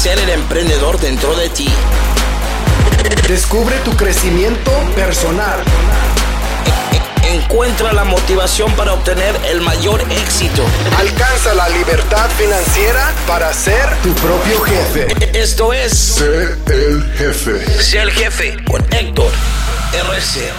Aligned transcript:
ser 0.00 0.18
el 0.18 0.30
emprendedor 0.30 0.98
dentro 0.98 1.36
de 1.36 1.50
ti. 1.50 1.68
Descubre 3.28 3.76
tu 3.84 3.90
crecimiento 3.90 4.70
personal. 4.94 5.62
Encuentra 7.22 7.92
la 7.92 8.04
motivación 8.04 8.72
para 8.76 8.94
obtener 8.94 9.36
el 9.50 9.60
mayor 9.60 10.00
éxito. 10.10 10.64
Alcanza 10.96 11.52
la 11.52 11.68
libertad 11.68 12.30
financiera 12.30 13.12
para 13.26 13.52
ser 13.52 13.94
tu 14.02 14.14
propio 14.14 14.62
jefe. 14.62 15.38
Esto 15.38 15.74
es 15.74 15.92
Sé 15.92 16.56
el 16.68 17.02
jefe. 17.18 17.82
Sé 17.82 18.00
el 18.00 18.10
jefe 18.10 18.56
con 18.64 18.82
Héctor 18.94 19.30
RC. 19.92 20.50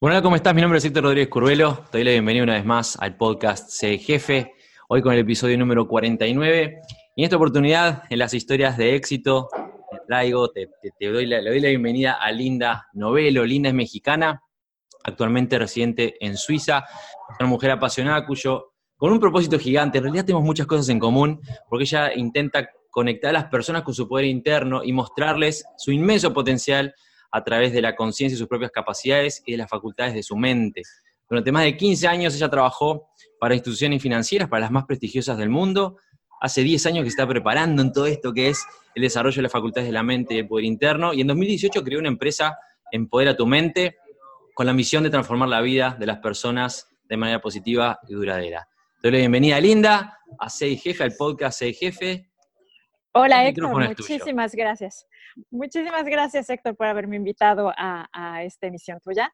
Bueno, 0.00 0.22
¿cómo 0.22 0.34
estás? 0.34 0.54
Mi 0.54 0.62
nombre 0.62 0.78
es 0.78 0.84
Héctor 0.86 1.02
Rodríguez 1.04 1.28
Curvelo. 1.28 1.84
Te 1.92 1.98
doy 1.98 2.04
la 2.04 2.10
bienvenida 2.12 2.42
una 2.42 2.54
vez 2.54 2.64
más 2.64 2.96
al 2.98 3.18
podcast 3.18 3.68
Sé 3.68 3.98
Jefe. 3.98 4.53
Hoy 4.86 5.00
con 5.00 5.14
el 5.14 5.20
episodio 5.20 5.56
número 5.56 5.88
49. 5.88 6.82
Y 7.16 7.22
en 7.22 7.24
esta 7.24 7.36
oportunidad, 7.36 8.02
en 8.10 8.18
las 8.18 8.34
historias 8.34 8.76
de 8.76 8.94
éxito, 8.94 9.48
te 9.90 9.98
traigo, 10.06 10.50
te, 10.50 10.68
doy 11.00 11.24
la, 11.24 11.40
le 11.40 11.48
doy 11.48 11.60
la 11.60 11.70
bienvenida 11.70 12.12
a 12.12 12.30
Linda 12.30 12.88
Novelo. 12.92 13.46
Linda 13.46 13.70
es 13.70 13.74
mexicana, 13.74 14.42
actualmente 15.02 15.58
residente 15.58 16.16
en 16.20 16.36
Suiza. 16.36 16.84
Una 17.40 17.48
mujer 17.48 17.70
apasionada 17.70 18.26
cuyo, 18.26 18.74
con 18.98 19.10
un 19.10 19.20
propósito 19.20 19.58
gigante, 19.58 19.96
en 19.98 20.04
realidad 20.04 20.26
tenemos 20.26 20.44
muchas 20.44 20.66
cosas 20.66 20.90
en 20.90 20.98
común, 20.98 21.40
porque 21.70 21.84
ella 21.84 22.12
intenta 22.12 22.68
conectar 22.90 23.30
a 23.30 23.32
las 23.32 23.46
personas 23.46 23.84
con 23.84 23.94
su 23.94 24.06
poder 24.06 24.26
interno 24.26 24.84
y 24.84 24.92
mostrarles 24.92 25.64
su 25.78 25.92
inmenso 25.92 26.34
potencial 26.34 26.94
a 27.32 27.42
través 27.42 27.72
de 27.72 27.80
la 27.80 27.96
conciencia 27.96 28.36
y 28.36 28.38
sus 28.38 28.48
propias 28.48 28.70
capacidades 28.70 29.42
y 29.46 29.52
de 29.52 29.58
las 29.58 29.70
facultades 29.70 30.12
de 30.12 30.22
su 30.22 30.36
mente. 30.36 30.82
Durante 31.28 31.52
más 31.52 31.64
de 31.64 31.74
15 31.74 32.06
años 32.06 32.34
ella 32.34 32.50
trabajó 32.50 33.08
para 33.38 33.54
instituciones 33.54 34.02
financieras, 34.02 34.48
para 34.48 34.62
las 34.62 34.70
más 34.70 34.84
prestigiosas 34.84 35.38
del 35.38 35.50
mundo. 35.50 35.98
Hace 36.40 36.62
10 36.62 36.86
años 36.86 37.02
que 37.02 37.08
está 37.08 37.26
preparando 37.26 37.82
en 37.82 37.92
todo 37.92 38.06
esto 38.06 38.32
que 38.32 38.48
es 38.48 38.64
el 38.94 39.02
desarrollo 39.02 39.36
de 39.36 39.42
las 39.42 39.52
facultades 39.52 39.88
de 39.88 39.92
la 39.92 40.02
mente 40.02 40.34
y 40.34 40.38
el 40.38 40.48
poder 40.48 40.64
interno. 40.64 41.12
Y 41.12 41.20
en 41.20 41.26
2018 41.26 41.82
creó 41.82 41.98
una 41.98 42.08
empresa, 42.08 42.56
Empodera 42.92 43.36
tu 43.36 43.46
mente, 43.46 43.96
con 44.54 44.66
la 44.66 44.72
misión 44.72 45.02
de 45.02 45.10
transformar 45.10 45.48
la 45.48 45.60
vida 45.60 45.96
de 45.98 46.06
las 46.06 46.18
personas 46.18 46.88
de 47.08 47.16
manera 47.16 47.40
positiva 47.40 47.98
y 48.08 48.14
duradera. 48.14 48.68
Te 49.00 49.08
doy 49.08 49.12
la 49.12 49.18
bienvenida, 49.18 49.60
Linda, 49.60 50.18
a 50.38 50.48
Sei 50.48 50.76
Jefe, 50.76 51.02
al 51.02 51.12
podcast 51.14 51.58
Sei 51.58 51.74
Jefe. 51.74 52.30
Hola, 53.12 53.46
Héctor, 53.46 53.88
muchísimas 53.88 54.54
gracias. 54.54 55.06
Muchísimas 55.50 56.04
gracias, 56.04 56.48
Héctor, 56.48 56.76
por 56.76 56.86
haberme 56.86 57.16
invitado 57.16 57.72
a, 57.76 58.42
esta 58.44 58.66
emisión 58.66 59.00
tuya. 59.00 59.32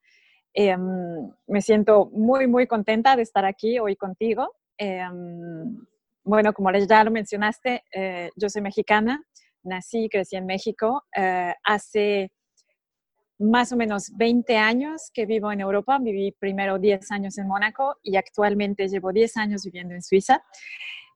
Em, 0.52 1.30
me 1.46 1.62
siento 1.62 2.06
muy, 2.12 2.46
muy 2.46 2.66
contenta 2.66 3.16
de 3.16 3.22
estar 3.22 3.44
aquí 3.44 3.78
hoy 3.78 3.96
contigo. 3.96 4.54
Em, 4.76 5.86
bueno, 6.24 6.52
como 6.52 6.70
ya 6.72 7.04
lo 7.04 7.10
mencionaste, 7.10 7.84
eh, 7.92 8.30
yo 8.36 8.48
soy 8.48 8.62
mexicana, 8.62 9.22
nací 9.62 10.04
y 10.04 10.08
crecí 10.08 10.36
en 10.36 10.46
México. 10.46 11.04
Eh, 11.16 11.54
hace 11.64 12.32
más 13.38 13.72
o 13.72 13.76
menos 13.76 14.12
20 14.16 14.56
años 14.58 15.10
que 15.14 15.24
vivo 15.26 15.50
en 15.50 15.60
Europa. 15.60 15.98
Viví 15.98 16.32
primero 16.32 16.78
10 16.78 17.10
años 17.10 17.38
en 17.38 17.48
Mónaco 17.48 17.96
y 18.02 18.16
actualmente 18.16 18.88
llevo 18.88 19.12
10 19.12 19.36
años 19.38 19.64
viviendo 19.64 19.94
en 19.94 20.02
Suiza. 20.02 20.44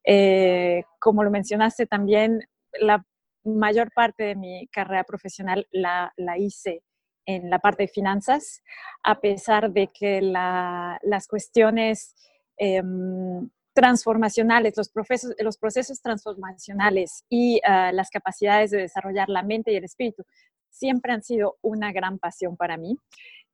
Eh, 0.04 0.84
como 0.98 1.22
lo 1.22 1.30
mencionaste 1.30 1.86
también, 1.86 2.40
la 2.80 3.04
mayor 3.44 3.90
parte 3.94 4.24
de 4.24 4.34
mi 4.36 4.66
carrera 4.68 5.04
profesional 5.04 5.66
la, 5.70 6.12
hice 6.38 6.82
en 7.26 7.50
la 7.50 7.58
parte 7.58 7.84
de 7.84 7.88
finanzas, 7.88 8.62
a 9.02 9.20
pesar 9.20 9.72
de 9.72 9.88
que 9.88 10.20
las 10.22 11.26
cuestiones 11.28 12.14
em, 12.56 13.48
transformacionales, 13.72 14.74
los 14.76 14.88
procesos, 14.88 15.34
los 15.38 15.58
procesos 15.58 16.00
transformacionales 16.00 17.24
y 17.28 17.60
ah, 17.64 17.90
las 17.92 18.10
capacidades 18.10 18.70
de 18.70 18.78
desarrollar 18.78 19.28
la 19.28 19.42
mente 19.42 19.72
y 19.72 19.76
el 19.76 19.84
espíritu 19.84 20.24
siempre 20.70 21.12
han 21.12 21.22
sido 21.22 21.56
una 21.62 21.92
gran 21.92 22.18
pasión 22.18 22.56
para 22.56 22.76
mí. 22.76 22.96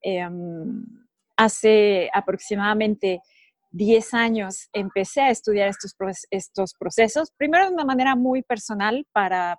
Em, 0.02 0.84
hace 1.36 2.10
aproximadamente 2.12 3.20
10 3.72 4.14
años 4.14 4.68
empecé 4.72 5.22
a 5.22 5.30
estudiar 5.30 5.68
estos, 5.68 5.94
estos 6.30 6.74
procesos, 6.74 7.30
primero 7.36 7.66
de 7.66 7.74
una 7.74 7.84
manera 7.84 8.16
muy 8.16 8.42
personal 8.42 9.06
para, 9.12 9.58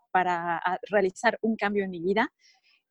realizar 0.89 1.37
un 1.41 1.55
cambio 1.55 1.85
en 1.85 1.91
mi 1.91 2.01
vida. 2.01 2.31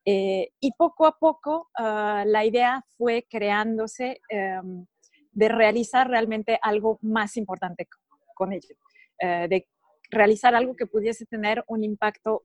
Eh, 0.04 0.50
y 0.60 0.72
poco 0.72 1.06
a 1.06 1.18
poco 1.18 1.68
ah, 1.76 2.24
la 2.26 2.44
idea 2.44 2.82
fue 2.96 3.26
creándose 3.28 4.20
em, 4.30 4.86
de 5.32 5.48
realizar 5.48 6.08
realmente 6.08 6.58
algo 6.62 6.98
más 7.02 7.36
importante 7.36 7.86
con 8.34 8.52
ello, 8.52 8.74
eh, 9.18 9.46
de 9.48 9.68
realizar 10.10 10.54
algo 10.54 10.74
que 10.74 10.86
pudiese 10.86 11.26
tener 11.26 11.62
un 11.68 11.84
impacto 11.84 12.42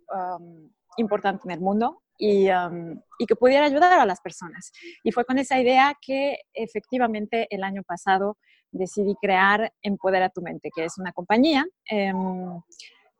importante 0.97 1.43
en 1.45 1.51
el 1.51 1.61
mundo 1.61 2.03
y, 2.17 2.47
y, 2.47 3.25
que 3.25 3.35
pudiera 3.35 3.65
ayudar 3.65 3.99
a 3.99 4.05
las 4.05 4.21
personas. 4.21 4.71
Y 5.03 5.11
fue 5.11 5.25
con 5.25 5.39
esa 5.39 5.59
idea 5.59 5.97
que 5.99 6.37
efectivamente 6.53 7.47
el 7.49 7.63
año 7.63 7.81
pasado 7.81 8.37
decidí 8.71 9.15
crear 9.15 9.73
Empodera 9.81 10.29
tu 10.29 10.41
mente, 10.41 10.69
que 10.75 10.85
es 10.85 10.97
una 10.97 11.11
compañía 11.11 11.65
em, 11.85 12.61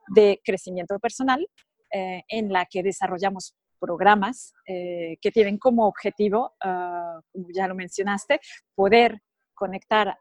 de 0.10 0.40
crecimiento 0.44 1.00
personal 1.00 1.48
eh, 1.92 2.24
en 2.28 2.52
la 2.52 2.66
que 2.66 2.84
desarrollamos 2.84 3.56
programas 3.86 4.54
eh, 4.68 5.18
que 5.22 5.32
tienen 5.32 5.58
como 5.58 5.88
objetivo, 5.88 6.54
ah, 6.64 7.20
como 7.32 7.48
ya 7.54 7.68
lo 7.68 7.76
mencionaste, 7.76 8.40
poder 8.74 9.22
conectar 9.54 10.18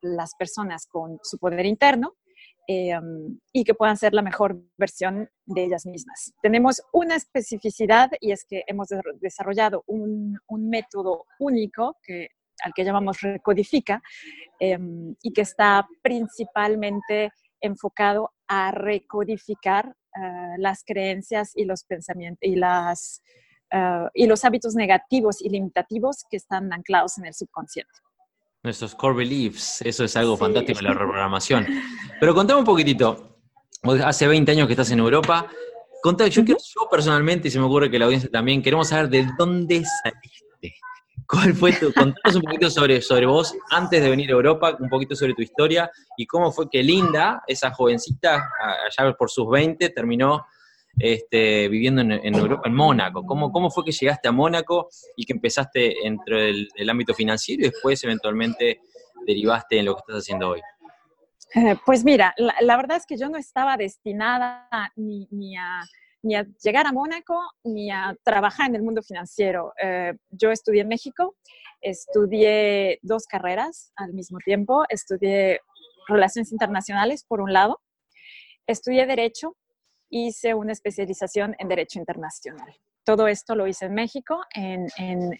las 0.00 0.34
personas 0.36 0.86
con 0.86 1.18
su 1.22 1.38
poder 1.38 1.66
interno 1.66 2.14
em, 2.68 3.40
y 3.52 3.64
que 3.64 3.74
puedan 3.74 3.96
ser 3.96 4.14
la 4.14 4.22
mejor 4.22 4.56
versión 4.76 5.28
de 5.46 5.64
ellas 5.64 5.84
mismas. 5.86 6.32
Tenemos 6.40 6.80
una 6.92 7.16
especificidad 7.16 8.10
y 8.20 8.30
es 8.30 8.44
que 8.44 8.62
hemos 8.66 8.88
desarrollado 9.20 9.82
un, 9.86 10.38
un 10.46 10.68
método 10.68 11.24
único 11.40 11.96
que 12.02 12.28
al 12.64 12.72
que 12.74 12.84
llamamos 12.84 13.20
Recodifica, 13.20 14.02
em, 14.58 15.14
y 15.22 15.32
que 15.32 15.42
está 15.42 15.86
principalmente 16.02 17.30
enfocado 17.60 18.32
a 18.48 18.70
recodificar 18.70 19.94
eh, 20.18 20.54
las 20.58 20.82
creencias 20.84 21.52
y 21.54 21.64
los 21.64 21.84
pensamientos 21.84 22.40
y, 22.42 22.56
las, 22.56 23.22
eh, 23.70 24.06
y 24.14 24.26
los 24.26 24.44
hábitos 24.44 24.74
negativos 24.74 25.40
y 25.40 25.48
limitativos 25.48 26.24
que 26.30 26.36
están 26.36 26.72
anclados 26.72 27.18
en 27.18 27.26
el 27.26 27.34
subconsciente. 27.34 27.92
Nuestros 28.64 28.94
core 28.94 29.16
beliefs, 29.16 29.80
eso 29.82 30.04
es 30.04 30.16
algo 30.16 30.36
fantástico 30.36 30.80
en 30.80 30.86
la 30.86 30.94
reprogramación. 30.94 31.66
Pero 32.18 32.34
contame 32.34 32.60
un 32.60 32.66
poquitito, 32.66 33.38
hace 34.04 34.26
20 34.26 34.50
años 34.50 34.66
que 34.66 34.72
estás 34.72 34.90
en 34.90 34.98
Europa, 34.98 35.46
contame, 36.02 36.30
yo, 36.30 36.44
quiero, 36.44 36.58
yo 36.60 36.88
personalmente, 36.90 37.48
y 37.48 37.50
se 37.50 37.60
me 37.60 37.66
ocurre 37.66 37.90
que 37.90 37.98
la 37.98 38.06
audiencia 38.06 38.28
también, 38.30 38.62
queremos 38.62 38.88
saber 38.88 39.08
de 39.08 39.28
dónde 39.38 39.84
saliste. 40.02 40.47
¿Cuál 41.28 41.52
fue 41.52 41.72
tu, 41.72 41.92
contanos 41.92 42.36
un 42.36 42.42
poquito 42.42 42.70
sobre, 42.70 43.02
sobre 43.02 43.26
vos 43.26 43.54
antes 43.70 44.02
de 44.02 44.08
venir 44.08 44.30
a 44.30 44.32
Europa, 44.32 44.74
un 44.80 44.88
poquito 44.88 45.14
sobre 45.14 45.34
tu 45.34 45.42
historia 45.42 45.90
y 46.16 46.26
cómo 46.26 46.50
fue 46.50 46.70
que 46.70 46.82
Linda, 46.82 47.42
esa 47.46 47.70
jovencita, 47.70 48.48
allá 48.58 49.12
por 49.12 49.30
sus 49.30 49.46
20, 49.50 49.90
terminó 49.90 50.46
este, 50.98 51.68
viviendo 51.68 52.00
en, 52.00 52.34
Europa, 52.34 52.62
en 52.64 52.74
Mónaco. 52.74 53.26
¿Cómo, 53.26 53.52
¿Cómo 53.52 53.70
fue 53.70 53.84
que 53.84 53.92
llegaste 53.92 54.26
a 54.28 54.32
Mónaco 54.32 54.88
y 55.16 55.26
que 55.26 55.34
empezaste 55.34 56.06
entre 56.06 56.48
el, 56.48 56.90
ámbito 56.90 57.12
financiero 57.12 57.60
y 57.60 57.70
después 57.70 58.02
eventualmente 58.04 58.80
derivaste 59.26 59.80
en 59.80 59.84
lo 59.84 59.96
que 59.96 60.00
estás 60.00 60.16
haciendo 60.16 60.48
hoy? 60.48 60.62
Eh, 61.54 61.76
pues 61.84 62.04
mira, 62.04 62.34
la, 62.38 62.76
verdad 62.78 62.96
es 62.96 63.04
que 63.04 63.18
yo 63.18 63.28
no 63.28 63.36
estaba 63.36 63.76
destinada 63.76 64.66
ni 64.96 65.56
a 65.58 65.82
ni 66.22 66.34
a 66.34 66.46
llegar 66.62 66.86
a 66.86 66.92
Mónaco 66.92 67.40
ni 67.64 67.90
a 67.90 68.16
trabajar 68.22 68.68
en 68.68 68.76
el 68.76 68.82
mundo 68.82 69.02
financiero. 69.02 69.72
Eh, 69.82 70.14
yo 70.30 70.50
estudié 70.50 70.82
en 70.82 70.88
México, 70.88 71.36
estudié 71.80 72.98
dos 73.02 73.26
carreras 73.26 73.92
al 73.96 74.12
mismo 74.12 74.38
tiempo, 74.38 74.84
estudié 74.88 75.60
relaciones 76.08 76.52
internacionales 76.52 77.24
por 77.24 77.40
un 77.40 77.52
lado, 77.52 77.80
estudié 78.66 79.06
derecho, 79.06 79.56
hice 80.10 80.54
una 80.54 80.72
especialización 80.72 81.54
en 81.58 81.68
derecho 81.68 81.98
internacional. 81.98 82.74
Todo 83.04 83.26
esto 83.26 83.54
lo 83.54 83.66
hice 83.66 83.86
en 83.86 83.94
México, 83.94 84.40
en, 84.54 84.88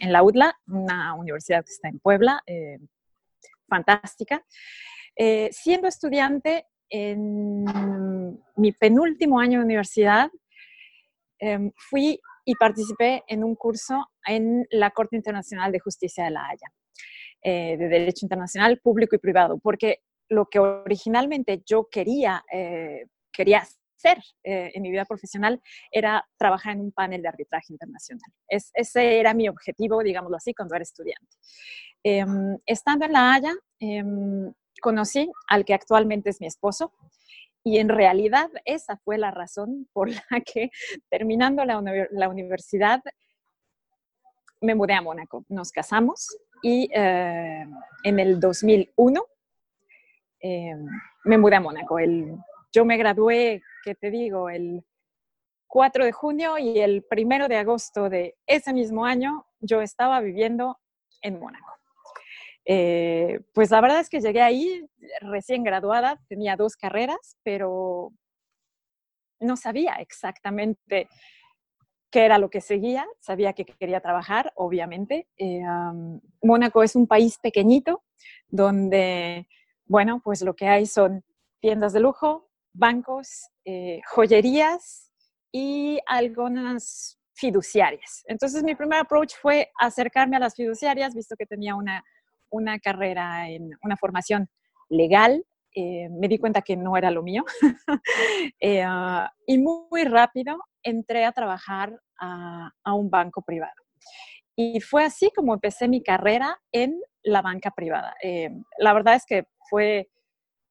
la 0.01 0.23
UDLA, 0.23 0.59
una 0.69 1.15
universidad 1.15 1.65
que 1.65 1.73
está 1.73 1.89
en 1.89 1.99
Puebla, 1.99 2.43
eh, 2.47 2.79
fantástica. 3.69 4.43
Eh, 5.17 5.51
siendo 5.53 5.89
estudiante, 5.89 6.67
en 6.91 7.65
mi 8.57 8.73
penúltimo 8.73 9.41
año 9.41 9.59
de 9.59 9.65
universidad, 9.65 10.31
Em, 11.39 11.71
fui 11.77 12.21
y 12.45 12.55
participé 12.55 13.23
en 13.29 13.45
un 13.45 13.55
curso 13.55 14.09
en 14.27 14.67
la 14.71 14.91
Corte 14.91 15.17
Internacional 15.17 15.71
de 15.71 15.79
Justicia 15.79 16.25
de 16.25 16.31
La 16.31 16.49
Haya, 16.49 16.73
eh, 17.43 17.77
de 17.77 17.89
Derecho 17.89 18.25
Internacional 18.25 18.81
Público 18.81 19.15
y 19.15 19.19
Privado, 19.19 19.59
porque 19.59 20.01
lo 20.29 20.47
que 20.47 20.59
originalmente 20.59 21.63
yo 21.65 21.89
quería, 21.91 22.43
eh, 22.53 23.07
quería 23.33 23.59
hacer 23.61 24.19
eh, 24.43 24.73
en 24.75 24.83
mi 24.83 24.91
vida 24.91 25.05
profesional 25.05 25.61
era 25.91 26.27
trabajar 26.37 26.75
en 26.75 26.81
un 26.81 26.93
panel 26.93 27.23
de 27.23 27.29
arbitraje 27.29 27.73
internacional. 27.73 28.31
ese 28.49 29.21
era 29.21 29.35
mi 29.35 29.49
objetivo, 29.49 30.03
digámoslo 30.03 30.37
así, 30.37 30.55
cuando 30.55 30.75
era 30.75 30.83
estudiante. 30.83 31.37
Em, 32.03 32.59
estando 32.67 33.05
en 33.07 33.13
La 33.13 33.35
Haya, 33.35 33.55
em, 33.81 34.53
conocí 34.81 35.31
al 35.49 35.65
que 35.65 35.75
actualmente 35.75 36.31
es 36.31 36.41
mi 36.41 36.47
esposo 36.47 36.93
Y 37.65 37.79
en 37.79 37.89
realidad 37.89 38.49
esa 38.65 38.97
fue 38.99 39.19
la 39.19 39.31
razón 39.31 39.89
por 39.93 40.09
la 40.09 40.21
que 40.47 40.71
terminando 41.11 41.65
la, 41.65 42.29
universidad 42.29 43.01
me 44.61 44.75
mudé 44.75 44.95
a 44.95 45.03
Mónaco. 45.03 45.45
Nos 45.49 45.71
casamos 45.71 46.27
y 46.63 46.89
eh, 46.93 47.67
en 48.05 48.19
el 48.19 48.41
2001 48.41 49.25
eh, 50.41 50.75
me 51.25 51.39
mudé 51.39 51.57
a 51.57 51.61
Mónaco. 51.61 51.99
El, 51.99 52.37
yo 52.73 52.85
me 52.85 52.97
gradué, 52.97 53.63
¿qué 53.85 53.95
te 53.95 54.11
digo? 54.11 54.49
El 54.49 54.85
4 55.69 56.05
de 56.05 56.13
junio 56.13 56.59
y 56.59 56.81
el 56.81 57.05
1 57.11 57.49
de 57.49 57.57
agosto 57.57 58.09
de 58.09 58.37
ese 58.47 58.73
mismo 58.73 59.05
año 59.05 59.47
yo 59.61 59.83
estaba 59.83 60.21
viviendo 60.21 60.79
en 61.23 61.39
Mónaco. 61.39 61.78
Eh, 62.71 63.41
pues 63.55 63.71
la 63.71 63.81
verdad 63.81 64.01
es 64.01 64.11
que 64.11 64.21
llegué 64.21 64.43
ahí 64.43 64.87
recién 65.23 65.65
graduada, 65.65 66.21
tenía 66.29 66.55
dos 66.55 66.77
carreras, 66.77 67.39
pero 67.43 68.13
no 69.41 69.57
sabía 69.57 69.95
exactamente 69.95 71.09
qué 72.11 72.27
era 72.27 72.37
lo 72.37 72.51
que 72.51 72.61
seguía, 72.61 73.07
sabía 73.21 73.55
que 73.55 73.65
quería 73.65 74.01
trabajar, 74.01 74.53
obviamente. 74.55 75.27
Eh, 75.39 75.63
Mónaco 76.43 76.83
es 76.83 76.95
un 76.95 77.07
país 77.07 77.39
pequeñito 77.39 78.05
donde, 78.49 79.49
bueno, 79.87 80.21
pues 80.23 80.43
lo 80.43 80.55
que 80.55 80.69
hay 80.69 80.85
son 80.85 81.25
tiendas 81.61 81.95
de 81.95 82.01
lujo, 82.01 82.51
bancos, 82.75 83.49
eh, 83.65 84.01
joyerías 84.11 85.11
y 85.53 86.01
algunas 86.07 87.19
fiduciarias. 87.33 88.25
Entonces 88.27 88.63
mi 88.63 88.75
primer 88.75 89.01
approach 89.01 89.35
fue 89.41 89.71
acercarme 89.81 90.37
a 90.37 90.41
las 90.41 90.55
fiduciarias, 90.55 91.15
visto 91.15 91.35
que 91.37 91.47
tenía 91.47 91.75
una, 91.75 92.05
una 92.51 92.79
carrera 92.79 93.49
en 93.49 93.71
una 93.83 93.97
formación 93.97 94.49
legal. 94.89 95.45
Eh, 95.75 96.09
me 96.11 96.29
di 96.29 96.39
cuenta 96.39 96.63
que 96.63 96.77
no 96.77 96.97
era 96.97 97.11
lo 97.11 97.23
mío. 97.23 97.45
Ah, 98.85 99.31
y 99.47 99.59
muy 99.59 100.05
rápido 100.05 100.59
entré 100.83 101.25
a 101.25 101.33
trabajar 101.33 101.99
a, 102.21 102.71
un 102.95 103.11
banco 103.11 103.43
privado. 103.43 103.75
Y 104.57 104.81
fue 104.81 105.05
así 105.05 105.31
como 105.35 105.55
empecé 105.55 105.89
mi 105.89 106.03
carrera 106.03 106.61
en 106.73 107.01
la 107.23 107.43
banca 107.43 107.71
privada. 107.71 108.15
Eh, 108.23 108.51
la 108.79 108.93
verdad 108.93 109.15
es 109.15 109.25
que 109.25 109.47
fue, 109.69 110.11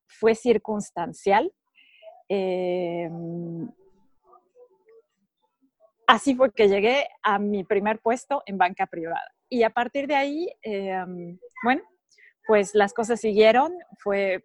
fue 0.07 0.35
circunstancial. 0.35 1.51
Eh, 2.29 3.09
así 6.07 6.35
fue 6.35 6.51
que 6.51 6.67
llegué 6.67 7.07
a 7.23 7.39
mi 7.39 7.63
primer 7.63 7.99
puesto 7.99 8.43
en 8.45 8.57
banca 8.57 8.87
privada. 8.87 9.36
Y 9.49 9.63
a 9.63 9.69
partir 9.69 10.07
de 10.07 10.15
ahí, 10.15 10.49
eh, 10.61 11.03
bueno, 11.63 11.81
pues 12.47 12.73
las 12.73 12.93
cosas 12.93 13.19
siguieron. 13.19 13.73
Fue 13.99 14.43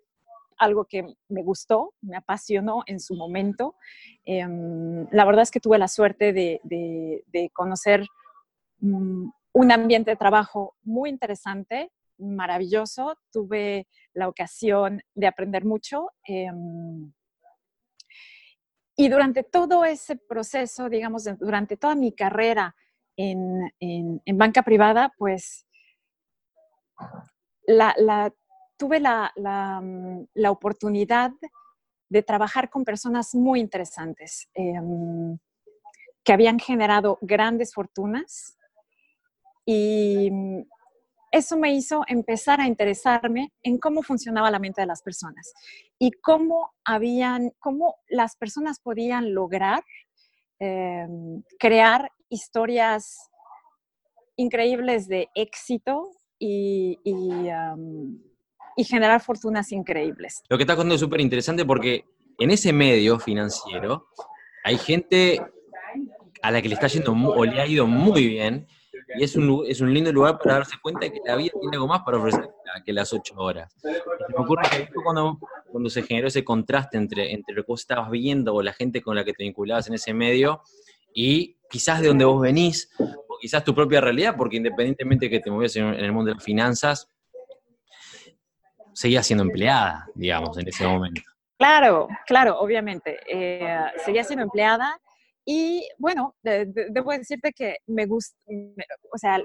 algo 0.59 0.85
que 0.85 1.17
me 1.29 1.43
gustó, 1.43 1.95
me 2.03 2.17
apasionó 2.17 2.83
en 2.87 3.01
su 3.01 3.15
momento. 3.15 3.75
Em, 4.25 5.07
la 5.11 5.25
verdad 5.25 5.43
es 5.43 5.51
que 5.51 5.61
tuve 5.61 5.79
la 5.79 5.89
suerte 5.89 6.33
de, 6.33 7.51
conocer 7.53 8.07
mm, 8.81 9.29
un 9.55 9.73
ambiente 9.73 10.13
de 10.13 10.17
trabajo 10.17 10.77
muy 10.83 11.11
interesante, 11.11 11.91
maravilloso. 12.19 13.17
Tuve 13.33 13.89
la 14.15 14.29
ocasión 14.29 15.03
de 15.15 15.27
aprender 15.27 15.65
mucho. 15.65 16.11
Em, 16.25 17.13
y 18.95 19.09
durante 19.09 19.43
todo 19.43 19.85
ese 19.85 20.17
proceso, 20.17 20.89
digamos, 20.89 21.25
durante 21.41 21.77
toda 21.77 21.95
mi 21.95 22.13
carrera 22.13 22.77
en, 23.17 24.21
banca 24.39 24.63
privada, 24.63 25.13
pues 25.19 25.67
la, 27.67 28.33
tuve 28.77 29.01
mm, 29.01 30.27
la, 30.35 30.51
oportunidad 30.51 31.33
de 32.09 32.23
trabajar 32.23 32.71
con 32.71 32.85
personas 32.85 33.35
muy 33.35 33.61
interesantes 33.61 34.49
em, 34.55 35.39
que 36.25 36.33
habían 36.33 36.59
generado 36.59 37.19
grandes 37.21 37.73
fortunas 37.75 38.59
y 39.65 40.31
mm, 40.31 40.63
eso 41.33 41.57
me 41.57 41.73
hizo 41.73 42.03
empezar 42.09 42.61
a 42.61 42.67
interesarme 42.67 43.53
en 43.63 43.79
cómo 43.79 44.03
funcionaba 44.03 44.51
la 44.51 44.59
mente 44.59 44.83
de 44.83 44.87
las 44.87 45.03
personas 45.03 45.55
y 45.99 46.11
cómo 46.13 46.73
habían, 46.85 47.53
cómo 47.59 47.97
las 48.09 48.37
personas 48.37 48.81
podían 48.81 49.33
lograr 49.33 49.83
em, 50.59 51.43
crear 51.59 52.13
historias 52.33 53.31
increíbles 54.37 55.07
de 55.07 55.29
éxito 55.35 56.11
y, 56.39 56.99
y 57.05 58.85
generar 58.85 59.21
fortunas 59.21 59.71
increíbles. 59.73 60.43
Lo 60.49 60.57
que 60.57 60.63
estás 60.63 60.77
contando 60.77 60.95
es 60.95 61.01
súper 61.01 61.21
interesante 61.21 61.65
porque 61.65 62.05
en 62.39 62.51
ese 62.51 62.73
medio 62.73 63.19
financiero 63.19 64.09
hay 64.65 64.79
gente 64.79 65.41
a 66.43 66.51
la 66.51 66.63
que 66.63 66.69
le 66.69 66.75
está 66.75 66.87
yendo 66.89 67.13
o 67.13 67.45
le 67.45 67.61
ha 67.61 67.67
ido 67.67 67.87
muy 67.87 68.27
bien 68.27 68.67
y 69.17 69.25
es 69.25 69.37
un, 69.37 69.65
es 69.69 69.81
un 69.81 69.93
lindo 69.93 70.11
lugar 70.11 70.39
para 70.39 70.55
darse 70.55 70.77
cuenta 70.81 71.01
de 71.01 71.13
que 71.13 71.21
la 71.25 71.37
vida 71.37 71.53
tiene 71.61 71.77
algo 71.77 71.87
más 71.87 72.01
para 72.03 72.17
ofrecer 72.17 72.49
que 72.85 72.93
las 72.93 73.13
ocho 73.13 73.35
horas. 73.37 73.75
Y 73.85 74.33
me 74.33 74.45
ocurre 74.45 74.63
que 74.71 74.89
cuando, 75.05 75.39
cuando 75.71 75.91
se 75.91 76.03
generó 76.03 76.29
ese 76.29 76.43
contraste 76.43 76.97
entre, 76.97 77.33
entre 77.33 77.55
lo 77.55 77.63
que 77.63 77.73
vos 77.73 77.81
estabas 77.81 78.11
viendo 78.11 78.55
o 78.55 78.63
la 78.63 78.73
gente 78.73 79.03
con 79.03 79.15
la 79.15 79.25
que 79.25 79.35
te 79.35 79.45
vinculabas 79.45 79.89
en 79.89 79.95
ese 79.95 80.15
medio 80.15 80.63
y 81.15 81.59
quizás 81.71 82.01
de 82.01 82.09
donde 82.09 82.25
vos 82.25 82.41
venís, 82.41 82.91
o 82.99 83.39
quizás 83.41 83.65
tu 83.65 83.75
propia 83.75 84.01
realidad, 84.01 84.35
porque 84.37 84.57
independientemente 84.57 85.27
de 85.27 85.31
que 85.31 85.41
te 85.41 85.51
movías 85.51 85.75
en 85.77 85.87
el 85.87 86.13
mundo 86.13 86.31
de 86.31 86.35
las 86.35 86.45
finanzas, 86.45 87.09
seguía 88.93 89.23
siendo 89.23 89.45
empleada, 89.45 90.07
digamos, 90.15 90.57
en 90.59 90.69
ese 90.69 90.87
momento. 90.87 91.23
Claro, 91.59 92.09
claro, 92.27 92.59
obviamente. 92.59 93.19
Eh, 93.27 93.79
seguía 94.05 94.25
siendo 94.25 94.43
empleada 94.43 95.01
y 95.45 95.89
bueno, 95.99 96.35
debo 96.43 97.13
decirte 97.13 97.53
que 97.53 97.77
me 97.87 98.07
gusta, 98.07 98.37
o 99.13 99.19
sea, 99.19 99.41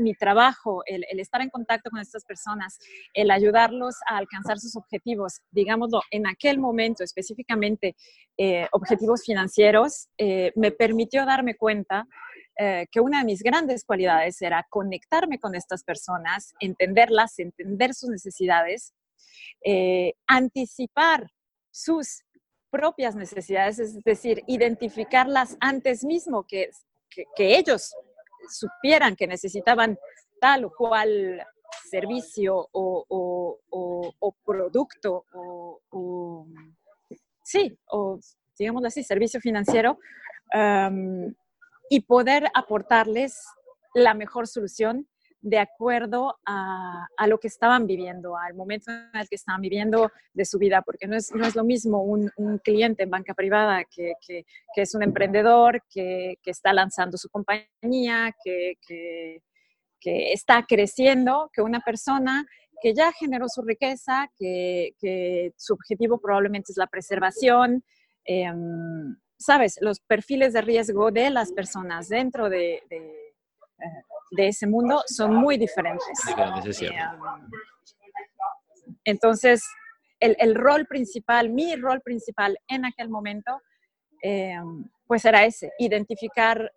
mi 0.00 0.14
trabajo, 0.14 0.82
el, 0.86 1.04
estar 1.18 1.40
en 1.40 1.50
contacto 1.50 1.90
con 1.90 2.00
estas 2.00 2.24
personas, 2.24 2.78
el 3.14 3.30
ayudarlos 3.30 3.96
a 4.08 4.16
alcanzar 4.16 4.58
sus 4.58 4.76
objetivos, 4.76 5.40
digámoslo, 5.50 6.02
en 6.10 6.26
aquel 6.26 6.58
momento 6.58 7.04
específicamente 7.04 7.96
eh, 8.36 8.66
objetivos 8.72 9.22
financieros, 9.24 10.08
eh, 10.18 10.52
me 10.56 10.70
permitió 10.70 11.24
darme 11.26 11.56
cuenta 11.56 12.06
eh, 12.62 12.86
que 12.92 13.00
una 13.00 13.20
de 13.20 13.24
mis 13.24 13.42
grandes 13.42 13.84
cualidades 13.84 14.42
era 14.42 14.66
conectarme 14.68 15.38
con 15.38 15.54
estas 15.54 15.82
personas, 15.82 16.52
entenderlas, 16.60 17.38
entender 17.38 17.94
sus 17.94 18.10
necesidades, 18.10 18.92
eh, 19.64 20.12
anticipar 20.26 21.30
sus 21.70 22.22
propias 22.70 23.16
necesidades, 23.16 23.78
es 23.78 24.04
decir, 24.04 24.42
identificarlas 24.46 25.56
antes 25.60 26.04
mismo, 26.04 26.46
que, 26.46 26.70
ellos 27.38 27.94
supieran 28.48 29.16
que 29.16 29.26
necesitaban 29.26 29.98
tal 30.40 30.64
o 30.64 30.70
cual 30.70 31.44
servicio 31.88 32.68
o, 32.72 33.58
producto 34.44 35.24
o, 35.32 36.46
sí, 37.42 37.78
o 37.86 38.18
digamos 38.58 38.84
así, 38.84 39.02
servicio 39.02 39.40
financiero, 39.40 39.98
y 41.88 42.00
poder 42.02 42.46
aportarles 42.54 43.44
la 43.94 44.14
mejor 44.14 44.46
solución 44.46 45.08
de 45.42 45.58
acuerdo 45.58 46.38
a, 46.44 47.06
lo 47.26 47.38
que 47.38 47.48
estaban 47.48 47.86
viviendo, 47.86 48.36
al 48.36 48.54
momento 48.54 48.90
en 48.90 49.20
el 49.20 49.28
que 49.28 49.36
estaban 49.36 49.60
viviendo 49.60 50.10
de 50.34 50.44
su 50.44 50.58
vida, 50.58 50.82
porque 50.82 51.06
no 51.06 51.16
es, 51.16 51.34
no 51.34 51.46
es 51.46 51.56
lo 51.56 51.64
mismo 51.64 52.02
un, 52.02 52.30
cliente 52.62 53.04
en 53.04 53.10
banca 53.10 53.34
privada 53.34 53.84
que, 53.84 54.14
es 54.76 54.94
un 54.94 55.02
emprendedor, 55.02 55.82
que, 55.88 56.36
está 56.44 56.72
lanzando 56.72 57.16
su 57.16 57.28
compañía, 57.30 58.34
que, 58.44 59.42
está 60.02 60.64
creciendo, 60.68 61.50
que 61.52 61.62
una 61.62 61.80
persona 61.80 62.46
que 62.82 62.94
ya 62.94 63.12
generó 63.12 63.46
su 63.48 63.62
riqueza, 63.62 64.30
que, 64.36 65.52
su 65.56 65.74
objetivo 65.74 66.20
probablemente 66.20 66.72
es 66.72 66.76
la 66.76 66.86
preservación. 66.86 67.82
Em, 68.24 69.16
sabes, 69.38 69.78
los 69.80 70.00
perfiles 70.00 70.52
de 70.52 70.60
riesgo 70.60 71.10
de 71.10 71.30
las 71.30 71.52
personas 71.52 72.08
dentro 72.08 72.50
de, 72.50 72.82
de, 72.90 72.96
eh, 72.98 74.02
ese 74.38 74.66
mundo 74.66 75.02
son 75.06 75.34
muy 75.34 75.56
diferentes. 75.56 76.06
Eh, 76.80 76.94
entonces, 79.04 79.64
el, 80.20 80.36
el, 80.38 80.54
rol 80.54 80.86
principal, 80.86 81.50
mi 81.50 81.74
rol 81.76 82.00
principal 82.00 82.58
en 82.68 82.84
aquel 82.84 83.08
momento, 83.08 83.60
eh, 84.22 84.56
pues 85.06 85.24
era 85.24 85.44
ese, 85.44 85.72
identificar 85.78 86.72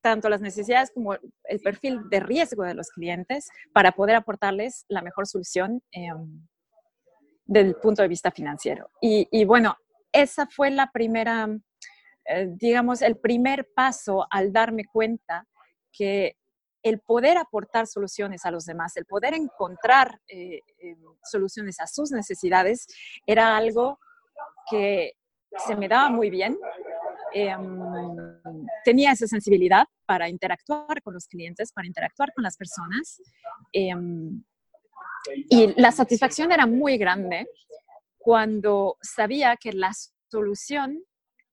tanto 0.00 0.28
las 0.28 0.40
necesidades 0.40 0.90
como 0.92 1.14
el 1.14 1.60
perfil 1.60 2.08
de 2.10 2.20
riesgo 2.20 2.64
de 2.64 2.74
los 2.74 2.88
clientes 2.90 3.48
para 3.72 3.92
poder 3.92 4.16
aportarles 4.16 4.84
la 4.88 5.02
mejor 5.02 5.26
solución 5.26 5.82
eh, 5.92 6.08
desde 7.44 7.68
el 7.68 7.74
punto 7.76 8.02
de 8.02 8.08
vista 8.08 8.30
financiero. 8.30 8.88
Y, 9.00 9.28
y, 9.30 9.44
bueno, 9.44 9.76
esa 10.12 10.46
fue 10.46 10.70
la 10.70 10.90
primera 10.90 11.48
eh, 12.24 12.48
digamos, 12.50 13.02
el 13.02 13.16
primer 13.16 13.68
paso 13.74 14.26
al 14.30 14.52
darme 14.52 14.84
cuenta 14.84 15.46
que 15.90 16.36
el 16.82 17.00
poder 17.00 17.38
aportar 17.38 17.86
soluciones 17.86 18.44
a 18.44 18.50
los 18.50 18.64
demás, 18.64 18.96
el 18.96 19.06
poder 19.06 19.34
encontrar 19.34 20.20
eh, 20.28 20.60
eh, 20.78 20.96
soluciones 21.24 21.78
a 21.80 21.86
sus 21.86 22.10
necesidades, 22.10 22.86
era 23.26 23.56
algo 23.56 23.98
que 24.70 25.12
se 25.66 25.76
me 25.76 25.88
daba 25.88 26.08
muy 26.08 26.30
bien, 26.30 26.58
em, 27.34 27.78
tenía 28.84 29.12
esa 29.12 29.26
sensibilidad 29.26 29.86
para 30.06 30.28
interactuar 30.28 31.02
con 31.02 31.14
los 31.14 31.26
clientes, 31.26 31.72
para 31.72 31.86
interactuar 31.86 32.32
con 32.34 32.42
las 32.42 32.56
personas. 32.56 33.20
Em, 33.72 34.42
y 35.48 35.80
la 35.80 35.92
satisfacción 35.92 36.50
era 36.52 36.66
muy 36.66 36.98
grande 36.98 37.46
cuando 38.18 38.96
sabía 39.00 39.56
que 39.56 39.72
la 39.72 39.92
solución 40.30 41.04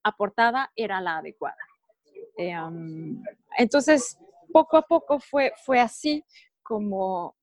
aportada 0.04 0.72
era 0.76 1.02
la 1.02 1.18
adecuada. 1.18 1.58
Em, 2.38 3.22
entonces, 3.58 4.18
poco 4.52 4.78
a 4.78 4.82
poco 4.84 5.20
fue, 5.20 5.54
fue 5.64 5.80
así 5.80 6.24
como 6.62 7.36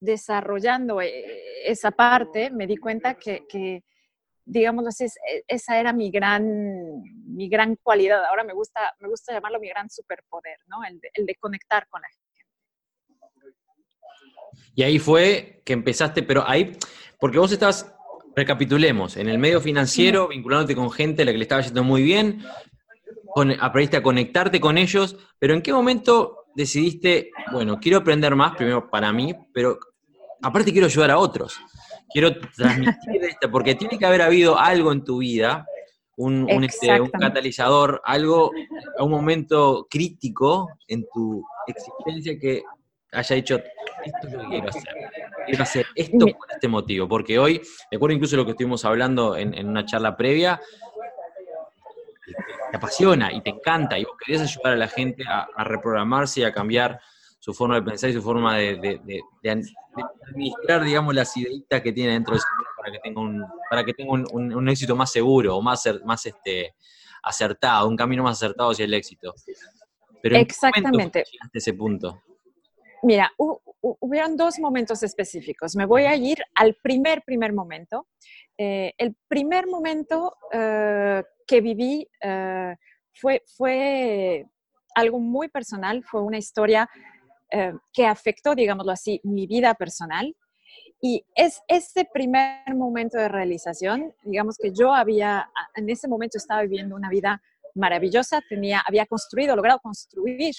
desarrollando 0.00 1.00
eh, 1.00 1.24
esa 1.64 1.90
parte, 1.90 2.50
me 2.50 2.66
di 2.66 2.76
cuenta 2.76 3.14
que, 3.14 3.46
que 3.48 3.84
digamos 4.44 4.86
así, 4.86 5.04
e, 5.04 5.44
esa 5.48 5.78
era 5.78 5.92
mi 5.92 6.10
gran, 6.10 7.02
mi 7.26 7.48
gran 7.48 7.76
cualidad. 7.76 8.24
Ahora 8.26 8.44
me 8.44 8.52
gusta, 8.52 8.94
me 9.00 9.08
gusta 9.08 9.32
llamarlo 9.32 9.60
mi 9.60 9.68
gran 9.68 9.88
superpoder, 9.88 10.58
¿no? 10.66 10.84
El 10.84 11.00
de, 11.00 11.10
el 11.14 11.26
de 11.26 11.34
conectar 11.36 11.88
con 11.88 12.02
la 12.02 12.08
gente. 12.08 12.24
Y 14.74 14.82
ahí 14.82 14.98
fue 14.98 15.62
que 15.64 15.72
empezaste, 15.72 16.22
pero 16.22 16.44
ahí, 16.46 16.76
porque 17.18 17.38
vos 17.38 17.52
estás, 17.52 17.94
recapitulemos, 18.36 19.16
en 19.16 19.28
el 19.28 19.38
medio 19.38 19.60
financiero, 19.60 20.28
vinculándote 20.28 20.74
con 20.74 20.90
gente 20.90 21.22
a 21.22 21.24
la 21.24 21.32
que 21.32 21.38
le 21.38 21.44
estaba 21.44 21.62
yendo 21.62 21.84
muy 21.84 22.02
bien, 22.02 22.44
aprendiste 23.60 23.96
a 23.96 24.02
conectarte 24.02 24.60
con 24.60 24.78
ellos, 24.78 25.16
pero 25.38 25.54
¿en 25.54 25.62
qué 25.62 25.72
momento 25.72 26.43
decidiste, 26.54 27.30
bueno, 27.52 27.78
quiero 27.80 27.98
aprender 27.98 28.34
más, 28.34 28.56
primero 28.56 28.88
para 28.90 29.12
mí, 29.12 29.34
pero 29.52 29.78
aparte 30.42 30.72
quiero 30.72 30.86
ayudar 30.86 31.10
a 31.10 31.18
otros? 31.18 31.58
Quiero 32.12 32.38
transmitir 32.56 32.94
esto, 33.28 33.50
porque 33.50 33.74
tiene 33.74 33.98
que 33.98 34.06
haber 34.06 34.22
habido 34.22 34.58
algo 34.58 34.92
en 34.92 35.04
tu 35.04 35.18
vida, 35.18 35.66
un, 36.16 36.46
un, 36.50 36.64
este, 36.64 37.00
un 37.00 37.10
catalizador, 37.10 38.00
algo, 38.04 38.52
un 39.00 39.10
momento 39.10 39.86
crítico 39.90 40.68
en 40.86 41.04
tu 41.12 41.44
existencia 41.66 42.38
que 42.38 42.62
haya 43.12 43.36
dicho, 43.36 43.60
esto 44.04 44.28
es 44.28 44.32
lo 44.32 44.40
que 44.40 44.48
quiero 44.48 44.68
hacer. 44.68 44.94
Quiero 45.46 45.62
hacer 45.62 45.86
esto 45.94 46.18
por 46.18 46.52
este 46.52 46.68
motivo. 46.68 47.08
Porque 47.08 47.38
hoy, 47.38 47.60
de 47.90 47.96
acuerdo 47.96 48.14
incluso 48.14 48.36
a 48.36 48.38
lo 48.38 48.44
que 48.44 48.52
estuvimos 48.52 48.84
hablando 48.84 49.36
en, 49.36 49.54
en 49.54 49.68
una 49.68 49.84
charla 49.84 50.16
previa, 50.16 50.60
te 52.74 52.78
apasiona 52.78 53.32
y 53.32 53.40
te 53.40 53.50
encanta 53.50 53.96
y 53.96 54.04
vos 54.04 54.14
querés 54.18 54.42
ayudar 54.42 54.72
a 54.72 54.76
la 54.76 54.88
gente 54.88 55.22
a, 55.28 55.62
reprogramarse 55.62 56.40
y 56.40 56.44
a 56.44 56.52
cambiar 56.52 57.00
su 57.38 57.54
forma 57.54 57.76
de 57.76 57.82
pensar 57.82 58.10
y 58.10 58.14
su 58.14 58.22
forma 58.22 58.56
de, 58.56 59.00
administrar, 59.44 60.82
digamos, 60.82 61.14
las 61.14 61.36
ideitas 61.36 61.80
que 61.82 61.92
tiene 61.92 62.14
dentro 62.14 62.34
de 62.34 62.40
su 62.40 62.46
para 62.76 62.90
que 62.90 62.98
tenga 62.98 63.20
un, 63.20 63.44
para 63.70 63.84
que 63.84 63.94
tenga 63.94 64.12
un, 64.12 64.68
éxito 64.68 64.96
más 64.96 65.12
seguro 65.12 65.56
o 65.56 65.62
más, 65.62 65.88
más 66.04 66.26
este, 66.26 66.74
acertado, 67.22 67.86
un 67.86 67.96
camino 67.96 68.24
más 68.24 68.42
acertado 68.42 68.72
hacia 68.72 68.86
el 68.86 68.94
éxito. 68.94 69.32
Pero 70.20 70.36
Exactamente. 70.36 71.20
¿en 71.20 71.50
ese 71.52 71.74
punto? 71.74 72.22
Mira, 73.04 73.30
hubieron 74.00 74.36
dos 74.36 74.58
momentos 74.58 75.02
específicos. 75.02 75.76
Me 75.76 75.84
voy 75.84 76.04
a 76.04 76.16
ir 76.16 76.38
al 76.54 76.74
primer, 76.82 77.22
primer 77.22 77.52
momento. 77.52 78.08
Eh, 78.56 78.94
el 78.96 79.14
primer 79.28 79.66
momento 79.66 80.36
eh, 80.52 81.22
que 81.46 81.60
viví 81.60 82.08
eh, 82.22 82.76
fue, 83.12 83.42
fue 83.56 84.46
algo 84.94 85.18
muy 85.18 85.48
personal, 85.48 86.02
fue 86.04 86.22
una 86.22 86.38
historia 86.38 86.88
que 87.92 88.04
afectó, 88.04 88.56
digámoslo 88.56 88.90
así, 88.90 89.20
mi 89.22 89.46
vida 89.46 89.74
personal. 89.74 90.34
Y 91.00 91.24
es 91.36 91.60
ese 91.68 92.04
primer 92.12 92.74
momento 92.74 93.16
de 93.16 93.28
realización, 93.28 94.12
digamos 94.24 94.56
que 94.60 94.72
yo 94.72 94.92
había, 94.92 95.48
en 95.76 95.88
ese 95.88 96.08
momento 96.08 96.36
estaba 96.36 96.62
viviendo 96.62 96.96
una 96.96 97.10
vida 97.10 97.40
maravillosa, 97.76 98.40
tenía, 98.48 98.82
había 98.84 99.06
construido, 99.06 99.54
logrado 99.54 99.78
construir 99.78 100.52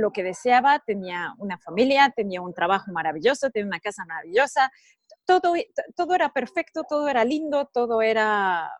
lo 0.00 0.12
que 0.12 0.22
deseaba, 0.22 0.78
tenía 0.80 1.34
una 1.38 1.58
familia, 1.58 2.12
tenía 2.14 2.40
un 2.40 2.54
trabajo 2.54 2.92
maravilloso, 2.92 3.50
tenía 3.50 3.66
una 3.66 3.80
casa 3.80 4.04
maravillosa, 4.06 4.70
todo, 5.24 5.54
todo 5.94 6.14
era 6.14 6.32
perfecto, 6.32 6.84
todo 6.88 7.08
era 7.08 7.24
lindo, 7.24 7.66
todo 7.72 8.00
era 8.02 8.72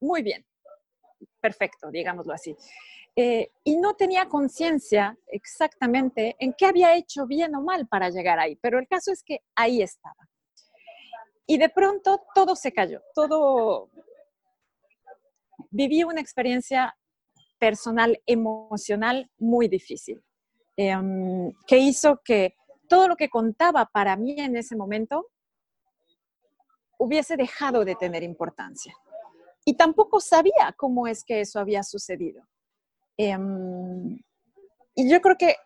muy 0.00 0.22
bien, 0.22 0.44
perfecto, 1.40 1.90
digámoslo 1.90 2.34
así. 2.34 2.56
Eh, 3.16 3.52
y 3.62 3.76
no 3.76 3.94
tenía 3.94 4.28
conciencia 4.28 5.16
exactamente 5.28 6.34
en 6.40 6.52
qué 6.52 6.66
había 6.66 6.96
hecho 6.96 7.26
bien 7.26 7.54
o 7.54 7.62
mal 7.62 7.86
para 7.86 8.10
llegar 8.10 8.40
ahí, 8.40 8.56
pero 8.56 8.78
el 8.78 8.88
caso 8.88 9.12
es 9.12 9.22
que 9.22 9.40
ahí 9.54 9.82
estaba. 9.82 10.28
Y 11.46 11.58
de 11.58 11.68
pronto 11.68 12.22
todo 12.34 12.56
se 12.56 12.72
cayó, 12.72 13.02
todo... 13.14 13.90
Viví 15.70 16.04
una 16.04 16.20
experiencia 16.20 16.96
personal, 17.64 18.20
emocional 18.26 19.30
muy 19.38 19.68
difícil, 19.68 20.22
em, 20.76 21.50
que 21.66 21.78
hizo 21.78 22.20
que 22.22 22.56
todo 22.90 23.08
lo 23.08 23.16
que 23.16 23.30
contaba 23.30 23.86
para 23.86 24.16
mí 24.16 24.38
en 24.38 24.54
ese 24.54 24.76
momento 24.76 25.30
hubiese 26.98 27.38
dejado 27.38 27.86
de 27.86 27.94
tener 27.94 28.22
importancia. 28.22 28.94
Y 29.64 29.78
tampoco 29.78 30.20
sabía 30.20 30.74
cómo 30.76 31.06
es 31.06 31.24
que 31.24 31.40
eso 31.40 31.58
había 31.58 31.82
sucedido. 31.82 32.46
Em, 33.16 34.18
y 34.94 35.10
yo 35.10 35.22
creo 35.22 35.36
que 35.38 35.56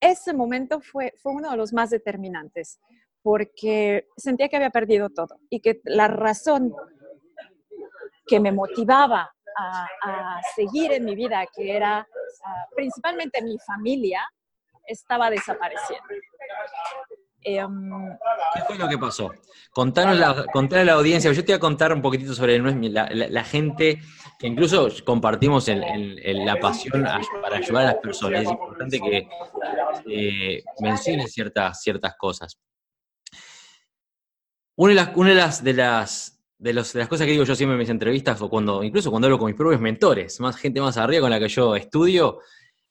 ese 0.00 0.32
momento 0.32 0.80
fue, 0.80 1.12
fue 1.18 1.32
uno 1.32 1.50
de 1.50 1.58
los 1.58 1.74
más 1.74 1.90
determinantes, 1.90 2.80
porque 3.22 4.08
sentía 4.16 4.48
que 4.48 4.56
había 4.56 4.70
perdido 4.70 5.10
todo 5.10 5.38
y 5.50 5.60
que 5.60 5.82
la 5.84 6.08
razón 6.08 6.72
que 8.26 8.40
me 8.40 8.50
motivaba 8.50 9.30
a, 9.58 10.40
seguir 10.54 10.92
en 10.92 11.04
mi 11.04 11.14
vida, 11.14 11.46
que 11.54 11.76
era 11.76 11.98
ah, 11.98 12.66
principalmente 12.74 13.42
mi 13.42 13.58
familia, 13.58 14.22
estaba 14.86 15.30
desapareciendo. 15.30 16.08
Em, 17.44 17.90
¿Qué 18.54 18.60
fue 18.66 18.78
lo 18.78 18.88
que 18.88 18.98
pasó? 18.98 19.32
Contanos 19.72 20.16
la, 20.16 20.30
a 20.30 20.84
la 20.84 20.92
audiencia, 20.92 21.32
yo 21.32 21.44
te 21.44 21.52
voy 21.52 21.56
a 21.56 21.60
contar 21.60 21.92
un 21.92 22.02
poquitito 22.02 22.34
sobre 22.34 22.58
la, 22.58 23.08
la, 23.10 23.44
gente 23.44 24.00
que 24.38 24.46
incluso 24.46 24.88
compartimos 25.04 25.66
en, 25.68 26.44
la 26.44 26.56
pasión 26.56 27.04
para 27.42 27.56
ayudar 27.56 27.82
a 27.82 27.86
las 27.86 27.94
personas. 27.96 28.42
Es 28.42 28.50
importante 28.50 29.00
que 29.00 29.28
eh, 30.08 30.62
menciones 30.80 31.32
ciertas, 31.32 31.80
ciertas 31.82 32.14
cosas. 32.16 32.58
Una 34.76 34.90
de 34.90 34.94
las, 34.94 35.16
una 35.16 35.28
de 35.30 35.34
las, 35.34 35.64
de 35.64 35.72
las 35.74 36.41
de, 36.62 36.72
las 36.72 36.92
cosas 37.08 37.26
que 37.26 37.32
digo 37.32 37.42
yo 37.42 37.56
siempre 37.56 37.74
en 37.74 37.80
mis 37.80 37.88
entrevistas, 37.88 38.40
o 38.40 38.48
cuando, 38.48 38.84
incluso 38.84 39.10
cuando 39.10 39.26
hablo 39.26 39.38
con 39.38 39.48
mis 39.48 39.56
propios 39.56 39.80
mentores, 39.80 40.38
más 40.38 40.56
gente 40.56 40.80
más 40.80 40.96
arriba 40.96 41.22
con 41.22 41.30
la 41.30 41.40
que 41.40 41.48
yo 41.48 41.74
estudio, 41.74 42.38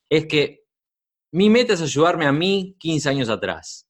es 0.09 0.25
que 0.25 0.65
mi 1.31 1.49
meta 1.49 1.73
es 1.73 1.81
ayudarme 1.81 2.25
a 2.25 2.33
mí 2.33 2.75
15 2.79 3.09
años 3.09 3.29
atrás. 3.29 3.87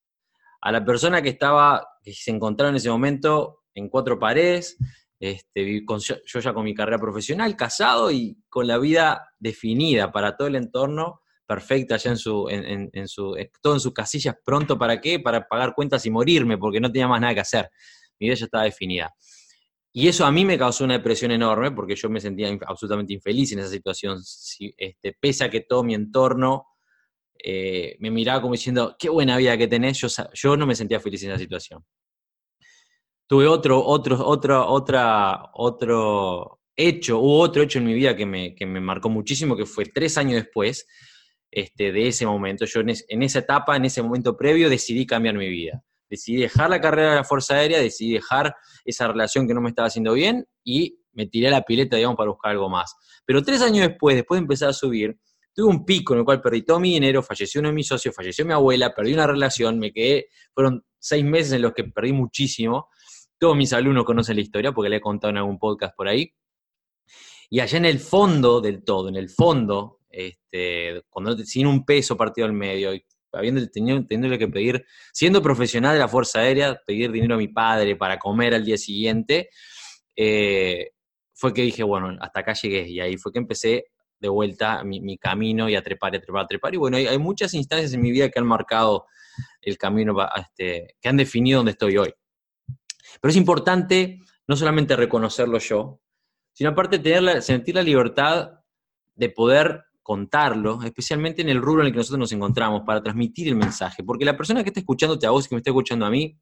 A 0.61 0.71
la 0.71 0.85
persona 0.85 1.23
que 1.23 1.29
estaba, 1.29 1.87
que 2.03 2.13
se 2.13 2.29
encontraba 2.29 2.69
en 2.69 2.75
ese 2.75 2.91
momento 2.91 3.63
en 3.73 3.89
cuatro 3.89 4.19
paredes, 4.19 4.77
este, 5.19 5.83
yo, 5.83 6.39
ya 6.39 6.53
con 6.53 6.63
mi 6.63 6.75
carrera 6.75 6.99
profesional, 6.99 7.55
casado 7.55 8.11
y 8.11 8.37
con 8.49 8.67
la 8.67 8.77
vida 8.77 9.33
definida 9.39 10.11
para 10.11 10.37
todo 10.37 10.47
el 10.47 10.57
entorno, 10.57 11.21
perfecta 11.47 11.97
ya 11.97 12.11
en 12.11 12.17
su, 12.17 12.47
en, 12.49 13.07
su, 13.07 13.35
en 13.35 13.79
sus 13.79 13.93
casillas, 13.93 14.35
pronto 14.45 14.77
para 14.77 15.01
qué, 15.01 15.19
para 15.19 15.47
pagar 15.47 15.73
cuentas 15.73 16.05
y 16.05 16.11
morirme, 16.11 16.59
porque 16.59 16.79
no 16.79 16.91
tenía 16.91 17.07
más 17.07 17.19
nada 17.19 17.33
que 17.33 17.39
hacer. 17.39 17.71
Mi 18.19 18.27
vida 18.27 18.35
ya 18.35 18.45
estaba 18.45 18.63
definida. 18.65 19.11
Y 19.93 20.07
eso 20.07 20.25
a 20.25 20.31
mí 20.31 20.45
me 20.45 20.57
causó 20.57 20.85
una 20.85 20.93
depresión 20.93 21.31
enorme 21.31 21.71
porque 21.71 21.95
yo 21.95 22.09
me 22.09 22.21
sentía 22.21 22.57
absolutamente 22.65 23.13
infeliz 23.13 23.51
en 23.51 23.59
esa 23.59 23.69
situación, 23.69 24.21
este, 24.77 25.17
pese 25.19 25.43
a 25.43 25.49
que 25.49 25.61
todo 25.61 25.83
mi 25.83 25.93
entorno 25.93 26.67
eh, 27.43 27.97
me 27.99 28.09
miraba 28.09 28.41
como 28.41 28.53
diciendo, 28.53 28.95
qué 28.97 29.09
buena 29.09 29.35
vida 29.35 29.57
que 29.57 29.67
tenés, 29.67 29.99
yo, 29.99 30.07
yo 30.33 30.55
no 30.55 30.65
me 30.65 30.75
sentía 30.75 31.01
feliz 31.01 31.23
en 31.23 31.31
esa 31.31 31.39
situación. 31.39 31.83
Tuve 33.27 33.47
otro, 33.47 33.83
otro, 33.83 34.25
otro, 34.25 34.65
otra, 34.67 35.49
otro 35.53 36.61
hecho, 36.75 37.19
hubo 37.19 37.39
otro 37.39 37.61
hecho 37.63 37.79
en 37.79 37.85
mi 37.85 37.93
vida 37.93 38.15
que 38.15 38.25
me, 38.25 38.55
que 38.55 38.65
me 38.65 38.79
marcó 38.79 39.09
muchísimo, 39.09 39.57
que 39.57 39.65
fue 39.65 39.85
tres 39.85 40.17
años 40.17 40.35
después 40.35 40.87
este, 41.49 41.91
de 41.91 42.07
ese 42.07 42.25
momento. 42.25 42.65
Yo 42.65 42.79
en 42.81 43.23
esa 43.23 43.39
etapa, 43.39 43.75
en 43.75 43.85
ese 43.85 44.01
momento 44.01 44.37
previo, 44.37 44.69
decidí 44.69 45.05
cambiar 45.05 45.35
mi 45.35 45.49
vida 45.49 45.83
decidí 46.11 46.41
dejar 46.41 46.69
la 46.69 46.81
carrera 46.81 47.11
de 47.11 47.15
la 47.15 47.23
Fuerza 47.23 47.55
Aérea, 47.55 47.79
decidí 47.79 48.13
dejar 48.13 48.53
esa 48.83 49.07
relación 49.07 49.47
que 49.47 49.53
no 49.53 49.61
me 49.61 49.69
estaba 49.69 49.87
haciendo 49.87 50.11
bien 50.13 50.45
y 50.61 50.99
me 51.13 51.25
tiré 51.25 51.47
a 51.47 51.51
la 51.51 51.61
pileta, 51.61 51.95
digamos, 51.95 52.17
para 52.17 52.29
buscar 52.29 52.51
algo 52.51 52.69
más. 52.69 52.93
Pero 53.25 53.41
tres 53.41 53.61
años 53.61 53.87
después, 53.87 54.15
después 54.17 54.37
de 54.37 54.43
empezar 54.43 54.69
a 54.69 54.73
subir, 54.73 55.17
tuve 55.53 55.69
un 55.69 55.85
pico 55.85 56.13
en 56.13 56.19
el 56.19 56.25
cual 56.25 56.41
perdí 56.41 56.63
todo 56.63 56.81
mi 56.81 56.93
dinero, 56.93 57.23
falleció 57.23 57.61
uno 57.61 57.69
de 57.69 57.75
mis 57.75 57.87
socios, 57.87 58.13
falleció 58.13 58.45
mi 58.45 58.51
abuela, 58.51 58.93
perdí 58.93 59.13
una 59.13 59.25
relación, 59.25 59.79
me 59.79 59.93
quedé, 59.93 60.27
fueron 60.53 60.85
seis 60.99 61.23
meses 61.23 61.53
en 61.53 61.61
los 61.61 61.73
que 61.73 61.85
perdí 61.85 62.11
muchísimo. 62.11 62.89
Todos 63.39 63.55
mis 63.55 63.71
alumnos 63.71 64.03
conocen 64.03 64.35
la 64.35 64.41
historia 64.41 64.73
porque 64.73 64.89
le 64.89 64.97
he 64.97 65.01
contado 65.01 65.31
en 65.31 65.37
algún 65.37 65.57
podcast 65.57 65.95
por 65.95 66.09
ahí. 66.09 66.33
Y 67.49 67.61
allá 67.61 67.77
en 67.77 67.85
el 67.85 67.99
fondo 67.99 68.59
del 68.59 68.83
todo, 68.83 69.07
en 69.07 69.15
el 69.15 69.29
fondo, 69.29 70.01
este, 70.09 71.03
cuando 71.09 71.37
sin 71.37 71.67
un 71.67 71.85
peso 71.85 72.17
partido 72.17 72.47
al 72.47 72.53
medio, 72.53 72.91
habiendo 73.31 73.65
tenido, 73.69 74.05
teniéndole 74.05 74.37
que 74.37 74.47
pedir, 74.47 74.85
siendo 75.13 75.41
profesional 75.41 75.93
de 75.93 75.99
la 75.99 76.07
Fuerza 76.07 76.39
Aérea, 76.39 76.79
pedir 76.85 77.11
dinero 77.11 77.35
a 77.35 77.37
mi 77.37 77.47
padre 77.47 77.95
para 77.95 78.17
comer 78.17 78.53
al 78.53 78.65
día 78.65 78.77
siguiente, 78.77 79.49
eh, 80.15 80.91
fue 81.33 81.53
que 81.53 81.63
dije, 81.63 81.83
bueno, 81.83 82.17
hasta 82.21 82.41
acá 82.41 82.53
llegué 82.53 82.87
y 82.87 82.99
ahí 82.99 83.17
fue 83.17 83.31
que 83.31 83.39
empecé 83.39 83.85
de 84.19 84.29
vuelta 84.29 84.83
mi, 84.83 85.17
camino 85.17 85.67
y 85.67 85.75
a 85.75 85.81
trepar, 85.81 86.15
a 86.15 86.19
trepar, 86.19 86.43
a 86.43 86.47
trepar. 86.47 86.73
Y 86.75 86.77
bueno, 86.77 86.97
hay, 86.97 87.17
muchas 87.17 87.55
instancias 87.55 87.91
en 87.93 88.01
mi 88.01 88.11
vida 88.11 88.29
que 88.29 88.39
han 88.39 88.45
marcado 88.45 89.07
el 89.61 89.77
camino, 89.77 90.15
este, 90.35 90.95
que 91.01 91.09
han 91.09 91.17
definido 91.17 91.57
dónde 91.57 91.71
estoy 91.71 91.97
hoy. 91.97 92.13
Pero 93.19 93.31
es 93.31 93.35
importante 93.35 94.19
no 94.47 94.55
solamente 94.55 94.95
reconocerlo 94.95 95.57
yo, 95.57 95.99
sino 96.53 96.69
aparte 96.69 96.99
tener 96.99 97.41
sentir 97.41 97.75
la 97.75 97.81
libertad 97.81 98.59
de 99.15 99.29
poder 99.29 99.85
contarlo, 100.01 100.81
especialmente 100.83 101.41
en 101.41 101.49
el 101.49 101.61
rubro 101.61 101.81
en 101.81 101.87
el 101.87 101.93
que 101.93 101.97
nosotros 101.97 102.19
nos 102.19 102.31
encontramos, 102.31 102.81
para 102.85 103.01
transmitir 103.01 103.47
el 103.47 103.55
mensaje. 103.55 104.03
Porque 104.03 104.25
la 104.25 104.35
persona 104.35 104.63
que 104.63 104.69
está 104.69 104.79
escuchándote 104.79 105.27
a 105.27 105.31
vos 105.31 105.47
que 105.47 105.55
me 105.55 105.59
está 105.59 105.69
escuchando 105.69 106.05
a 106.05 106.09
mí, 106.09 106.37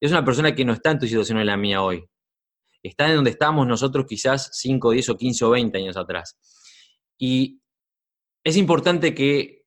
es 0.00 0.10
una 0.10 0.24
persona 0.24 0.54
que 0.54 0.64
no 0.64 0.72
está 0.72 0.92
en 0.92 0.98
tu 0.98 1.06
situación 1.06 1.38
en 1.38 1.46
la 1.46 1.56
mía 1.56 1.82
hoy. 1.82 2.04
Está 2.82 3.08
en 3.08 3.16
donde 3.16 3.30
estábamos 3.30 3.66
nosotros 3.66 4.06
quizás 4.08 4.50
5, 4.52 4.90
10 4.92 5.08
o 5.10 5.16
15 5.16 5.44
o 5.44 5.50
20 5.50 5.78
años 5.78 5.96
atrás. 5.96 6.38
Y 7.18 7.60
es 8.42 8.56
importante 8.56 9.14
que, 9.14 9.64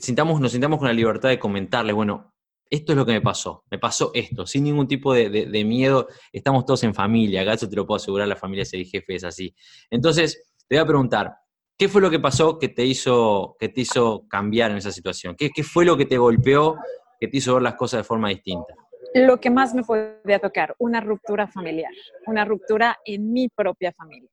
sintamos, 0.00 0.40
nos 0.40 0.52
sintamos 0.52 0.78
con 0.78 0.88
la 0.88 0.94
libertad 0.94 1.28
de 1.28 1.38
comentarle, 1.38 1.92
bueno, 1.92 2.34
esto 2.70 2.92
es 2.92 2.96
lo 2.96 3.04
que 3.04 3.12
me 3.12 3.20
pasó, 3.20 3.64
me 3.70 3.78
pasó 3.78 4.10
esto, 4.14 4.46
sin 4.46 4.64
ningún 4.64 4.88
tipo 4.88 5.12
de, 5.12 5.64
miedo, 5.64 6.08
estamos 6.32 6.64
todos 6.64 6.82
en 6.84 6.94
familia, 6.94 7.42
eso 7.52 7.68
te 7.68 7.76
lo 7.76 7.86
puedo 7.86 7.96
asegurar, 7.96 8.26
la 8.26 8.36
familia 8.36 8.64
ser 8.64 8.84
jefe 8.86 9.14
es 9.14 9.24
así. 9.24 9.54
Entonces, 9.90 10.50
te 10.66 10.76
voy 10.76 10.82
a 10.82 10.86
preguntar, 10.86 11.34
¿qué 11.76 11.88
fue 11.88 12.00
lo 12.00 12.10
que 12.10 12.20
pasó 12.20 12.58
que 12.58 12.68
te 12.68 12.84
hizo, 12.84 13.56
que 13.58 13.68
te 13.68 13.82
hizo 13.82 14.26
cambiar 14.28 14.70
en 14.70 14.78
esa 14.78 14.92
situación? 14.92 15.34
¿Qué, 15.36 15.50
¿Qué 15.50 15.62
fue 15.62 15.84
lo 15.84 15.96
que 15.96 16.06
te 16.06 16.18
golpeó, 16.18 16.76
que 17.20 17.28
te 17.28 17.36
hizo 17.38 17.54
ver 17.54 17.62
las 17.62 17.74
cosas 17.74 18.00
de 18.00 18.04
forma 18.04 18.28
distinta? 18.28 18.74
Lo 19.14 19.38
que 19.38 19.50
más 19.50 19.74
me 19.74 19.84
podía 19.84 20.38
tocar, 20.40 20.74
una 20.78 21.00
ruptura 21.00 21.46
familiar, 21.46 21.92
una 22.26 22.44
ruptura 22.44 22.98
en 23.04 23.32
mi 23.32 23.48
propia 23.48 23.92
familia. 23.92 24.28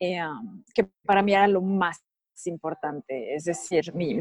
Eh, 0.00 0.20
que 0.72 0.88
para 1.04 1.22
mí 1.22 1.32
era 1.32 1.48
lo 1.48 1.60
más 1.60 2.00
importante. 2.44 3.34
Es 3.34 3.44
decir, 3.44 3.92
mi, 3.94 4.14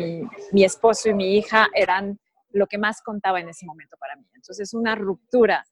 mi, 0.52 0.64
esposo 0.64 1.10
y 1.10 1.14
mi 1.14 1.38
hija 1.38 1.68
eran 1.74 2.20
lo 2.50 2.66
que 2.66 2.80
más 2.80 3.02
contaba 3.04 3.40
en 3.40 3.50
ese 3.50 3.66
momento 3.66 3.96
para 4.00 4.16
mí. 4.16 4.26
Entonces, 4.34 4.74
una 4.74 4.96
ruptura 4.96 5.64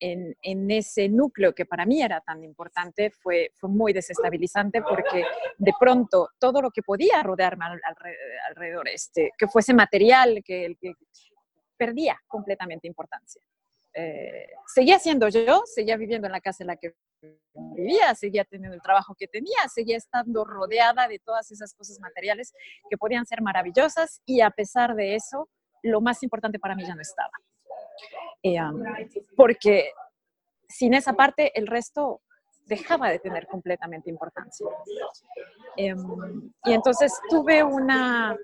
en, 0.00 0.36
en, 0.42 0.70
ese 0.70 1.08
núcleo 1.08 1.54
que 1.54 1.66
para 1.66 1.86
mí 1.86 2.02
era 2.02 2.20
tan 2.20 2.42
importante 2.42 3.10
fue, 3.10 3.52
fue 3.54 3.70
muy 3.70 3.92
desestabilizante 3.92 4.82
porque 4.82 5.24
de 5.58 5.72
pronto 5.78 6.30
todo 6.38 6.62
lo 6.62 6.70
que 6.70 6.82
podía 6.82 7.22
rodearme 7.22 7.66
alrededor, 8.48 8.88
este, 8.88 9.30
que 9.36 9.46
fuese 9.46 9.74
material, 9.74 10.42
que, 10.44 10.74
que 10.80 10.94
perdía 11.76 12.18
completamente 12.26 12.88
importancia. 12.88 13.42
Eh, 13.92 14.46
seguía 14.66 14.98
siendo 14.98 15.28
yo, 15.28 15.62
seguía 15.66 15.96
viviendo 15.96 16.26
en 16.26 16.32
la 16.32 16.40
casa 16.40 16.62
en 16.62 16.68
la 16.68 16.76
que 16.76 16.94
vivía, 17.74 18.14
seguía 18.14 18.44
teniendo 18.44 18.74
el 18.74 18.82
trabajo 18.82 19.14
que 19.18 19.26
tenía, 19.26 19.68
seguía 19.72 19.96
estando 19.96 20.44
rodeada 20.44 21.08
de 21.08 21.18
todas 21.18 21.50
esas 21.50 21.74
cosas 21.74 21.98
materiales 22.00 22.52
que 22.88 22.96
podían 22.96 23.26
ser 23.26 23.42
maravillosas 23.42 24.22
y 24.24 24.42
a 24.42 24.50
pesar 24.50 24.94
de 24.94 25.16
eso, 25.16 25.48
lo 25.82 26.00
más 26.00 26.22
importante 26.22 26.58
para 26.58 26.76
mí 26.76 26.84
ya 26.86 26.94
no 26.94 27.02
estaba. 27.02 27.32
Eh, 28.42 28.58
porque 29.36 29.92
sin 30.68 30.94
esa 30.94 31.12
parte, 31.12 31.52
el 31.58 31.66
resto 31.66 32.22
dejaba 32.66 33.10
de 33.10 33.18
tener 33.18 33.46
completamente 33.46 34.08
importancia. 34.08 34.66
Em, 35.76 36.52
y 36.64 36.72
entonces 36.72 37.12
tuve 37.28 37.62
una, 37.64 38.36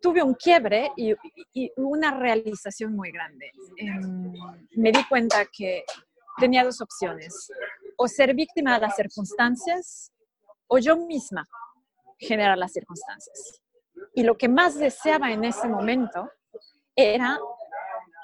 tuve 0.00 0.22
un 0.22 0.34
quiebre 0.34 0.92
y, 0.96 1.14
una 1.76 2.10
realización 2.10 2.94
muy 2.94 3.10
grande. 3.10 3.50
Em, 3.78 4.32
me 4.72 4.92
di 4.92 5.02
cuenta 5.08 5.46
que 5.46 5.84
tenía 6.38 6.64
dos 6.64 6.80
opciones, 6.82 7.50
o 7.96 8.06
ser 8.06 8.34
víctima 8.34 8.74
de 8.74 8.80
las 8.86 8.94
circunstancias 8.94 10.12
o 10.66 10.78
yo 10.78 10.96
misma 10.96 11.46
generar 12.18 12.58
las 12.58 12.72
circunstancias. 12.72 13.62
Y 14.14 14.22
lo 14.22 14.36
que 14.36 14.48
más 14.48 14.74
deseaba 14.74 15.32
en 15.32 15.44
ese 15.44 15.68
momento 15.68 16.30
era 16.96 17.38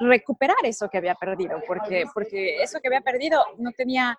recuperar 0.01 0.57
eso 0.65 0.89
que 0.89 0.99
había 0.99 1.15
perdido, 1.15 1.63
porque, 1.67 2.05
porque 2.13 2.63
eso 2.63 2.81
que 2.81 2.89
había 2.89 3.03
perdido 3.03 3.45
no 3.59 3.71
tenía 3.73 4.19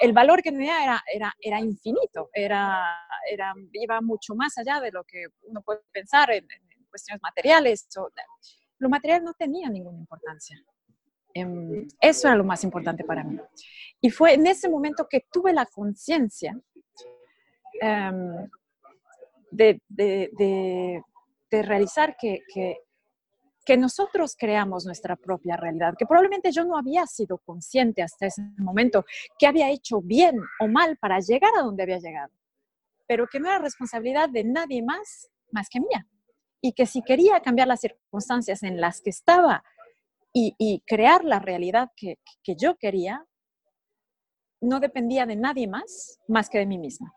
el 0.00 0.12
valor 0.14 0.42
que 0.42 0.50
tenía 0.50 0.82
era, 0.82 1.04
era, 1.12 1.34
era 1.40 1.60
infinito, 1.60 2.30
era, 2.32 3.06
era, 3.30 3.52
iba 3.72 4.00
mucho 4.00 4.34
más 4.34 4.56
allá 4.56 4.80
de 4.80 4.90
lo 4.90 5.04
que 5.04 5.26
uno 5.42 5.60
puede 5.62 5.80
pensar 5.92 6.30
en, 6.30 6.46
cuestiones 6.88 7.22
materiales. 7.22 7.86
lo 8.78 8.88
material 8.88 9.22
no 9.22 9.32
tenía 9.34 9.68
ninguna 9.68 9.98
importancia. 9.98 10.60
Em, 11.32 11.86
eso 12.00 12.26
era 12.26 12.36
lo 12.36 12.42
más 12.42 12.64
importante 12.64 13.04
para 13.04 13.22
mí. 13.22 13.38
Y 14.00 14.10
fue 14.10 14.34
en 14.34 14.48
ese 14.48 14.68
momento 14.68 15.06
que 15.08 15.24
tuve 15.30 15.52
la 15.52 15.66
conciencia 15.66 16.60
em, 17.80 18.48
de, 19.52 19.80
de, 19.86 20.30
de, 20.32 21.04
de, 21.48 21.62
realizar 21.62 22.16
que, 22.16 22.40
que 22.52 22.78
que 23.70 23.76
nosotros 23.76 24.34
creamos 24.36 24.84
nuestra 24.84 25.14
propia 25.14 25.56
realidad, 25.56 25.94
que 25.96 26.04
probablemente 26.04 26.50
yo 26.50 26.64
no 26.64 26.76
había 26.76 27.06
sido 27.06 27.38
consciente 27.38 28.02
hasta 28.02 28.26
ese 28.26 28.42
momento 28.58 29.04
que 29.38 29.46
había 29.46 29.70
hecho 29.70 30.00
bien 30.00 30.40
o 30.58 30.66
mal 30.66 30.96
para 30.96 31.20
llegar 31.20 31.52
a 31.56 31.62
donde 31.62 31.84
había 31.84 32.00
llegado, 32.00 32.32
pero 33.06 33.28
que 33.28 33.38
no 33.38 33.46
era 33.48 33.60
responsabilidad 33.60 34.28
de 34.28 34.42
nadie 34.42 34.82
más 34.82 35.30
más 35.52 35.68
que 35.68 35.78
mía. 35.78 36.04
Y 36.60 36.72
que 36.72 36.84
si 36.84 37.00
quería 37.00 37.38
cambiar 37.42 37.68
las 37.68 37.78
circunstancias 37.78 38.64
en 38.64 38.80
las 38.80 39.00
que 39.02 39.10
estaba 39.10 39.62
y, 40.32 40.82
crear 40.84 41.24
la 41.24 41.38
realidad 41.38 41.90
que, 41.94 42.18
que 42.42 42.56
yo 42.56 42.74
quería, 42.76 43.24
no 44.60 44.80
dependía 44.80 45.26
de 45.26 45.36
nadie 45.36 45.68
más 45.68 46.18
más 46.26 46.50
que 46.50 46.58
de 46.58 46.66
mí 46.66 46.76
misma 46.76 47.14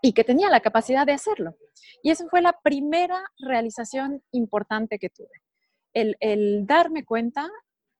y 0.00 0.14
que 0.14 0.24
tenía 0.24 0.48
la 0.48 0.60
capacidad 0.60 1.04
de 1.04 1.12
hacerlo. 1.12 1.56
Y 2.02 2.10
esa 2.10 2.26
fue 2.30 2.40
la 2.40 2.58
primera 2.58 3.22
realización 3.38 4.22
importante 4.32 4.98
que 4.98 5.10
tuve 5.10 5.28
el, 6.00 6.66
darme 6.66 7.04
cuenta 7.04 7.48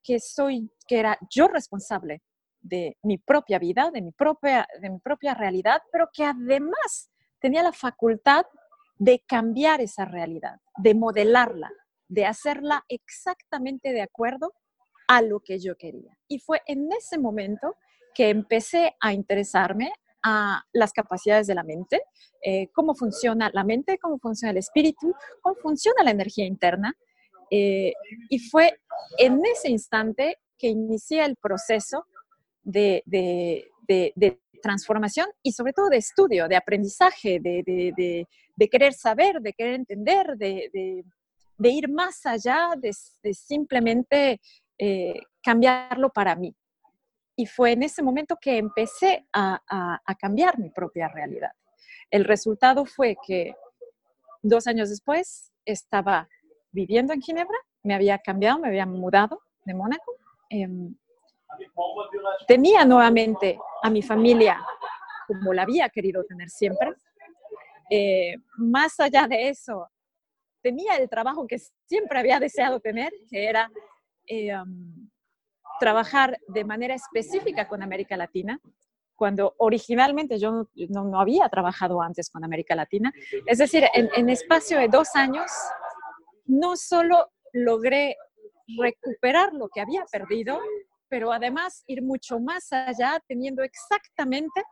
que 0.02 0.20
soy, 0.20 0.70
que 0.86 0.98
era 0.98 1.18
yo 1.30 1.48
responsable 1.48 2.22
de 2.60 2.96
mi 3.02 3.18
propia 3.18 3.58
vida, 3.58 3.90
de 3.90 4.02
mi 4.02 4.12
propia, 4.12 4.66
de 4.80 4.90
mi 4.90 4.98
propia 4.98 5.34
realidad, 5.34 5.82
pero 5.92 6.08
que 6.12 6.24
además 6.24 7.10
tenía 7.40 7.62
la 7.62 7.72
facultad 7.72 8.46
de 8.98 9.20
cambiar 9.26 9.80
esa 9.80 10.04
realidad, 10.04 10.60
de 10.76 10.94
modelarla, 10.94 11.70
de 12.08 12.26
hacerla 12.26 12.84
exactamente 12.88 13.92
de 13.92 14.02
acuerdo 14.02 14.52
a 15.06 15.22
lo 15.22 15.40
que 15.40 15.58
yo 15.58 15.76
quería. 15.76 16.16
Y 16.26 16.40
fue 16.40 16.62
en 16.66 16.90
ese 16.92 17.18
momento 17.18 17.76
que 18.14 18.28
empecé 18.30 18.96
a 19.00 19.12
interesarme 19.12 19.92
a 20.22 20.64
las 20.72 20.92
capacidades 20.92 21.46
de 21.46 21.54
la 21.54 21.62
mente, 21.62 22.02
eh, 22.42 22.68
cómo 22.72 22.94
funciona 22.94 23.50
la 23.52 23.64
mente, 23.64 23.98
cómo 23.98 24.18
funciona 24.18 24.50
el 24.50 24.58
espíritu, 24.58 25.14
cómo 25.40 25.56
funciona 25.56 26.02
la 26.02 26.10
energía 26.10 26.44
interna, 26.44 26.94
eh, 27.50 27.92
y 28.28 28.38
fue 28.38 28.80
en 29.18 29.40
ese 29.44 29.70
instante 29.70 30.38
que 30.56 30.68
inicié 30.68 31.24
el 31.24 31.36
proceso 31.36 32.06
de, 32.62 33.02
transformación 34.60 35.28
y 35.42 35.52
sobre 35.52 35.72
todo 35.72 35.88
de 35.88 35.98
estudio, 35.98 36.48
de 36.48 36.56
aprendizaje, 36.56 37.38
de, 37.40 38.26
querer 38.70 38.92
saber, 38.92 39.40
de 39.40 39.52
querer 39.52 39.74
entender, 39.74 40.36
de, 40.36 41.04
ir 41.60 41.88
más 41.88 42.26
allá 42.26 42.70
de, 42.76 42.92
simplemente 43.32 44.40
eh, 44.78 45.20
cambiarlo 45.42 46.10
para 46.10 46.34
mí. 46.34 46.54
Y 47.36 47.46
fue 47.46 47.72
en 47.72 47.84
ese 47.84 48.02
momento 48.02 48.36
que 48.40 48.58
empecé 48.58 49.26
a, 49.32 49.60
a 50.04 50.14
cambiar 50.16 50.58
mi 50.58 50.70
propia 50.70 51.06
realidad. 51.06 51.52
El 52.10 52.24
resultado 52.24 52.84
fue 52.84 53.16
que 53.24 53.54
dos 54.42 54.66
años 54.66 54.88
después 54.88 55.52
estaba 55.64 56.28
viviendo 56.70 57.12
en 57.12 57.22
Ginebra, 57.22 57.58
me 57.82 57.94
había 57.94 58.18
cambiado, 58.18 58.58
me 58.58 58.68
había 58.68 58.86
mudado 58.86 59.40
de 59.64 59.74
Mónaco. 59.74 60.12
Em, 60.50 60.94
tenía 62.46 62.84
nuevamente 62.84 63.58
a 63.82 63.90
mi 63.90 64.02
familia 64.02 64.64
como 65.26 65.52
la 65.52 65.62
había 65.62 65.88
querido 65.88 66.24
tener 66.24 66.48
siempre. 66.48 66.94
Eh, 67.90 68.36
más 68.56 68.98
allá 69.00 69.26
de 69.26 69.48
eso, 69.48 69.88
tenía 70.62 70.96
el 70.96 71.08
trabajo 71.08 71.46
que 71.46 71.58
siempre 71.86 72.18
había 72.18 72.40
deseado 72.40 72.80
tener, 72.80 73.12
que 73.30 73.46
era 73.46 73.70
em, 74.26 75.08
trabajar 75.80 76.38
de 76.48 76.64
manera 76.64 76.94
específica 76.94 77.68
con 77.68 77.82
América 77.82 78.16
Latina, 78.16 78.58
cuando 79.14 79.54
originalmente 79.58 80.38
yo 80.38 80.68
no, 80.90 81.20
había 81.20 81.48
trabajado 81.48 82.00
antes 82.00 82.30
con 82.30 82.44
América 82.44 82.74
Latina. 82.74 83.12
Es 83.46 83.58
decir, 83.58 83.84
en, 83.92 84.08
en 84.14 84.30
espacio 84.30 84.78
de 84.78 84.88
dos 84.88 85.14
años 85.14 85.50
no 86.48 86.76
solo 86.76 87.30
logré 87.52 88.16
recuperar 88.76 89.52
lo 89.52 89.68
que 89.68 89.80
había 89.80 90.04
perdido, 90.10 90.58
pero 91.08 91.32
además 91.32 91.84
ir 91.86 92.02
mucho 92.02 92.40
más 92.40 92.72
allá 92.72 93.22
teniendo 93.26 93.62
exactamente 93.62 94.62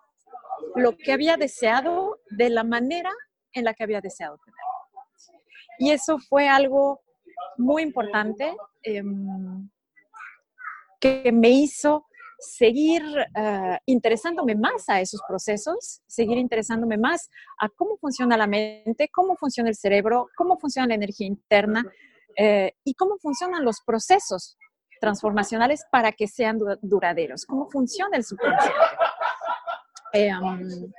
lo 0.74 0.96
que 0.96 1.12
había 1.12 1.36
deseado 1.36 2.18
de 2.30 2.50
la 2.50 2.64
manera 2.64 3.10
en 3.52 3.64
la 3.64 3.74
que 3.74 3.84
había 3.84 4.00
deseado 4.00 4.38
tenerlo. 4.38 4.56
Y 5.78 5.90
eso 5.90 6.18
fue 6.18 6.48
algo 6.48 7.00
muy 7.56 7.82
importante 7.82 8.56
em, 8.82 9.68
que 11.00 11.30
me 11.32 11.50
hizo 11.50 12.05
seguir 12.38 13.02
eh, 13.34 13.78
interesándome 13.86 14.54
más 14.54 14.88
a 14.88 15.00
esos 15.00 15.20
procesos, 15.26 16.02
seguir 16.06 16.38
interesándome 16.38 16.98
más 16.98 17.30
a 17.58 17.68
cómo 17.68 17.96
funciona 17.96 18.36
la 18.36 18.46
mente, 18.46 19.08
cómo 19.12 19.36
funciona 19.36 19.68
el 19.68 19.76
cerebro, 19.76 20.28
cómo 20.36 20.58
funciona 20.58 20.88
la 20.88 20.94
energía 20.94 21.26
interna 21.26 21.84
eh, 22.36 22.72
y 22.84 22.94
cómo 22.94 23.16
funcionan 23.18 23.64
los 23.64 23.80
procesos 23.84 24.56
transformacionales 25.00 25.84
para 25.90 26.12
que 26.12 26.26
sean 26.26 26.58
duraderos, 26.82 27.44
cómo 27.46 27.68
funciona 27.70 28.16
el 28.16 28.24
subconsciente. 28.24 28.80
Em, 30.12 30.92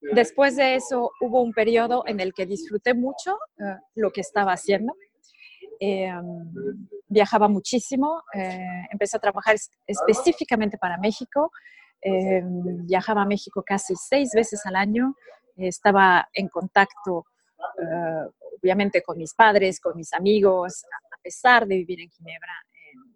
después 0.00 0.56
de 0.56 0.74
eso 0.74 1.10
hubo 1.20 1.42
un 1.42 1.52
periodo 1.52 2.04
en 2.06 2.20
el 2.20 2.34
que 2.34 2.46
disfruté 2.46 2.94
mucho 2.94 3.38
eh, 3.58 3.76
lo 3.94 4.10
que 4.10 4.20
estaba 4.20 4.52
haciendo. 4.52 4.94
Em, 5.82 6.44
viajaba 7.08 7.48
muchísimo, 7.48 8.22
eh, 8.34 8.86
empecé 8.92 9.16
a 9.16 9.20
trabajar 9.20 9.56
específicamente 9.86 10.76
para 10.76 10.98
México, 10.98 11.50
em, 12.02 12.86
viajaba 12.86 13.22
a 13.22 13.24
México 13.24 13.62
casi 13.66 13.94
seis 13.96 14.30
veces 14.34 14.60
al 14.66 14.76
año, 14.76 15.14
estaba 15.56 16.28
en 16.34 16.48
contacto 16.48 17.24
eh, 17.58 18.30
obviamente 18.62 19.02
con 19.02 19.16
mis 19.16 19.34
padres, 19.34 19.80
con 19.80 19.96
mis 19.96 20.12
amigos, 20.12 20.84
a 20.84 21.16
pesar 21.22 21.66
de 21.66 21.76
vivir 21.76 22.00
en 22.00 22.10
Ginebra, 22.10 22.52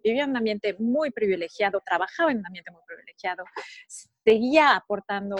vivía 0.03 0.23
en 0.23 0.31
un 0.31 0.37
ambiente 0.37 0.75
muy 0.79 1.11
privilegiado, 1.11 1.81
trabajaba 1.85 2.31
en 2.31 2.39
un 2.39 2.47
ambiente 2.47 2.71
muy 2.71 2.81
privilegiado, 2.87 3.43
seguía 3.87 4.75
aportando 4.75 5.35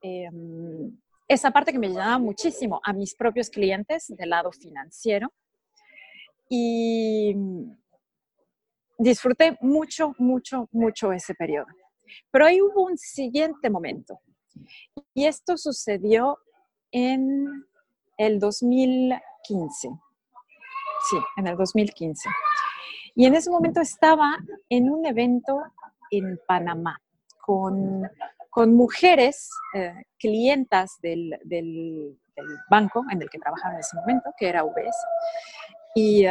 em, 0.00 0.96
esa 1.26 1.50
parte 1.50 1.72
que 1.72 1.78
me 1.78 1.88
llamaba 1.88 2.18
muchísimo 2.18 2.80
a 2.84 2.92
mis 2.92 3.16
propios 3.16 3.50
clientes 3.50 4.06
del 4.08 4.30
lado 4.30 4.52
financiero. 4.52 5.32
Y 6.48 7.34
disfruté 8.98 9.56
mucho, 9.60 10.14
mucho, 10.18 10.68
mucho 10.72 11.12
ese 11.12 11.34
periodo. 11.34 11.66
Pero 12.30 12.46
ahí 12.46 12.60
hubo 12.60 12.84
un 12.84 12.96
siguiente 12.96 13.70
momento. 13.70 14.20
Y 15.14 15.26
esto 15.26 15.56
sucedió 15.56 16.38
en 16.90 17.64
el 18.16 18.38
2015. 18.40 19.88
Sí, 21.08 21.16
en 21.36 21.46
el 21.46 21.56
2015. 21.56 22.28
Y 23.14 23.26
en 23.26 23.34
ese 23.34 23.50
momento 23.50 23.80
estaba 23.80 24.36
en 24.68 24.90
un 24.90 25.06
evento 25.06 25.62
en 26.10 26.38
Panamá 26.46 27.00
con, 27.40 28.08
con 28.50 28.74
mujeres, 28.74 29.50
eh, 29.74 29.94
clientas 30.18 30.98
del, 31.02 31.38
del, 31.44 32.18
banco 32.70 33.04
en 33.10 33.20
el 33.20 33.28
que 33.28 33.40
trabajaba 33.40 33.74
en 33.74 33.80
ese 33.80 33.96
momento, 33.96 34.32
que 34.38 34.48
era 34.48 34.62
UBS, 34.62 34.96
y, 35.98 36.26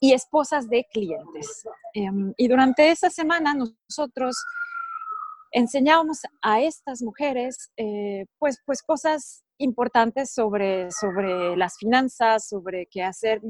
y 0.00 0.12
esposas 0.12 0.68
de 0.68 0.86
clientes. 0.92 1.64
Em, 1.94 2.32
y 2.36 2.48
durante 2.48 2.90
esa 2.90 3.10
semana 3.10 3.54
nosotros 3.54 4.36
enseñábamos 5.52 6.18
a 6.42 6.60
estas 6.60 7.00
mujeres 7.00 7.70
eh, 7.76 8.26
pues, 8.38 8.60
pues 8.66 8.82
cosas 8.82 9.44
importantes 9.58 10.32
sobre, 10.32 10.90
sobre 10.90 11.56
las 11.56 11.76
finanzas, 11.78 12.48
sobre 12.48 12.86
qué 12.86 13.02
hacer. 13.02 13.40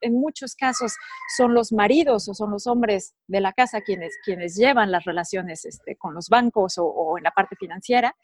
En 0.00 0.14
muchos 0.14 0.54
casos 0.54 0.94
son 1.36 1.52
los 1.54 1.70
maridos 1.70 2.28
o 2.28 2.34
son 2.34 2.50
los 2.50 2.66
hombres 2.66 3.14
de 3.26 3.40
la 3.40 3.52
casa 3.52 3.82
quienes, 3.82 4.14
quienes 4.24 4.56
llevan 4.56 4.90
las 4.90 5.04
relaciones 5.04 5.66
este, 5.66 5.96
con 5.96 6.14
los 6.14 6.28
bancos 6.28 6.76
o, 6.78 7.18
en 7.18 7.24
la 7.24 7.30
parte 7.30 7.56
financiera. 7.56 8.16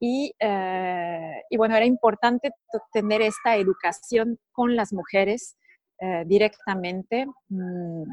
Y, 0.00 0.34
eh, 0.38 1.42
y, 1.50 1.56
bueno, 1.58 1.76
era 1.76 1.84
importante 1.84 2.52
tener 2.92 3.20
esta 3.20 3.56
educación 3.56 4.38
con 4.50 4.74
las 4.74 4.92
mujeres 4.92 5.56
eh, 6.00 6.24
directamente 6.26 7.26
mm, 7.48 8.04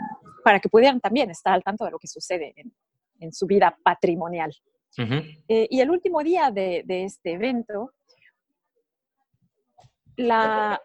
para 0.43 0.59
que 0.59 0.67
pudieran 0.67 0.99
también 0.99 1.31
estar 1.31 1.53
al 1.53 1.63
tanto 1.63 1.85
de 1.85 1.91
lo 1.91 1.99
que 1.99 2.07
sucede 2.07 2.53
en, 2.57 2.73
en 3.19 3.31
su 3.31 3.47
vida 3.47 3.77
patrimonial. 3.83 4.53
Eh, 5.47 5.67
y 5.69 5.79
el 5.79 5.91
último 5.91 6.23
día 6.23 6.49
de, 6.49 6.83
de 6.85 7.03
este 7.03 7.33
evento, 7.33 7.93
la, 10.15 10.81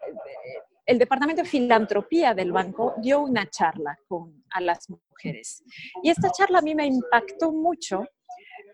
el 0.85 0.99
Departamento 0.99 1.43
de 1.43 1.49
Filantropía 1.49 2.35
del 2.35 2.53
banco 2.53 2.95
dio 2.99 3.21
una 3.21 3.49
charla 3.49 3.99
con, 4.07 4.45
a 4.51 4.61
las 4.61 4.89
mujeres. 4.91 5.65
Y 6.03 6.11
esta 6.11 6.31
charla 6.31 6.59
a 6.59 6.63
mí 6.63 6.75
me 6.75 6.87
impactó 6.87 7.53
mucho 7.53 8.05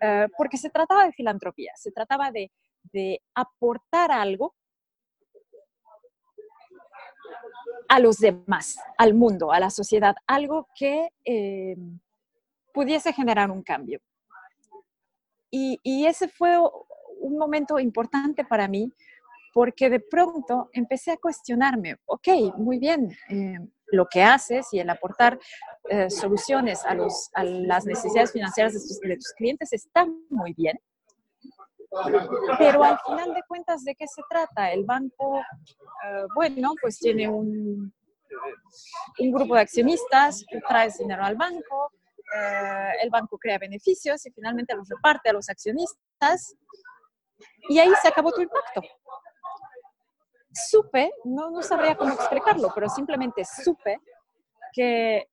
eh, 0.00 0.26
porque 0.36 0.56
se 0.56 0.70
trataba 0.70 1.04
de 1.06 1.12
filantropía, 1.12 1.72
se 1.76 1.92
trataba 1.92 2.30
de, 2.30 2.50
de, 2.92 3.20
aportar 3.34 4.10
algo 4.10 4.54
a 7.88 7.98
los 7.98 8.18
demás, 8.18 8.76
al 8.96 9.14
mundo, 9.14 9.52
a 9.52 9.60
la 9.60 9.70
sociedad, 9.70 10.14
algo 10.26 10.68
que 10.74 11.10
eh, 11.24 11.76
pudiese 12.72 13.12
generar 13.12 13.50
un 13.50 13.62
cambio. 13.62 14.00
Y, 15.50 15.78
y 15.82 16.06
ese 16.06 16.28
fue 16.28 16.58
un 17.20 17.38
momento 17.38 17.78
importante 17.78 18.44
para 18.44 18.68
mí 18.68 18.92
porque 19.52 19.90
de 19.90 20.00
pronto 20.00 20.68
empecé 20.72 21.12
a 21.12 21.16
cuestionarme, 21.16 21.96
ok, 22.06 22.28
muy 22.58 22.78
bien, 22.78 23.10
eh, 23.28 23.58
lo 23.90 24.06
que 24.06 24.22
haces 24.22 24.66
y 24.72 24.80
el 24.80 24.90
aportar 24.90 25.38
eh, 25.88 26.10
soluciones 26.10 26.84
a, 26.84 26.94
los, 26.94 27.30
a, 27.34 27.44
las 27.44 27.86
necesidades 27.86 28.32
financieras 28.32 28.74
de 28.74 29.16
tus, 29.16 29.32
clientes 29.32 29.72
está 29.72 30.06
muy 30.30 30.52
bien, 30.54 30.78
pero 32.58 32.84
al 32.84 32.98
final 33.00 33.34
de 33.34 33.42
cuentas, 33.48 33.84
¿de 33.84 33.94
qué 33.94 34.06
se 34.06 34.22
trata? 34.28 34.72
El 34.72 34.84
banco, 34.84 35.38
eh, 35.38 36.24
bueno, 36.34 36.74
pues 36.80 36.98
tiene 36.98 37.28
un, 37.28 37.92
un 39.18 39.32
grupo 39.32 39.54
de 39.54 39.62
accionistas, 39.62 40.44
tú 40.50 40.58
traes 40.68 40.98
dinero 40.98 41.24
al 41.24 41.36
banco, 41.36 41.92
el 43.02 43.08
banco 43.08 43.38
crea 43.38 43.58
beneficios 43.58 44.26
y 44.26 44.30
finalmente 44.30 44.76
los 44.76 44.86
reparte 44.86 45.30
a 45.30 45.32
los 45.32 45.48
accionistas 45.48 46.54
y 47.70 47.78
ahí 47.78 47.90
se 48.02 48.08
acabó 48.08 48.30
tu 48.32 48.42
impacto 48.42 48.82
supe, 50.70 51.12
no, 51.24 51.50
no 51.50 51.62
sabría 51.62 51.96
cómo 51.96 52.12
explicarlo, 52.12 52.70
pero 52.74 52.88
simplemente 52.88 53.44
supe 53.44 54.00
que 54.72 55.28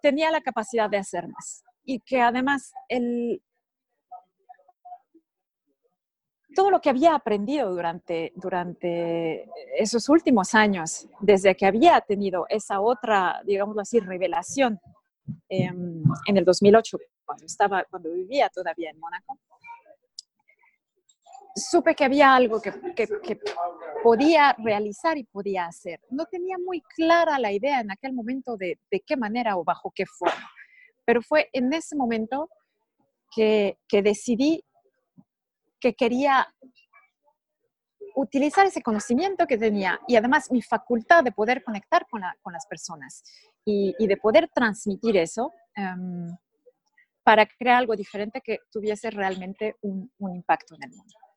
tenía 0.00 0.30
la 0.30 0.40
capacidad 0.40 0.88
de 0.88 0.98
hacer 0.98 1.28
más 1.28 1.62
y 1.84 2.00
que 2.00 2.20
además 2.20 2.72
el, 2.88 3.42
todo 6.54 6.70
lo 6.70 6.80
que 6.80 6.90
había 6.90 7.14
aprendido 7.14 7.70
durante, 7.70 8.32
durante 8.34 9.48
esos 9.76 10.08
últimos 10.08 10.54
años, 10.54 11.08
desde 11.20 11.54
que 11.54 11.66
había 11.66 12.00
tenido 12.00 12.46
esa 12.48 12.80
otra, 12.80 13.42
digámoslo 13.44 13.82
así, 13.82 14.00
revelación 14.00 14.80
em, 15.48 16.02
en 16.26 16.36
el 16.36 16.44
2008, 16.44 16.98
cuando, 17.24 17.46
estaba, 17.46 17.84
cuando 17.84 18.12
vivía 18.12 18.48
todavía 18.48 18.90
en 18.90 18.98
Mónaco, 18.98 19.38
supe 21.54 21.94
que 21.94 22.04
había 22.04 22.34
algo 22.34 22.60
que, 22.60 22.72
podía 24.02 24.54
realizar 24.58 25.18
y 25.18 25.24
podía 25.24 25.66
hacer. 25.66 26.00
No 26.10 26.24
tenía 26.26 26.56
muy 26.58 26.80
clara 26.80 27.38
la 27.38 27.52
idea 27.52 27.80
en 27.80 27.90
aquel 27.90 28.12
momento 28.12 28.56
de, 28.56 28.78
qué 29.06 29.16
manera 29.16 29.56
o 29.56 29.64
bajo 29.64 29.92
qué 29.94 30.06
forma, 30.06 30.50
pero 31.04 31.22
fue 31.22 31.50
en 31.52 31.72
ese 31.72 31.96
momento 31.96 32.48
que, 33.34 33.76
decidí 33.90 34.64
que 35.78 35.94
quería 35.94 36.46
utilizar 38.16 38.66
ese 38.66 38.82
conocimiento 38.82 39.46
que 39.46 39.56
tenía 39.56 40.00
y 40.08 40.16
además 40.16 40.50
mi 40.50 40.62
facultad 40.62 41.22
de 41.22 41.32
poder 41.32 41.62
conectar 41.62 42.06
con, 42.10 42.20
las 42.20 42.66
personas 42.66 43.22
y, 43.64 43.94
de 44.06 44.16
poder 44.16 44.50
transmitir 44.52 45.16
eso 45.16 45.52
em, 45.74 46.28
para 47.22 47.46
crear 47.46 47.76
algo 47.76 47.94
diferente 47.94 48.40
que 48.40 48.58
tuviese 48.70 49.10
realmente 49.10 49.76
un 49.82 50.34
impacto 50.34 50.74
en 50.74 50.84
el 50.84 50.90
mundo. 50.90 51.29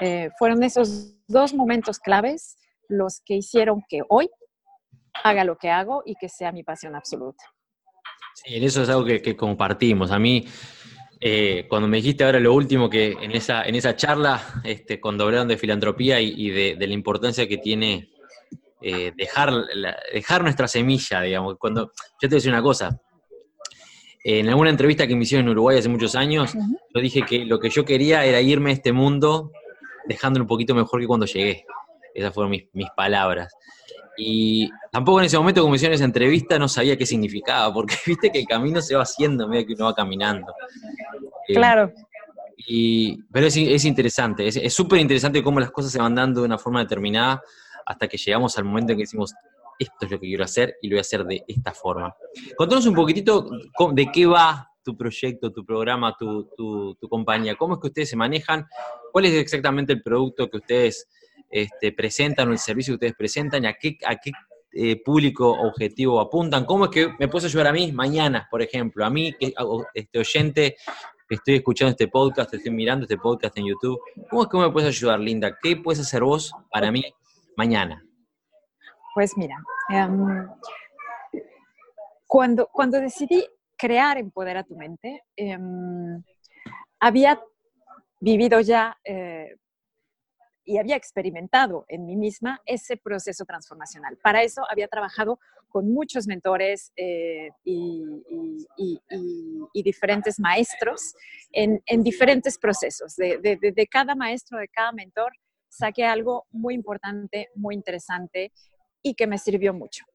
Eh, 0.00 0.30
fueron 0.38 0.62
esos 0.62 1.14
dos 1.28 1.54
momentos 1.54 1.98
claves 1.98 2.56
los 2.88 3.20
que 3.24 3.34
hicieron 3.34 3.82
que 3.88 4.00
hoy 4.08 4.28
haga 5.22 5.44
lo 5.44 5.56
que 5.56 5.70
hago 5.70 6.02
y 6.04 6.16
que 6.16 6.28
sea 6.28 6.52
mi 6.52 6.64
pasión 6.64 6.96
absoluta. 6.96 7.44
Sí, 8.34 8.56
eso 8.56 8.82
es 8.82 8.88
algo 8.88 9.04
que, 9.04 9.36
compartimos. 9.36 10.10
A 10.10 10.18
mí, 10.18 10.44
eh, 11.20 11.66
cuando 11.68 11.86
me 11.86 11.98
dijiste 11.98 12.24
ahora 12.24 12.40
lo 12.40 12.52
último, 12.52 12.90
que 12.90 13.12
en 13.12 13.30
esa, 13.30 13.64
en 13.64 13.76
esa 13.76 13.94
charla, 13.94 14.60
este, 14.64 15.00
cuando 15.00 15.24
hablaron 15.24 15.46
de 15.46 15.56
filantropía 15.56 16.20
y, 16.20 16.50
de, 16.50 16.76
la 16.86 16.92
importancia 16.92 17.46
que 17.46 17.58
tiene 17.58 18.10
eh, 18.82 19.12
dejar, 19.16 19.52
dejar 20.12 20.42
nuestra 20.42 20.66
semilla, 20.66 21.20
digamos, 21.20 21.56
cuando, 21.58 21.92
yo 22.20 22.20
te 22.20 22.26
voy 22.28 22.34
a 22.34 22.38
decir 22.38 22.52
una 22.52 22.62
cosa, 22.62 23.00
en 24.24 24.48
alguna 24.48 24.70
entrevista 24.70 25.06
que 25.06 25.14
me 25.14 25.22
hicieron 25.22 25.46
en 25.46 25.52
Uruguay 25.52 25.78
hace 25.78 25.88
muchos 25.88 26.16
años, 26.16 26.54
yo 26.54 27.00
dije 27.00 27.22
que 27.22 27.44
lo 27.44 27.60
que 27.60 27.70
yo 27.70 27.84
quería 27.84 28.24
era 28.24 28.40
irme 28.40 28.70
a 28.70 28.72
este 28.72 28.92
mundo 28.92 29.52
dejándolo 30.06 30.44
un 30.44 30.48
poquito 30.48 30.74
mejor 30.74 31.00
que 31.00 31.06
cuando 31.06 31.26
llegué. 31.26 31.64
Esas 32.14 32.32
fueron 32.32 32.50
mis, 32.50 32.64
mis 32.72 32.88
palabras. 32.96 33.52
Y 34.16 34.70
tampoco 34.92 35.18
en 35.18 35.26
ese 35.26 35.36
momento, 35.36 35.62
como 35.62 35.74
hicieron 35.74 35.94
esa 35.94 36.04
entrevista, 36.04 36.58
no 36.58 36.68
sabía 36.68 36.96
qué 36.96 37.06
significaba, 37.06 37.72
porque 37.72 37.96
viste 38.06 38.30
que 38.30 38.40
el 38.40 38.46
camino 38.46 38.80
se 38.80 38.94
va 38.94 39.02
haciendo, 39.02 39.48
medio 39.48 39.66
que 39.66 39.72
uno 39.74 39.86
va 39.86 39.94
caminando. 39.94 40.52
Eh, 41.48 41.54
claro. 41.54 41.92
y, 42.56 43.20
pero 43.24 43.46
es, 43.46 43.56
es 43.56 43.84
interesante, 43.84 44.46
es 44.46 44.72
súper 44.72 45.00
interesante 45.00 45.42
cómo 45.42 45.60
las 45.60 45.70
cosas 45.70 45.92
se 45.92 45.98
van 45.98 46.14
dando 46.14 46.40
de 46.40 46.46
una 46.46 46.58
forma 46.58 46.80
determinada. 46.80 47.42
hasta 47.86 48.08
que 48.08 48.16
llegamos 48.16 48.56
al 48.56 48.64
momento 48.64 48.92
en 48.92 48.98
que 48.98 49.02
decimos, 49.02 49.34
esto 49.78 49.94
es 50.02 50.10
lo 50.10 50.20
que 50.20 50.26
quiero 50.26 50.44
hacer 50.44 50.76
y 50.80 50.88
lo 50.88 50.94
voy 50.94 50.98
a 50.98 51.00
hacer 51.00 51.24
de 51.24 51.44
esta 51.48 51.72
forma. 51.72 52.14
Contanos 52.56 52.86
un 52.86 52.94
poquitito 52.94 53.48
de 53.92 54.12
qué 54.12 54.26
va 54.26 54.70
tu 54.84 54.96
proyecto, 54.96 55.52
tu 55.52 55.64
programa, 55.64 56.14
tu, 56.16 56.96
compañía, 57.08 57.56
cómo 57.56 57.74
es 57.74 57.80
que 57.80 57.88
ustedes 57.88 58.10
se 58.10 58.16
manejan, 58.16 58.66
cuál 59.14 59.26
es 59.26 59.34
exactamente 59.34 59.92
el 59.92 60.02
producto 60.02 60.50
que 60.50 60.56
ustedes 60.56 61.08
este, 61.48 61.92
presentan 61.92 62.48
o 62.48 62.50
el 62.50 62.58
servicio 62.58 62.90
que 62.90 62.96
ustedes 62.96 63.14
presentan 63.14 63.64
a 63.64 63.74
qué, 63.74 63.96
a 64.04 64.16
qué 64.16 64.32
eh, 64.72 65.00
público 65.04 65.52
objetivo 65.52 66.20
apuntan, 66.20 66.64
cómo 66.64 66.86
es 66.86 66.90
que 66.90 67.14
me 67.20 67.28
puedes 67.28 67.44
ayudar 67.44 67.68
a 67.68 67.72
mí 67.72 67.92
mañana, 67.92 68.48
por 68.50 68.60
ejemplo, 68.60 69.04
a 69.04 69.10
mí, 69.10 69.32
este 69.94 70.18
oyente 70.18 70.76
que 71.28 71.36
estoy 71.36 71.54
escuchando 71.54 71.92
este 71.92 72.08
podcast, 72.08 72.52
estoy 72.54 72.72
mirando 72.72 73.04
este 73.04 73.16
podcast 73.16 73.56
en 73.56 73.66
YouTube, 73.66 74.00
¿cómo 74.28 74.42
es 74.42 74.48
que 74.48 74.58
me 74.58 74.70
puedes 74.72 74.88
ayudar, 74.88 75.20
Linda? 75.20 75.56
¿Qué 75.62 75.76
puedes 75.76 76.00
hacer 76.00 76.24
vos 76.24 76.52
para 76.72 76.90
mí 76.90 77.04
mañana? 77.56 78.04
Pues 79.14 79.36
mira, 79.36 79.62
em, 79.90 80.48
cuando, 82.26 82.66
cuando 82.66 82.98
decidí 83.00 83.46
crear 83.76 84.18
Empodera 84.18 84.64
tu 84.64 84.74
mente, 84.74 85.22
em, 85.36 86.20
había 86.98 87.40
vivido 88.24 88.60
ya 88.60 88.98
eh, 89.04 89.54
y 90.64 90.78
había 90.78 90.96
experimentado 90.96 91.84
en 91.88 92.06
mí 92.06 92.16
misma 92.16 92.62
ese 92.64 92.96
proceso 92.96 93.44
transformacional. 93.44 94.16
Para 94.16 94.42
eso 94.42 94.62
había 94.70 94.88
trabajado 94.88 95.38
con 95.68 95.92
muchos 95.92 96.26
mentores 96.26 96.90
eh, 96.96 97.50
y, 97.64 98.22
diferentes 99.74 100.40
maestros 100.40 101.14
en, 101.52 101.82
diferentes 102.02 102.56
procesos. 102.56 103.14
De, 103.16 103.88
cada 103.90 104.14
maestro, 104.14 104.58
de 104.58 104.68
cada 104.68 104.92
mentor, 104.92 105.32
saqué 105.68 106.06
algo 106.06 106.46
muy 106.50 106.72
importante, 106.74 107.50
muy 107.54 107.74
interesante 107.74 108.52
y 109.02 109.14
que 109.14 109.26
me 109.26 109.36
sirvió 109.36 109.74
mucho. 109.74 110.06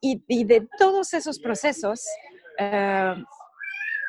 Y, 0.00 0.44
de 0.44 0.68
todos 0.78 1.12
esos 1.14 1.40
procesos, 1.40 2.06
eh, 2.58 3.14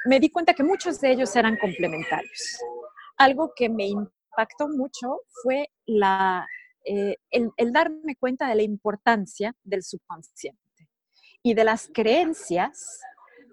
me 0.06 0.19
di 0.19 0.30
cuenta 0.30 0.54
que 0.54 0.63
muchos 0.63 1.01
de 1.01 1.12
ellos 1.12 1.36
eran 1.36 1.58
complementarios. 1.58 2.62
Algo 3.21 3.53
que 3.55 3.69
me 3.69 3.88
impactó 3.88 4.67
mucho 4.67 5.21
fue 5.43 5.69
eh, 6.86 7.15
el, 7.29 7.71
darme 7.71 8.15
cuenta 8.15 8.47
de 8.47 8.55
la 8.55 8.63
importancia 8.63 9.53
del 9.63 9.84
subconsciente 9.84 10.60
y 11.43 11.53
de 11.53 11.63
las 11.63 11.89
creencias 11.93 12.99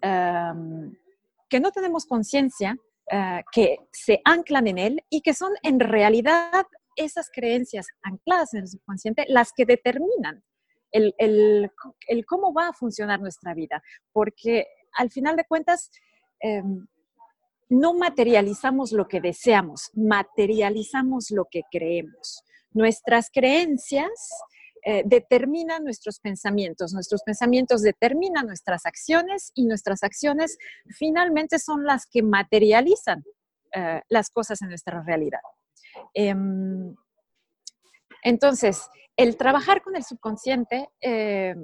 que 0.00 1.60
no 1.60 1.72
tenemos 1.72 2.06
conciencia, 2.06 2.76
eh, 3.10 3.42
que 3.52 3.78
se 3.90 4.20
anclan 4.24 4.68
en 4.68 4.78
él 4.78 5.04
y 5.10 5.22
que 5.22 5.34
son 5.34 5.52
en 5.62 5.80
realidad 5.80 6.66
esas 6.94 7.30
creencias 7.32 7.88
ancladas 8.02 8.54
en 8.54 8.60
el 8.60 8.68
subconsciente 8.68 9.24
las 9.28 9.52
que 9.52 9.66
determinan 9.66 10.44
el 10.92 11.70
cómo 12.26 12.54
va 12.54 12.68
a 12.68 12.72
funcionar 12.72 13.20
nuestra 13.20 13.54
vida. 13.54 13.82
Porque 14.12 14.66
al 14.92 15.10
final 15.10 15.36
de 15.36 15.44
cuentas, 15.44 15.90
em, 16.40 16.86
no 17.68 17.94
materializamos 17.94 18.92
lo 18.92 19.08
que 19.08 19.20
deseamos, 19.20 19.90
materializamos 19.94 21.30
lo 21.30 21.46
que 21.50 21.62
creemos. 21.70 22.42
Nuestras 22.72 23.30
creencias 23.30 24.10
eh, 24.84 25.02
determinan 25.04 25.84
nuestros 25.84 26.20
pensamientos, 26.20 26.92
nuestros 26.92 27.22
pensamientos 27.22 27.82
determinan 27.82 28.46
nuestras 28.46 28.86
acciones 28.86 29.50
y 29.54 29.66
nuestras 29.66 30.02
acciones 30.02 30.56
finalmente 30.86 31.58
son 31.58 31.84
las 31.84 32.06
que 32.06 32.22
materializan 32.22 33.24
eh, 33.74 34.00
las 34.08 34.30
cosas 34.30 34.62
en 34.62 34.68
nuestra 34.68 35.02
realidad. 35.02 35.40
Em, 36.14 36.94
entonces, 38.22 38.88
el 39.16 39.36
trabajar 39.36 39.82
con 39.82 39.96
el 39.96 40.04
subconsciente 40.04 40.88
eh, 41.00 41.54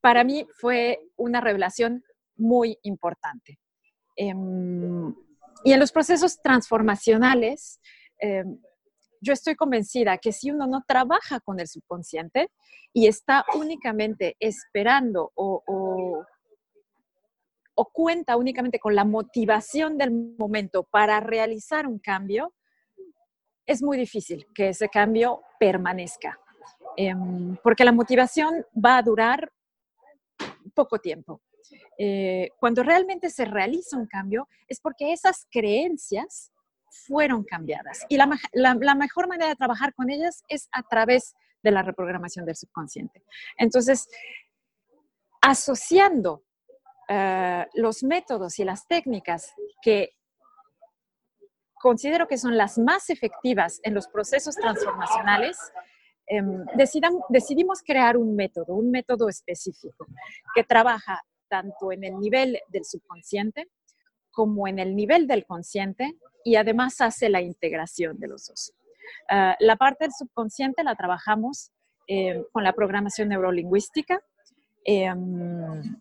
para 0.00 0.24
mí 0.24 0.46
fue 0.58 1.00
una 1.16 1.40
revelación 1.40 2.04
muy 2.36 2.78
importante. 2.82 3.58
Em, 4.20 5.14
y 5.62 5.72
en 5.72 5.78
los 5.78 5.92
procesos 5.92 6.42
transformacionales, 6.42 7.80
em, 8.18 8.60
yo 9.20 9.32
estoy 9.32 9.54
convencida 9.54 10.18
que 10.18 10.32
si 10.32 10.50
uno 10.50 10.66
no 10.66 10.82
trabaja 10.86 11.38
con 11.38 11.60
el 11.60 11.68
subconsciente 11.68 12.50
y 12.92 13.06
está 13.06 13.44
únicamente 13.54 14.36
esperando 14.40 15.30
o, 15.36 16.24
cuenta 17.92 18.36
únicamente 18.36 18.78
con 18.80 18.94
la 18.94 19.04
motivación 19.04 19.98
del 19.98 20.12
momento 20.12 20.82
para 20.84 21.20
realizar 21.20 21.86
un 21.86 21.98
cambio, 21.98 22.52
es 23.66 23.82
muy 23.82 23.96
difícil 23.96 24.46
que 24.54 24.70
ese 24.70 24.88
cambio 24.88 25.42
permanezca, 25.58 26.38
em, 26.96 27.56
porque 27.62 27.84
la 27.84 27.92
motivación 27.92 28.64
va 28.74 28.98
a 28.98 29.02
durar 29.02 29.52
poco 30.74 30.98
tiempo. 30.98 31.40
Eh, 31.98 32.50
cuando 32.58 32.82
realmente 32.82 33.30
se 33.30 33.44
realiza 33.44 33.96
un 33.96 34.06
cambio, 34.06 34.48
es 34.68 34.80
porque 34.80 35.12
esas 35.12 35.46
creencias 35.50 36.52
fueron 37.06 37.44
cambiadas. 37.44 38.04
Y 38.08 38.16
la, 38.16 38.94
mejor 38.94 39.28
manera 39.28 39.48
de 39.48 39.56
trabajar 39.56 39.94
con 39.94 40.10
ellas 40.10 40.42
es 40.48 40.68
a 40.72 40.82
través 40.82 41.34
de 41.62 41.70
la 41.70 41.82
reprogramación 41.82 42.44
del 42.46 42.56
subconsciente. 42.56 43.22
Entonces, 43.56 44.08
asociando 45.40 46.44
eh, 47.08 47.66
los 47.74 48.02
métodos 48.02 48.58
y 48.58 48.64
las 48.64 48.86
técnicas 48.86 49.52
que 49.82 50.10
considero 51.80 52.26
que 52.26 52.38
son 52.38 52.56
las 52.56 52.78
más 52.78 53.10
efectivas 53.10 53.80
en 53.82 53.94
los 53.94 54.08
procesos 54.08 54.56
transformacionales, 54.56 55.56
em, 56.26 56.64
decidimos 57.28 57.82
crear 57.82 58.16
un 58.16 58.34
método, 58.34 58.74
un 58.74 58.90
método 58.90 59.28
específico 59.28 60.06
que 60.54 60.64
trabaja 60.64 61.22
tanto 61.48 61.92
en 61.92 62.04
el 62.04 62.18
nivel 62.18 62.60
del 62.68 62.84
subconsciente 62.84 63.68
como 64.30 64.68
en 64.68 64.78
el 64.78 64.94
nivel 64.94 65.26
del 65.26 65.46
consciente 65.46 66.16
y 66.44 66.56
además 66.56 67.00
hace 67.00 67.28
la 67.28 67.40
integración 67.40 68.18
de 68.18 68.28
los 68.28 68.46
dos. 68.46 68.72
Ah, 69.28 69.56
la 69.58 69.76
parte 69.76 70.04
del 70.04 70.12
subconsciente 70.12 70.84
la 70.84 70.94
trabajamos 70.94 71.72
eh, 72.06 72.44
con 72.52 72.64
la 72.64 72.72
programación 72.72 73.28
neurolingüística, 73.28 74.20
em, 74.84 75.96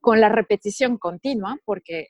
con 0.00 0.20
la 0.20 0.28
repetición 0.28 0.98
continua, 0.98 1.58
porque 1.64 2.08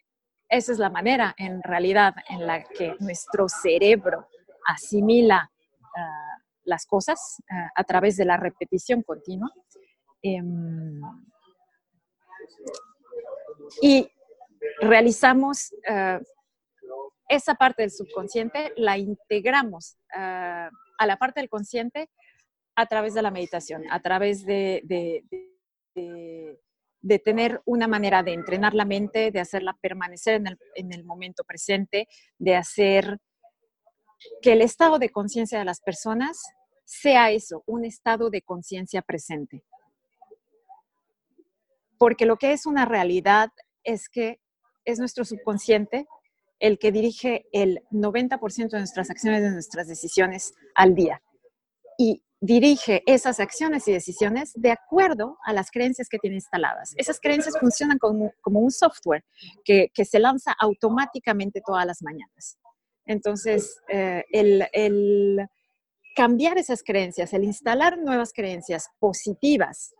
esa 0.48 0.72
es 0.72 0.78
la 0.78 0.90
manera 0.90 1.34
en 1.38 1.62
realidad 1.62 2.14
en 2.28 2.46
la 2.46 2.62
que 2.62 2.94
nuestro 3.00 3.48
cerebro 3.48 4.28
asimila 4.66 5.50
ah, 5.96 6.38
las 6.64 6.86
cosas 6.86 7.42
ah, 7.50 7.70
a 7.74 7.84
través 7.84 8.16
de 8.16 8.24
la 8.24 8.36
repetición 8.36 9.02
continua. 9.02 9.50
Em, 10.22 11.00
y 13.80 14.10
realizamos 14.80 15.72
eh, 15.88 16.20
esa 17.28 17.54
parte 17.54 17.82
del 17.82 17.90
subconsciente, 17.90 18.72
la 18.76 18.98
integramos 18.98 19.96
eh, 20.16 20.68
a 20.98 21.06
la 21.06 21.16
parte 21.16 21.40
del 21.40 21.48
consciente 21.48 22.08
a 22.76 22.86
través 22.86 23.14
de 23.14 23.22
la 23.22 23.30
meditación, 23.30 23.84
a 23.90 24.00
través 24.00 24.44
de, 24.44 24.82
tener 27.24 27.62
una 27.64 27.88
manera 27.88 28.22
de 28.22 28.34
entrenar 28.34 28.74
la 28.74 28.84
mente, 28.84 29.30
de 29.30 29.40
hacerla 29.40 29.76
permanecer 29.80 30.42
en 30.74 30.92
el 30.92 31.04
momento 31.04 31.42
presente, 31.44 32.06
de 32.38 32.54
hacer 32.54 33.18
que 34.42 34.52
el 34.52 34.62
estado 34.62 34.98
de 34.98 35.10
conciencia 35.10 35.58
de 35.58 35.64
las 35.64 35.80
personas 35.80 36.42
sea 36.84 37.30
eso, 37.30 37.62
un 37.66 37.84
estado 37.84 38.30
de 38.30 38.42
conciencia 38.42 39.02
presente 39.02 39.64
porque 41.98 42.26
lo 42.26 42.36
que 42.36 42.52
es 42.52 42.66
una 42.66 42.84
realidad 42.84 43.50
es 43.84 44.08
que 44.08 44.40
es 44.84 44.98
nuestro 44.98 45.24
subconsciente 45.24 46.06
el 46.58 46.78
que 46.78 46.92
dirige 46.92 47.46
el 47.52 47.82
90% 47.90 48.70
de 48.70 48.78
nuestras 48.78 49.10
acciones, 49.10 49.42
de 49.42 49.50
nuestras 49.50 49.88
decisiones 49.88 50.54
al 50.74 50.94
día. 50.94 51.22
Y 51.98 52.22
dirige 52.40 53.02
esas 53.06 53.40
acciones 53.40 53.88
y 53.88 53.92
decisiones 53.92 54.52
de 54.54 54.70
acuerdo 54.70 55.38
a 55.44 55.52
las 55.52 55.70
creencias 55.70 56.08
que 56.08 56.18
tiene 56.18 56.36
instaladas. 56.36 56.94
Esas 56.96 57.20
creencias 57.20 57.58
funcionan 57.58 57.98
como, 57.98 58.32
un 58.44 58.70
software 58.70 59.24
que, 59.64 59.90
se 60.04 60.18
lanza 60.18 60.52
automáticamente 60.58 61.60
todas 61.64 61.86
las 61.86 62.02
mañanas. 62.02 62.58
Entonces, 63.04 63.78
eh, 63.88 64.24
el 64.32 65.48
cambiar 66.16 66.56
esas 66.56 66.82
creencias, 66.82 67.34
el 67.34 67.44
instalar 67.44 67.98
nuevas 67.98 68.32
creencias 68.32 68.88
positivas 68.98 69.94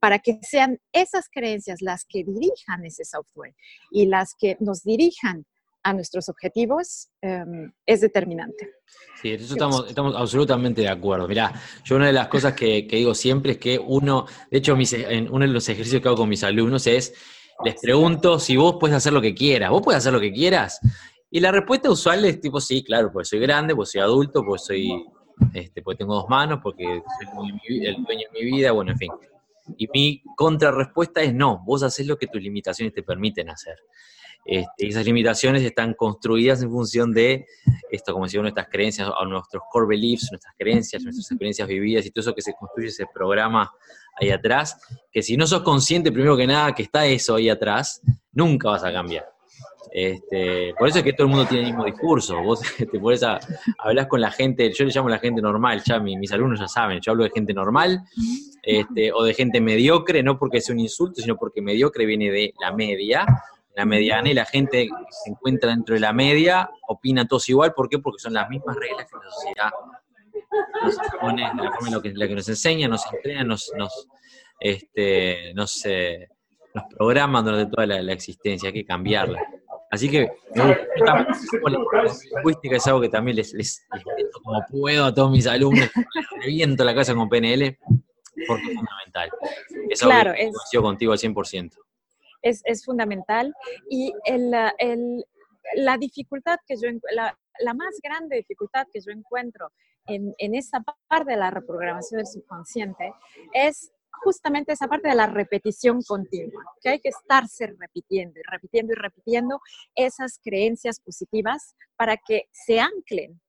para 0.00 0.18
que 0.18 0.38
sean 0.42 0.78
esas 0.92 1.28
creencias 1.30 1.80
las 1.80 2.04
que 2.04 2.24
dirijan 2.24 2.84
ese 2.84 3.04
software 3.04 3.54
y 3.90 4.06
las 4.06 4.34
que 4.38 4.56
nos 4.60 4.82
dirijan 4.82 5.46
a 5.82 5.92
nuestros 5.94 6.28
objetivos 6.28 7.08
em, 7.22 7.72
es 7.86 8.00
determinante. 8.00 8.70
Sí, 9.20 9.30
eso 9.30 9.54
estamos, 9.54 9.88
estamos 9.88 10.14
absolutamente 10.14 10.82
de 10.82 10.88
acuerdo. 10.88 11.26
Mirá, 11.26 11.52
yo 11.84 11.96
una 11.96 12.06
de 12.06 12.12
las 12.12 12.28
cosas 12.28 12.52
que, 12.54 12.86
digo 12.90 13.14
siempre 13.14 13.52
es 13.52 13.58
que 13.58 13.78
uno, 13.78 14.26
de 14.50 14.58
hecho, 14.58 14.76
en 14.76 15.32
uno 15.32 15.46
de 15.46 15.52
los 15.52 15.68
ejercicios 15.68 16.02
que 16.02 16.08
hago 16.08 16.18
con 16.18 16.28
mis 16.28 16.44
alumnos 16.44 16.86
es, 16.86 17.14
les 17.64 17.80
pregunto 17.80 18.38
si 18.38 18.56
vos 18.56 18.76
puedes 18.78 18.96
hacer 18.96 19.12
lo 19.12 19.20
que 19.20 19.34
quieras. 19.34 19.70
¿Vos 19.70 19.82
puedes 19.82 19.98
hacer 19.98 20.12
lo 20.12 20.20
que 20.20 20.32
quieras? 20.32 20.80
Y 21.30 21.40
la 21.40 21.52
respuesta 21.52 21.90
usual 21.90 22.24
es 22.24 22.40
tipo, 22.40 22.60
sí, 22.60 22.82
claro, 22.82 23.10
pues 23.12 23.28
soy 23.28 23.38
grande, 23.40 23.74
pues 23.74 23.90
soy 23.90 24.00
adulto, 24.00 24.42
pues 24.44 24.64
soy 24.64 24.90
este, 25.54 25.82
porque 25.82 25.98
tengo 25.98 26.14
dos 26.14 26.28
manos, 26.28 26.60
porque 26.62 26.84
soy 26.84 27.86
el 27.86 28.02
dueño 28.04 28.28
de 28.32 28.40
mi 28.40 28.44
vida, 28.50 28.72
bueno, 28.72 28.92
en 28.92 28.98
fin. 28.98 29.12
Y 29.76 29.88
mi 29.92 30.22
contrarrespuesta 30.36 31.22
es 31.22 31.34
no, 31.34 31.62
vos 31.64 31.82
haces 31.82 32.06
lo 32.06 32.16
que 32.16 32.26
tus 32.26 32.42
limitaciones 32.42 32.94
te 32.94 33.02
permiten 33.02 33.50
hacer. 33.50 33.76
Este, 34.44 34.88
esas 34.88 35.04
limitaciones 35.04 35.62
están 35.62 35.94
construidas 35.94 36.62
en 36.62 36.70
función 36.70 37.12
de 37.12 37.46
esto, 37.90 38.12
como 38.12 38.24
decía, 38.24 38.40
nuestras 38.40 38.68
creencias, 38.68 39.08
o 39.08 39.24
nuestros 39.26 39.62
core 39.70 39.86
beliefs, 39.86 40.28
nuestras 40.30 40.54
creencias, 40.58 41.02
nuestras 41.02 41.30
experiencias 41.30 41.68
vividas 41.68 42.06
y 42.06 42.10
todo 42.10 42.22
eso 42.22 42.34
que 42.34 42.42
se 42.42 42.54
construye, 42.54 42.88
ese 42.88 43.06
programa 43.12 43.70
ahí 44.20 44.30
atrás, 44.30 44.76
que 45.12 45.22
si 45.22 45.36
no 45.36 45.46
sos 45.46 45.62
consciente, 45.62 46.10
primero 46.10 46.36
que 46.36 46.46
nada, 46.46 46.74
que 46.74 46.82
está 46.82 47.06
eso 47.06 47.34
ahí 47.34 47.48
atrás, 47.48 48.00
nunca 48.32 48.70
vas 48.70 48.84
a 48.84 48.92
cambiar. 48.92 49.30
Este, 49.92 50.72
por 50.78 50.88
eso 50.88 50.98
es 50.98 51.04
que 51.04 51.12
todo 51.12 51.26
el 51.26 51.32
mundo 51.32 51.46
tiene 51.46 51.64
el 51.64 51.70
mismo 51.70 51.84
discurso. 51.84 52.40
Vos 52.42 52.60
te 52.78 52.98
pones 52.98 53.22
a 53.22 53.38
hablar 53.78 54.08
con 54.08 54.20
la 54.20 54.30
gente, 54.30 54.72
yo 54.72 54.84
le 54.84 54.92
llamo 54.92 55.08
la 55.08 55.18
gente 55.18 55.42
normal, 55.42 55.82
ya 55.84 55.98
mis, 55.98 56.30
alumnos 56.32 56.60
ya 56.60 56.68
saben, 56.68 57.00
yo 57.00 57.12
hablo 57.12 57.24
de 57.24 57.30
gente 57.30 57.52
normal 57.52 58.02
este, 58.62 59.12
o 59.12 59.24
de 59.24 59.34
gente 59.34 59.60
mediocre, 59.60 60.22
no 60.22 60.38
porque 60.38 60.60
sea 60.60 60.74
un 60.74 60.80
insulto, 60.80 61.20
sino 61.20 61.36
porque 61.36 61.60
mediocre 61.60 62.06
viene 62.06 62.30
de 62.30 62.54
la 62.60 62.72
media, 62.72 63.26
la 63.74 63.84
mediana 63.84 64.30
y 64.30 64.34
la 64.34 64.44
gente 64.44 64.88
se 65.10 65.30
encuentra 65.30 65.70
dentro 65.70 65.94
de 65.94 66.00
la 66.00 66.12
media, 66.12 66.70
opina 66.86 67.26
todos 67.26 67.48
igual, 67.48 67.72
¿por 67.74 67.88
qué? 67.88 67.98
Porque 67.98 68.20
son 68.20 68.34
las 68.34 68.48
mismas 68.48 68.76
reglas 68.76 69.06
que 69.06 69.16
la 69.16 69.30
sociedad 69.30 69.70
nos 70.82 70.96
pone, 71.20 71.42
la 71.42 71.72
forma 71.72 72.00
en 72.02 72.18
la 72.18 72.28
que 72.28 72.34
nos 72.34 72.48
enseña, 72.48 72.88
nos 72.88 73.04
entrena, 73.12 73.44
nos, 73.44 73.72
nos, 73.76 74.08
este, 74.58 75.54
nos, 75.54 75.84
eh, 75.86 76.28
nos 76.74 76.84
programa 76.94 77.42
durante 77.42 77.70
toda 77.70 77.86
la, 77.86 78.12
existencia, 78.12 78.68
hay 78.68 78.72
que 78.72 78.84
cambiarla. 78.84 79.40
Así 79.90 80.08
que 80.08 80.30
la 80.54 81.26
lingüística 82.36 82.76
es 82.76 82.86
algo 82.86 83.00
que 83.00 83.08
también 83.08 83.36
les, 83.36 83.52
les, 83.52 83.84
como 84.32 84.64
puedo 84.70 85.04
a 85.06 85.14
todos 85.14 85.30
mis 85.30 85.46
alumnos, 85.46 85.88
reviento 86.40 86.84
la 86.84 86.94
casa 86.94 87.14
con 87.14 87.28
PNL, 87.28 87.76
porque 88.46 88.70
es 88.70 88.76
fundamental. 88.76 89.30
Es 89.88 90.02
algo 90.02 90.12
claro, 90.12 90.32
que 90.34 90.44
es... 90.46 90.80
contigo 90.80 91.12
al 91.12 91.18
100% 91.18 91.72
es, 92.42 92.84
fundamental. 92.84 93.54
Y 93.88 94.12
el, 94.24 94.50
la 95.74 95.98
dificultad 95.98 96.58
que 96.66 96.76
yo, 96.76 96.88
la, 97.12 97.36
la 97.60 97.74
más 97.74 98.00
grande 98.02 98.36
dificultad 98.36 98.86
que 98.92 99.00
yo 99.00 99.12
encuentro 99.12 99.70
en, 100.06 100.34
en 100.38 100.54
esa 100.54 100.82
parte 101.08 101.32
de 101.32 101.36
la 101.36 101.50
reprogramación 101.50 102.18
del 102.18 102.26
subconsciente 102.26 103.12
es 103.52 103.92
justamente 104.22 104.72
esa 104.72 104.88
parte 104.88 105.08
de 105.08 105.14
la 105.14 105.26
repetición 105.26 106.02
continua, 106.02 106.62
que 106.80 106.90
hay 106.90 107.00
que 107.00 107.08
estarse 107.08 107.66
repitiendo 107.78 108.38
y 108.38 108.42
repitiendo 108.42 108.92
y 108.92 108.96
repitiendo 108.96 109.60
esas 109.94 110.38
creencias 110.42 111.00
positivas 111.00 111.74
para 111.96 112.16
que 112.16 112.48
se 112.52 112.80
anclen 112.80 113.40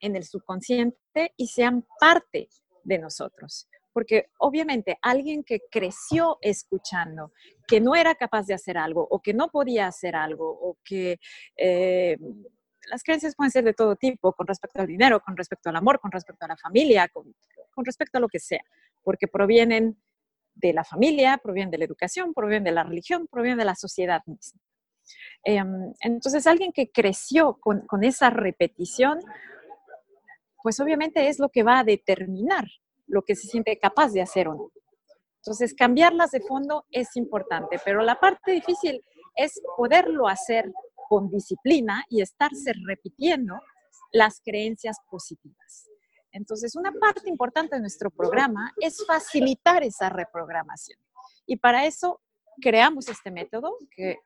en 0.00 0.16
el 0.16 0.24
subconsciente 0.24 1.32
y 1.36 1.46
sean 1.48 1.86
parte 1.98 2.48
de 2.84 2.98
nosotros. 2.98 3.68
Porque 3.92 4.30
obviamente 4.38 4.98
alguien 5.02 5.44
que 5.44 5.60
creció 5.70 6.38
escuchando, 6.40 7.32
que 7.66 7.80
no 7.80 7.94
era 7.94 8.14
capaz 8.14 8.46
de 8.46 8.54
hacer 8.54 8.78
algo 8.78 9.06
o 9.10 9.20
que 9.20 9.34
no 9.34 9.48
podía 9.48 9.86
hacer 9.86 10.16
algo 10.16 10.48
o 10.48 10.78
que... 10.84 11.18
Eh, 11.56 12.16
las 12.88 13.02
creencias 13.02 13.34
pueden 13.34 13.50
ser 13.50 13.64
de 13.64 13.74
todo 13.74 13.96
tipo, 13.96 14.32
con 14.32 14.46
respecto 14.46 14.80
al 14.80 14.86
dinero, 14.86 15.20
con 15.20 15.36
respecto 15.36 15.70
al 15.70 15.76
amor, 15.76 16.00
con 16.00 16.10
respecto 16.10 16.44
a 16.44 16.48
la 16.48 16.56
familia, 16.56 17.08
con, 17.08 17.34
respecto 17.84 18.18
a 18.18 18.20
lo 18.20 18.28
que 18.28 18.38
sea, 18.38 18.62
porque 19.02 19.28
provienen 19.28 20.00
de 20.54 20.72
la 20.72 20.84
familia, 20.84 21.38
provienen 21.38 21.70
de 21.70 21.78
la 21.78 21.84
educación, 21.84 22.34
provienen 22.34 22.64
de 22.64 22.72
la 22.72 22.84
religión, 22.84 23.26
provienen 23.26 23.58
de 23.58 23.64
la 23.64 23.74
sociedad 23.74 24.22
misma. 24.26 24.60
Em, 25.44 25.92
entonces, 26.00 26.46
alguien 26.46 26.72
que 26.72 26.90
creció 26.90 27.58
con, 27.60 27.86
con, 27.86 28.04
esa 28.04 28.30
repetición, 28.30 29.18
pues 30.62 30.78
obviamente 30.80 31.28
es 31.28 31.38
lo 31.38 31.48
que 31.48 31.62
va 31.62 31.80
a 31.80 31.84
determinar 31.84 32.66
lo 33.06 33.22
que 33.22 33.34
se 33.34 33.48
siente 33.48 33.78
capaz 33.78 34.12
de 34.12 34.22
hacer 34.22 34.48
o 34.48 34.54
no. 34.54 34.72
Entonces, 35.42 35.74
cambiarlas 35.74 36.30
de 36.30 36.40
fondo 36.40 36.86
es 36.90 37.16
importante, 37.16 37.78
pero 37.84 38.02
la 38.02 38.20
parte 38.20 38.52
difícil 38.52 39.04
es 39.34 39.60
poderlo 39.76 40.28
hacer 40.28 40.72
con 41.08 41.28
disciplina 41.28 42.04
y 42.08 42.22
estarse 42.22 42.72
repitiendo 42.86 43.60
las 44.12 44.40
creencias 44.40 44.98
positivas. 45.10 45.88
Entonces, 46.32 46.74
una 46.76 46.92
parte 46.92 47.28
importante 47.28 47.76
de 47.76 47.80
nuestro 47.80 48.10
programa 48.10 48.72
es 48.80 49.04
facilitar 49.06 49.82
esa 49.82 50.08
reprogramación. 50.08 50.98
Y 51.46 51.56
para 51.56 51.86
eso 51.86 52.20
creamos 52.60 53.08
este 53.08 53.30
método 53.30 53.76
que, 53.94 54.18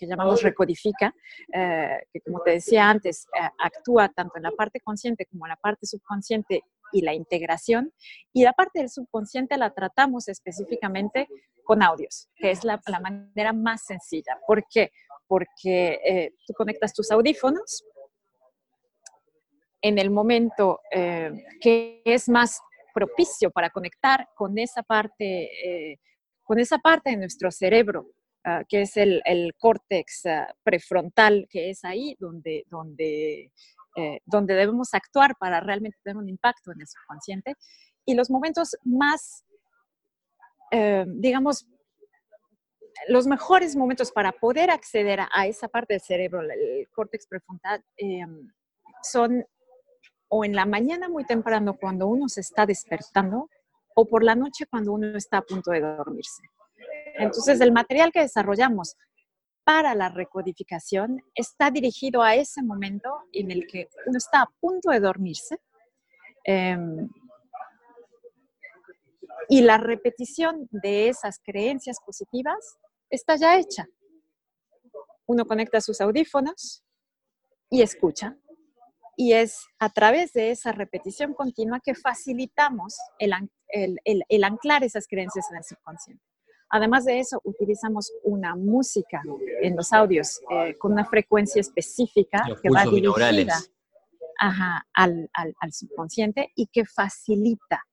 llamamos 0.00 0.42
Recodifica, 0.42 1.14
eh, 1.52 1.98
que 2.12 2.20
como 2.20 2.40
te 2.42 2.52
decía 2.52 2.88
antes, 2.88 3.26
eh, 3.38 3.48
actúa 3.58 4.08
tanto 4.08 4.36
en 4.36 4.44
la 4.44 4.50
parte 4.52 4.80
consciente 4.80 5.26
como 5.26 5.46
en 5.46 5.50
la 5.50 5.56
parte 5.56 5.86
subconsciente 5.86 6.62
y 6.92 7.02
la 7.02 7.14
integración. 7.14 7.92
Y 8.32 8.44
la 8.44 8.52
parte 8.52 8.80
del 8.80 8.90
subconsciente 8.90 9.56
la 9.56 9.74
tratamos 9.74 10.28
específicamente 10.28 11.28
con 11.64 11.82
audios, 11.82 12.28
que 12.36 12.50
es 12.50 12.64
la, 12.64 12.80
manera 13.00 13.52
más 13.52 13.84
sencilla. 13.84 14.38
¿Por 14.46 14.64
qué? 14.70 14.92
Porque 15.26 16.00
eh, 16.04 16.34
tú 16.46 16.54
conectas 16.54 16.94
tus 16.94 17.10
audífonos 17.10 17.84
en 19.80 19.98
el 19.98 20.10
momento 20.10 20.80
eh, 20.90 21.32
que 21.60 22.02
es 22.04 22.28
más 22.28 22.60
propicio 22.94 23.50
para 23.50 23.70
conectar 23.70 24.28
con 24.34 24.58
esa 24.58 24.82
parte, 24.82 25.92
eh, 25.92 26.00
con 26.42 26.58
esa 26.58 26.78
parte 26.78 27.10
de 27.10 27.16
nuestro 27.16 27.50
cerebro, 27.50 28.08
ah, 28.44 28.62
que 28.68 28.82
es 28.82 28.96
el, 28.96 29.22
el 29.24 29.54
córtex 29.58 30.26
ah, 30.26 30.54
prefrontal, 30.62 31.46
que 31.50 31.70
es 31.70 31.84
ahí 31.84 32.16
donde, 32.18 32.64
donde 32.70 33.52
eh, 33.98 34.20
donde 34.26 34.54
debemos 34.54 34.92
actuar 34.92 35.36
para 35.38 35.58
realmente 35.60 35.96
tener 36.02 36.18
un 36.18 36.28
impacto 36.28 36.70
en 36.70 36.82
el 36.82 36.86
subconsciente. 36.86 37.54
Y 38.04 38.14
los 38.14 38.30
momentos 38.30 38.76
más, 38.84 39.42
eh, 40.70 41.06
digamos, 41.08 41.66
los 43.08 43.26
mejores 43.26 43.74
momentos 43.74 44.12
para 44.12 44.32
poder 44.32 44.70
acceder 44.70 45.20
a, 45.20 45.46
esa 45.46 45.68
parte 45.68 45.94
del 45.94 46.02
cerebro, 46.02 46.42
el 46.42 46.86
córtex 46.92 47.26
prefrontal, 47.26 47.82
eh, 47.96 48.26
son 49.02 49.46
o 50.28 50.44
en 50.44 50.54
la 50.54 50.66
mañana 50.66 51.08
muy 51.08 51.24
temprano 51.24 51.76
cuando 51.78 52.06
uno 52.06 52.28
se 52.28 52.40
está 52.40 52.66
despertando 52.66 53.48
o 53.94 54.06
por 54.06 54.22
la 54.22 54.34
noche 54.34 54.66
cuando 54.66 54.92
uno 54.92 55.16
está 55.16 55.38
a 55.38 55.42
punto 55.42 55.70
de 55.70 55.80
dormirse. 55.80 56.42
Entonces, 57.18 57.60
el 57.60 57.72
material 57.72 58.12
que 58.12 58.20
desarrollamos 58.20 58.96
para 59.64 59.94
la 59.94 60.08
recodificación 60.08 61.22
está 61.34 61.70
dirigido 61.70 62.22
a 62.22 62.34
ese 62.34 62.62
momento 62.62 63.10
en 63.32 63.50
el 63.50 63.66
que 63.66 63.88
uno 64.06 64.18
está 64.18 64.42
a 64.42 64.50
punto 64.60 64.90
de 64.90 65.00
dormirse 65.00 65.58
em, 66.44 67.08
y 69.48 69.62
la 69.62 69.78
repetición 69.78 70.68
de 70.70 71.08
esas 71.08 71.40
creencias 71.42 71.98
positivas 72.04 72.78
está 73.10 73.36
ya 73.36 73.58
hecha. 73.58 73.86
Uno 75.26 75.44
conecta 75.46 75.80
sus 75.80 76.00
audífonos 76.00 76.84
y 77.70 77.82
escucha. 77.82 78.36
Y 79.16 79.32
es 79.32 79.66
a 79.78 79.88
través 79.88 80.32
de 80.34 80.50
esa 80.50 80.72
repetición 80.72 81.32
continua 81.32 81.80
que 81.80 81.94
facilitamos 81.94 82.96
el 83.18 84.44
anclar 84.44 84.84
esas 84.84 85.06
creencias 85.08 85.50
en 85.50 85.56
el 85.56 85.64
subconsciente. 85.64 86.22
Además 86.68 87.04
de 87.04 87.20
eso, 87.20 87.40
utilizamos 87.44 88.12
una 88.24 88.56
música 88.56 89.22
en 89.62 89.76
los 89.76 89.92
audios 89.92 90.40
eh, 90.50 90.76
con 90.78 90.92
una 90.92 91.04
frecuencia 91.04 91.60
específica 91.60 92.44
que 92.60 92.70
va 92.70 92.84
dirigida 92.84 93.56
al, 94.94 95.72
subconsciente 95.72 96.52
y 96.56 96.66
que 96.66 96.84
facilita 96.84 97.84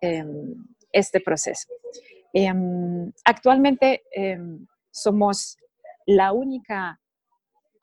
em, 0.00 0.54
este 0.92 1.20
proceso. 1.20 1.68
Em, 2.32 3.12
actualmente 3.24 4.04
em, 4.12 4.66
somos 4.90 5.58
la 6.06 6.32
única 6.32 6.98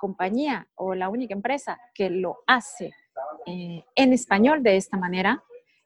compañía 0.03 0.67
o 0.75 0.95
la 0.95 1.07
única 1.07 1.33
empresa 1.33 1.79
que 1.93 2.09
lo 2.09 2.39
hace 2.45 2.91
eh, 3.45 3.85
en 3.95 4.11
español 4.11 4.61
de 4.61 4.75
esta 4.75 4.97
manera. 4.97 5.41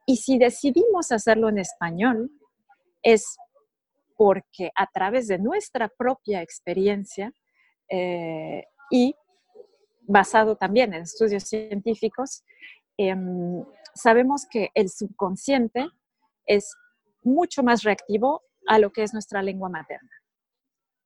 Y 0.08 0.18
si 0.18 0.40
decidimos 0.40 1.12
hacerlo 1.12 1.50
en 1.50 1.60
español, 1.60 2.32
es 3.04 3.38
porque 4.16 4.72
a 4.76 4.88
través 4.88 5.28
de 5.28 5.38
nuestra 5.38 5.88
propia 5.88 6.42
experiencia 6.42 7.32
eh, 7.90 8.64
y 8.90 9.14
basado 10.02 10.56
también 10.56 10.96
en 10.96 11.04
estudios 11.04 11.44
científicos, 11.44 12.44
em, 12.98 13.64
sabemos 13.94 14.48
que 14.50 14.72
el 14.74 14.90
subconsciente 14.90 15.86
es 16.48 16.76
mucho 17.22 17.62
más 17.62 17.84
reactivo 17.84 18.42
a 18.68 18.80
lo 18.80 18.90
que 18.92 19.04
es 19.04 19.14
nuestra 19.14 19.44
lengua 19.44 19.70
materna, 19.70 20.16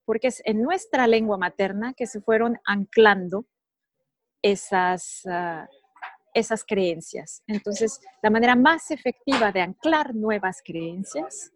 porque 0.06 0.28
es 0.28 0.42
en 0.46 0.62
nuestra 0.62 1.08
lengua 1.08 1.38
materna 1.38 1.94
que 1.94 2.08
se 2.08 2.22
fueron 2.22 2.60
anclando 2.66 3.46
esas, 4.42 5.22
ah, 5.28 5.68
esas 6.34 6.64
creencias. 6.64 7.44
Entonces, 7.48 8.00
la 8.22 8.30
manera 8.30 8.56
más 8.56 8.92
efectiva 8.92 9.52
de 9.52 9.62
anclar 9.62 10.16
nuevas 10.16 10.62
creencias 10.64 11.52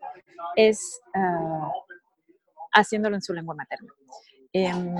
es 0.55 1.01
ah, 1.15 1.71
haciéndolo 2.73 3.15
en 3.15 3.21
su 3.21 3.33
lengua 3.33 3.55
materna. 3.55 3.91
Em, 4.53 4.95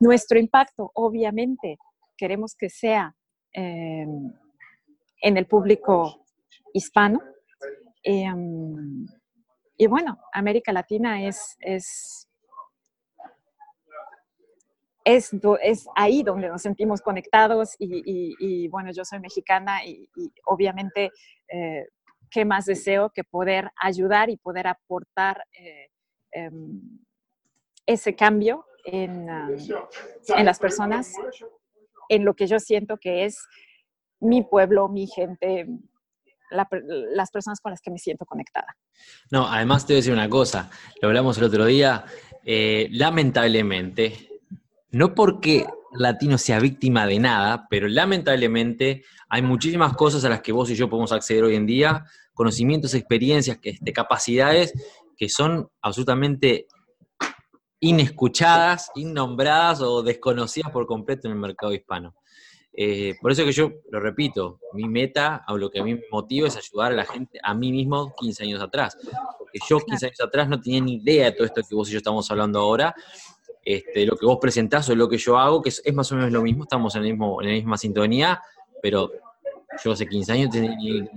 nuestro 0.00 0.38
impacto, 0.38 0.90
obviamente, 0.94 1.78
queremos 2.16 2.54
que 2.54 2.68
sea 2.68 3.14
em, 3.52 4.32
en 5.20 5.36
el 5.36 5.46
público 5.46 6.24
hispano. 6.72 7.20
Em, 8.02 9.06
y 9.76 9.86
bueno, 9.86 10.18
América 10.32 10.72
Latina 10.72 11.24
es, 11.26 11.56
es, 11.60 12.28
es, 15.04 15.88
ahí 15.96 16.22
donde 16.22 16.48
nos 16.48 16.62
sentimos 16.62 17.00
conectados 17.02 17.74
y, 17.78 18.68
bueno, 18.68 18.90
yo 18.92 19.04
soy 19.04 19.20
mexicana 19.20 19.84
y, 19.84 20.08
obviamente, 20.46 21.10
eh, 21.48 21.86
¿qué 22.30 22.44
más 22.44 22.66
deseo 22.66 23.10
que 23.10 23.24
poder 23.24 23.70
ayudar 23.80 24.30
y 24.30 24.36
poder 24.36 24.66
aportar 24.66 25.44
eh, 25.58 25.88
em, 26.32 26.80
ese 27.86 28.14
cambio 28.14 28.64
en, 28.84 29.28
ah, 29.28 29.50
en 30.36 30.44
las 30.44 30.58
personas, 30.58 31.14
en 32.08 32.24
lo 32.24 32.34
que 32.34 32.46
yo 32.46 32.58
siento 32.60 32.96
que 32.96 33.24
es 33.24 33.38
mi 34.20 34.42
pueblo, 34.42 34.88
mi 34.88 35.06
gente, 35.06 35.66
las 36.54 37.30
personas 37.30 37.60
con 37.60 37.70
las 37.70 37.80
que 37.80 37.90
me 37.90 37.98
siento 37.98 38.24
conectada. 38.24 38.76
No, 39.30 39.46
además 39.46 39.86
te 39.86 39.92
voy 39.92 39.98
a 39.98 40.00
decir 40.00 40.12
una 40.12 40.28
cosa, 40.28 40.70
lo 41.02 41.08
hablamos 41.08 41.38
el 41.38 41.44
otro 41.44 41.66
día, 41.66 42.04
eh, 42.44 42.88
lamentablemente, 42.92 44.28
no 44.90 45.14
porque 45.14 45.66
latino 45.94 46.38
sea 46.38 46.58
víctima 46.60 47.06
de 47.06 47.18
nada, 47.18 47.66
pero 47.68 47.88
lamentablemente 47.88 49.04
hay 49.28 49.42
muchísimas 49.42 49.94
cosas 49.94 50.24
a 50.24 50.28
las 50.28 50.42
que 50.42 50.52
vos 50.52 50.70
y 50.70 50.74
yo 50.74 50.88
podemos 50.88 51.12
acceder 51.12 51.44
hoy 51.44 51.56
en 51.56 51.66
día, 51.66 52.04
conocimientos, 52.32 52.94
experiencias, 52.94 53.58
este, 53.62 53.92
capacidades 53.92 54.72
que 55.16 55.28
son 55.28 55.68
absolutamente 55.80 56.66
inescuchadas, 57.80 58.90
innombradas 58.94 59.80
o 59.80 60.02
desconocidas 60.02 60.72
por 60.72 60.86
completo 60.86 61.28
en 61.28 61.34
el 61.34 61.38
mercado 61.38 61.72
hispano. 61.72 62.14
Eh, 62.76 63.14
por 63.20 63.30
eso 63.30 63.44
que 63.44 63.52
yo 63.52 63.70
lo 63.90 64.00
repito, 64.00 64.58
mi 64.72 64.88
meta 64.88 65.44
o 65.48 65.56
lo 65.56 65.70
que 65.70 65.78
a 65.78 65.84
mí 65.84 65.94
me 65.94 66.02
motiva 66.10 66.48
es 66.48 66.56
ayudar 66.56 66.92
a 66.92 66.96
la 66.96 67.04
gente, 67.04 67.38
a 67.42 67.54
mí 67.54 67.70
mismo 67.70 68.12
15 68.18 68.42
años 68.42 68.60
atrás. 68.60 68.96
Porque 69.38 69.58
yo 69.68 69.78
15 69.78 70.06
años 70.06 70.20
atrás 70.20 70.48
no 70.48 70.60
tenía 70.60 70.80
ni 70.80 70.94
idea 70.94 71.26
de 71.26 71.32
todo 71.32 71.46
esto 71.46 71.62
que 71.68 71.74
vos 71.74 71.88
y 71.88 71.92
yo 71.92 71.98
estamos 71.98 72.28
hablando 72.30 72.58
ahora. 72.58 72.94
Este, 73.64 74.04
lo 74.04 74.16
que 74.16 74.26
vos 74.26 74.38
presentás 74.40 74.88
o 74.90 74.94
lo 74.94 75.08
que 75.08 75.16
yo 75.16 75.38
hago, 75.38 75.62
que 75.62 75.70
es, 75.70 75.94
más 75.94 76.10
o 76.12 76.16
menos 76.16 76.32
lo 76.32 76.42
mismo, 76.42 76.64
estamos 76.64 76.94
en, 76.96 77.04
el 77.04 77.10
mismo, 77.12 77.40
en 77.40 77.48
la 77.48 77.54
misma 77.54 77.78
sintonía, 77.78 78.42
pero 78.82 79.10
yo 79.82 79.92
hace 79.92 80.06
15 80.06 80.32
años 80.32 80.50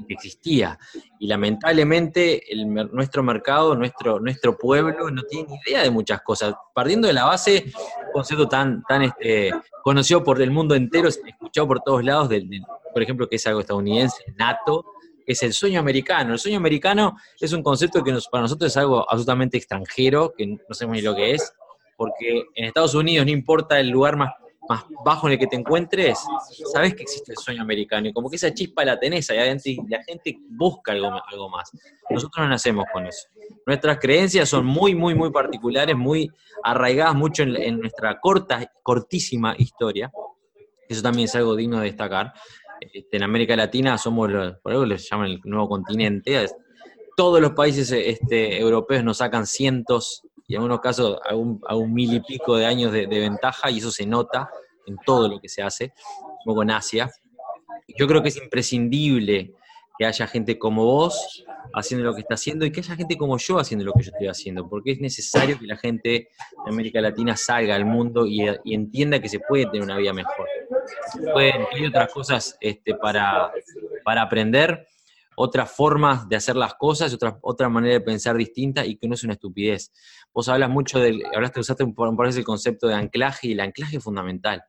existía. 0.07 0.77
Y 1.19 1.27
lamentablemente 1.27 2.43
nuestro 2.91 3.23
mercado, 3.23 3.75
nuestro, 3.75 4.19
nuestro 4.19 4.57
pueblo 4.57 5.09
no 5.11 5.23
tiene 5.23 5.49
ni 5.49 5.59
idea 5.65 5.83
de 5.83 5.91
muchas 5.91 6.21
cosas. 6.21 6.55
Partiendo 6.73 7.07
de 7.07 7.13
la 7.13 7.25
base, 7.25 7.65
un 8.07 8.13
concepto 8.13 8.47
tan, 8.47 8.83
tan 8.83 9.03
este, 9.03 9.51
conocido 9.83 10.23
por 10.23 10.41
el 10.41 10.51
mundo 10.51 10.75
entero, 10.75 11.07
escuchado 11.07 11.67
por 11.67 11.81
todos 11.81 12.03
lados, 12.03 12.29
del, 12.29 12.49
por 12.93 13.01
ejemplo, 13.03 13.27
que 13.27 13.35
es 13.35 13.47
algo 13.47 13.61
estadounidense, 13.61 14.23
NATO, 14.35 14.85
que 15.25 15.33
es 15.33 15.43
el 15.43 15.53
sueño 15.53 15.79
americano. 15.79 16.33
El 16.33 16.39
sueño 16.39 16.57
americano 16.57 17.17
es 17.39 17.51
un 17.53 17.61
concepto 17.61 18.03
que 18.03 18.17
para 18.31 18.43
nosotros 18.43 18.71
es 18.71 18.77
algo 18.77 19.09
absolutamente 19.09 19.57
extranjero, 19.57 20.33
que 20.35 20.47
no 20.47 20.57
sabemos 20.71 20.97
ni 20.97 21.01
lo 21.01 21.15
que 21.15 21.31
es, 21.31 21.53
porque 21.97 22.43
en 22.55 22.65
Estados 22.65 22.95
Unidos 22.95 23.25
no 23.25 23.31
importa 23.31 23.79
el 23.79 23.89
lugar 23.89 24.15
más 24.15 24.31
más 24.69 24.85
bajo 25.03 25.27
en 25.27 25.33
el 25.33 25.39
que 25.39 25.47
te 25.47 25.55
encuentres, 25.55 26.19
sabes 26.71 26.95
que 26.95 27.03
existe 27.03 27.31
el 27.31 27.37
sueño 27.37 27.61
americano 27.61 28.07
y 28.07 28.13
como 28.13 28.29
que 28.29 28.35
esa 28.35 28.53
chispa 28.53 28.83
la 28.85 28.99
tenés 28.99 29.29
ahí 29.29 29.39
adentro 29.39 29.71
y 29.71 29.77
la 29.87 30.03
gente 30.03 30.37
busca 30.49 30.91
algo, 30.91 31.11
algo 31.27 31.49
más. 31.49 31.71
Nosotros 32.09 32.43
no 32.43 32.49
nacemos 32.49 32.85
con 32.91 33.05
eso. 33.05 33.27
Nuestras 33.65 33.99
creencias 33.99 34.49
son 34.49 34.65
muy, 34.65 34.95
muy, 34.95 35.15
muy 35.15 35.31
particulares, 35.31 35.95
muy 35.95 36.31
arraigadas 36.63 37.15
mucho 37.15 37.43
en, 37.43 37.79
nuestra 37.79 38.19
corta, 38.19 38.71
cortísima 38.83 39.55
historia. 39.57 40.11
Eso 40.87 41.01
también 41.01 41.25
es 41.25 41.35
algo 41.35 41.55
digno 41.55 41.79
de 41.79 41.85
destacar. 41.85 42.33
Este, 42.79 43.17
en 43.17 43.23
América 43.23 43.55
Latina 43.55 43.97
somos, 43.97 44.29
por 44.61 44.71
algo 44.71 44.85
les 44.85 45.09
llaman 45.09 45.31
el 45.31 45.41
nuevo 45.43 45.67
continente. 45.69 46.45
Todos 47.15 47.41
los 47.41 47.51
países 47.53 47.91
este, 47.91 48.59
europeos 48.59 49.03
nos 49.03 49.17
sacan 49.17 49.47
cientos 49.47 50.23
y 50.47 50.55
en 50.55 50.61
algunos 50.61 50.79
casos 50.79 51.19
a 51.29 51.35
un, 51.35 51.93
mil 51.93 52.13
y 52.13 52.21
pico 52.21 52.55
de 52.55 52.65
años 52.65 52.93
de, 52.93 53.05
ventaja, 53.05 53.69
y 53.69 53.79
eso 53.79 53.91
se 53.91 54.05
nota 54.05 54.49
en 54.85 54.97
todo 55.05 55.27
lo 55.27 55.41
que 55.41 55.49
se 55.49 55.61
hace, 55.61 55.93
como 56.45 56.63
en 56.63 56.71
Asia. 56.71 57.11
Yo 57.97 58.07
creo 58.07 58.23
que 58.23 58.29
es 58.29 58.37
imprescindible 58.37 59.53
que 59.99 60.05
haya 60.05 60.25
gente 60.27 60.57
como 60.57 60.85
vos 60.85 61.43
haciendo 61.73 62.05
lo 62.05 62.15
que 62.15 62.21
está 62.21 62.35
haciendo 62.35 62.65
y 62.65 62.71
que 62.71 62.79
haya 62.79 62.95
gente 62.95 63.17
como 63.17 63.37
yo 63.37 63.59
haciendo 63.59 63.83
lo 63.83 63.91
que 63.93 64.03
yo 64.03 64.11
estoy 64.11 64.27
haciendo, 64.27 64.69
porque 64.69 64.91
es 64.91 65.01
necesario 65.01 65.59
que 65.59 65.65
la 65.65 65.75
gente 65.75 66.09
de 66.09 66.29
América 66.71 67.01
Latina 67.01 67.35
salga 67.35 67.75
al 67.75 67.85
mundo 67.85 68.25
y, 68.25 68.47
entienda 68.65 69.19
que 69.19 69.27
se 69.27 69.39
puede 69.39 69.65
tener 69.65 69.81
una 69.81 69.97
vida 69.97 70.13
mejor. 70.13 70.47
pueden, 71.33 71.65
hay 71.73 71.85
otras 71.85 72.13
cosas 72.13 72.57
este, 72.61 72.95
para, 72.95 73.51
para 74.05 74.21
aprender, 74.21 74.87
otras 75.39 75.71
formas 75.71 76.27
de 76.27 76.35
hacer 76.35 76.55
las 76.55 76.73
cosas, 76.73 77.13
otra, 77.13 77.37
otra 77.43 77.69
manera 77.69 77.93
de 77.93 78.01
pensar 78.01 78.35
distinta 78.35 78.83
y 78.83 78.97
que 78.97 79.07
no 79.07 79.13
es 79.13 79.23
una 79.23 79.33
estupidez. 79.33 79.91
Vos 80.33 80.49
hablas 80.49 80.67
mucho 80.67 80.99
del, 80.99 81.21
hablaste, 81.31 81.59
usaste 81.59 81.83
un, 81.83 81.93
parece 81.93 82.39
el 82.39 82.45
concepto 82.45 82.87
de 82.87 82.95
anclaje 82.95 83.49
y 83.49 83.51
el 83.51 83.59
anclaje 83.59 83.97
es 83.97 84.03
fundamental. 84.03 84.63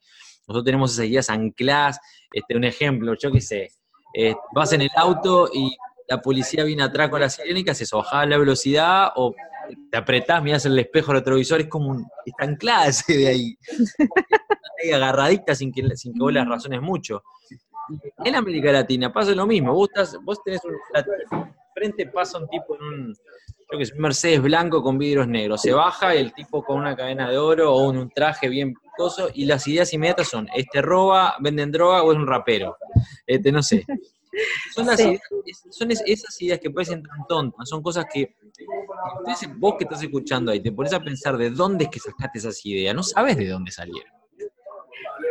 Nosotros 0.47 0.67
tenemos 0.67 0.93
esas 0.93 1.07
ideas 1.07 1.31
ancladas, 1.31 1.99
este, 2.31 2.55
un 2.55 2.65
ejemplo, 2.65 3.15
yo 3.19 3.33
qué 3.33 3.41
sé, 3.41 3.71
eh, 4.13 4.35
vas 4.55 4.71
en 4.75 4.83
el 4.83 4.91
auto 4.95 5.49
y 5.51 5.75
la 6.07 6.21
policía 6.21 6.65
viene 6.65 6.83
atrás 6.83 7.09
con 7.09 7.23
la 7.23 7.31
sirena 7.31 7.61
y 7.61 7.65
¿qué 7.65 7.71
haces? 7.71 7.91
O 7.95 7.99
bajás 7.99 8.29
la 8.29 8.37
velocidad 8.37 9.13
o 9.17 9.35
te 9.91 9.97
apretás, 9.97 10.43
mirás 10.43 10.67
el 10.67 10.79
espejo 10.79 11.15
retrovisor, 11.15 11.63
es 11.63 11.69
como 11.69 11.89
un, 11.89 12.07
está 12.27 12.45
anclada 12.45 12.89
ese 12.89 13.17
de 13.17 13.27
ahí, 13.27 13.59
ahí 14.85 14.91
agarradita 14.91 15.55
sin 15.55 15.73
que, 15.73 15.97
sin 15.97 16.13
que 16.13 16.21
vos 16.21 16.33
las 16.33 16.47
razones 16.47 16.83
mucho. 16.83 17.23
En 18.25 18.35
América 18.35 18.73
Latina 18.73 19.13
pasa 19.13 19.33
lo 19.33 19.47
mismo. 19.47 19.73
Vos, 19.73 19.89
vos 20.23 20.43
tenés 20.43 20.61
un. 20.65 20.75
Frente 21.75 22.07
pasa 22.07 22.39
un 22.39 22.49
tipo 22.49 22.77
en 22.77 22.83
un. 22.83 23.15
Yo 23.71 23.79
que 23.79 23.87
sé, 23.87 23.95
Mercedes 23.97 24.43
blanco 24.43 24.83
con 24.83 24.99
vidrios 24.99 25.29
negros. 25.29 25.63
Se 25.63 25.73
baja 25.73 26.15
el 26.15 26.33
tipo 26.33 26.63
con 26.65 26.79
una 26.79 26.97
cadena 26.97 27.31
de 27.31 27.39
oro 27.39 27.75
o 27.75 27.89
un, 27.89 28.11
traje 28.11 28.49
bien 28.49 28.75
picoso 28.75 29.29
y 29.35 29.45
las 29.45 29.67
ideas 29.69 29.93
inmediatas 29.93 30.29
son: 30.29 30.49
este 30.55 30.83
roba, 30.83 31.37
venden 31.41 31.71
droga 31.71 32.03
o 32.03 32.13
es 32.13 32.19
un 32.19 32.27
rapero. 32.27 32.77
Este, 33.27 33.53
no 33.53 33.63
sé. 33.63 33.85
Son, 34.73 34.87
son 35.71 35.91
esas 35.91 36.43
ideas 36.43 36.61
que 36.61 36.71
parecen 36.71 37.03
tan 37.03 37.27
tontas, 37.27 37.69
son 37.69 37.83
cosas 37.83 38.07
que 38.13 38.37
vos 39.57 39.75
que 39.77 39.85
estás 39.85 40.03
escuchando 40.03 40.53
ahí, 40.53 40.61
te 40.61 40.71
pones 40.71 40.93
a 40.93 41.01
pensar 41.01 41.37
de 41.37 41.51
dónde 41.51 41.85
es 41.85 41.91
que 41.91 41.99
sacaste 41.99 42.39
esas 42.39 42.65
ideas, 42.65 42.95
no 42.95 43.03
sabes 43.03 43.37
de 43.37 43.49
dónde 43.49 43.73
salieron 43.73 44.18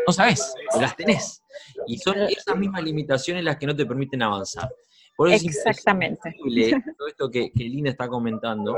no 0.08 0.14
sabes, 0.14 0.54
las 0.80 0.96
tenés. 0.96 1.44
Y 1.86 1.98
son 1.98 2.18
esas 2.22 2.58
mismas 2.58 2.82
limitaciones 2.82 3.44
las 3.44 3.58
que 3.58 3.68
no 3.68 3.76
te 3.76 3.86
permiten 3.86 4.24
avanzar. 4.24 4.70
Por 5.16 5.30
eso 5.30 5.46
Exactamente. 5.48 6.34
todo 6.98 7.08
esto 7.08 7.30
que, 7.30 7.52
que 7.52 7.64
Linda 7.66 7.90
está 7.90 8.08
comentando 8.08 8.76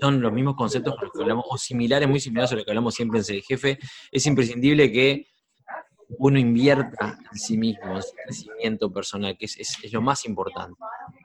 son 0.00 0.20
los 0.20 0.32
mismos 0.32 0.56
conceptos 0.56 0.94
que 0.96 1.22
hablamos, 1.22 1.46
o 1.48 1.56
similares, 1.56 2.08
muy 2.08 2.20
similares 2.20 2.52
a 2.52 2.56
lo 2.56 2.64
que 2.64 2.70
hablamos 2.70 2.94
siempre 2.94 3.18
en 3.18 3.24
Ser 3.24 3.40
Jefe. 3.42 3.78
Es 4.12 4.26
imprescindible 4.26 4.92
que 4.92 5.26
uno 6.18 6.38
invierta 6.38 7.18
en 7.32 7.38
sí 7.38 7.58
mismo, 7.58 7.96
en 7.96 8.02
su 8.02 8.14
crecimiento 8.14 8.92
personal, 8.92 9.36
que 9.36 9.46
es, 9.46 9.92
lo 9.92 10.00
más 10.00 10.24
importante. 10.24 10.78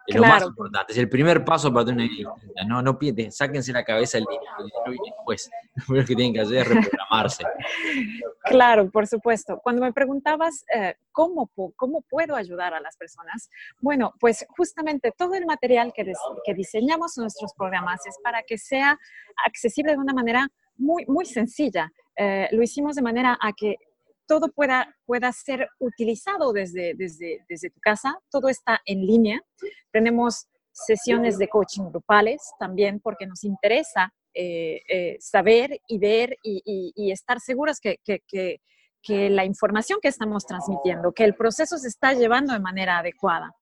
Es 0.08 0.16
lo 0.16 0.24
más 0.24 0.44
importante. 0.44 0.94
Es 0.94 0.98
el 0.98 1.10
primer 1.10 1.46
paso 1.46 1.72
para 1.72 1.86
tener 1.86 2.10
una 2.10 2.18
vida 2.18 2.66
No, 2.66 2.82
no 2.82 3.00
sáquense 3.30 3.72
la 3.72 3.84
cabeza 3.84 4.18
el 4.18 4.26
dinero, 4.26 4.94
y 4.94 5.10
después. 5.10 5.50
Lo 5.76 5.86
primero 5.86 6.08
que 6.08 6.16
tienen 6.16 6.34
que 6.34 6.42
hacer 6.42 6.58
es 6.58 6.68
reprogramarse. 6.68 7.44
Claro, 8.44 8.90
por 8.90 9.06
supuesto. 9.06 9.60
Cuando 9.64 9.84
me 9.84 9.94
preguntabas 9.94 10.66
eh, 10.76 10.96
¿cómo, 11.12 11.50
cómo 11.76 12.02
puedo 12.02 12.36
ayudar 12.36 12.74
a 12.74 12.80
las 12.80 12.98
personas, 12.98 13.50
bueno, 13.80 14.14
pues 14.20 14.46
justamente 14.58 15.14
todo 15.16 15.36
el 15.36 15.46
material 15.46 15.94
que, 15.94 16.12
que 16.44 16.54
diseñamos 16.56 17.18
en 17.18 17.24
nuestros 17.24 17.54
programas 17.54 18.06
es 18.08 18.18
para 18.24 18.42
que 18.42 18.58
sea 18.58 19.00
accesible 19.46 19.92
de 19.92 20.00
una 20.00 20.14
manera 20.14 20.50
muy, 20.78 21.06
muy 21.06 21.26
sencilla. 21.26 21.92
Eh, 22.16 22.48
lo 22.52 22.64
hicimos 22.64 22.96
de 22.96 23.02
manera 23.02 23.38
a 23.40 23.54
que 23.54 23.76
todo 24.32 24.48
pueda, 24.48 24.96
pueda 25.06 25.30
ser 25.34 25.68
utilizado 25.78 26.54
desde, 26.54 26.94
desde, 26.96 27.44
desde 27.50 27.70
tu 27.70 27.82
casa, 27.82 28.18
todo 28.30 28.48
está 28.48 28.80
en 28.86 29.06
línea. 29.06 29.42
Tenemos 29.92 30.48
sesiones 30.72 31.38
de 31.38 31.50
coaching 31.50 31.90
grupales 31.90 32.42
también 32.58 33.02
porque 33.02 33.28
nos 33.28 33.44
interesa 33.44 34.14
eh, 34.34 34.84
eh, 34.88 35.18
saber 35.20 35.82
y 35.86 36.00
ver 36.00 36.38
y, 36.44 37.12
estar 37.12 37.42
seguros 37.42 37.82
que, 37.82 37.98
que, 38.06 38.22
que, 39.02 39.30
la 39.30 39.44
información 39.44 40.00
que 40.02 40.08
estamos 40.08 40.46
transmitiendo, 40.46 41.12
que 41.12 41.26
el 41.26 41.36
proceso 41.36 41.78
se 41.78 41.90
está 41.90 42.14
llevando 42.14 42.54
de 42.54 42.60
manera 42.62 43.00
adecuada. 43.00 43.54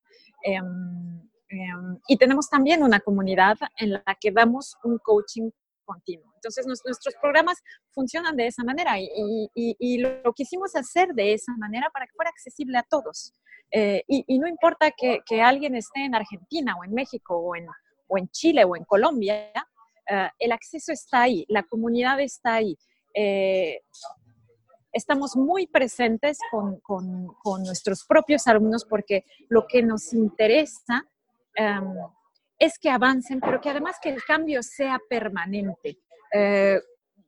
Em, 0.44 1.28
em, 1.48 1.98
y 2.06 2.16
tenemos 2.16 2.48
también 2.48 2.84
una 2.84 3.00
comunidad 3.00 3.58
en 3.76 3.90
la 3.90 4.16
que 4.20 4.30
damos 4.30 4.76
un 4.84 4.98
coaching 4.98 5.50
continuo. 5.90 6.32
Entonces, 6.36 6.66
nuestros 6.66 7.14
programas 7.20 7.58
funcionan 7.90 8.36
de 8.36 8.46
esa 8.46 8.62
manera 8.62 8.92
y, 8.98 9.98
lo 9.98 10.32
quisimos 10.32 10.76
hacer 10.76 11.08
de 11.14 11.34
esa 11.34 11.52
manera 11.56 11.90
para 11.92 12.06
que 12.06 12.14
fuera 12.14 12.30
accesible 12.30 12.78
a 12.78 12.82
todos. 12.82 13.32
Eh, 13.72 14.02
y, 14.06 14.38
no 14.38 14.46
importa 14.46 14.92
que, 14.92 15.42
alguien 15.42 15.74
esté 15.74 16.04
en 16.04 16.14
Argentina 16.14 16.76
o 16.78 16.84
en 16.84 16.92
México 16.94 17.36
o 17.36 17.56
en, 17.56 17.66
o 18.08 18.18
en 18.18 18.28
Chile 18.28 18.64
o 18.64 18.76
en 18.76 18.84
Colombia, 18.84 19.52
eh, 20.08 20.30
el 20.38 20.52
acceso 20.52 20.92
está 20.92 21.22
ahí, 21.22 21.44
la 21.48 21.64
comunidad 21.64 22.20
está 22.20 22.54
ahí. 22.54 22.78
Eh, 23.14 23.80
estamos 24.92 25.36
muy 25.36 25.66
presentes 25.66 26.38
con, 26.50 26.80
nuestros 27.64 28.04
propios 28.04 28.46
alumnos 28.46 28.84
porque 28.84 29.24
lo 29.48 29.66
que 29.66 29.82
nos 29.82 30.12
interesa 30.12 31.04
em, 31.54 31.94
es 32.60 32.78
que 32.78 32.90
avancen, 32.90 33.40
pero 33.40 33.60
que 33.60 33.70
además 33.70 33.96
que 34.00 34.10
el 34.10 34.22
cambio 34.22 34.62
sea 34.62 35.00
permanente. 35.08 35.98
Eh, 36.32 36.78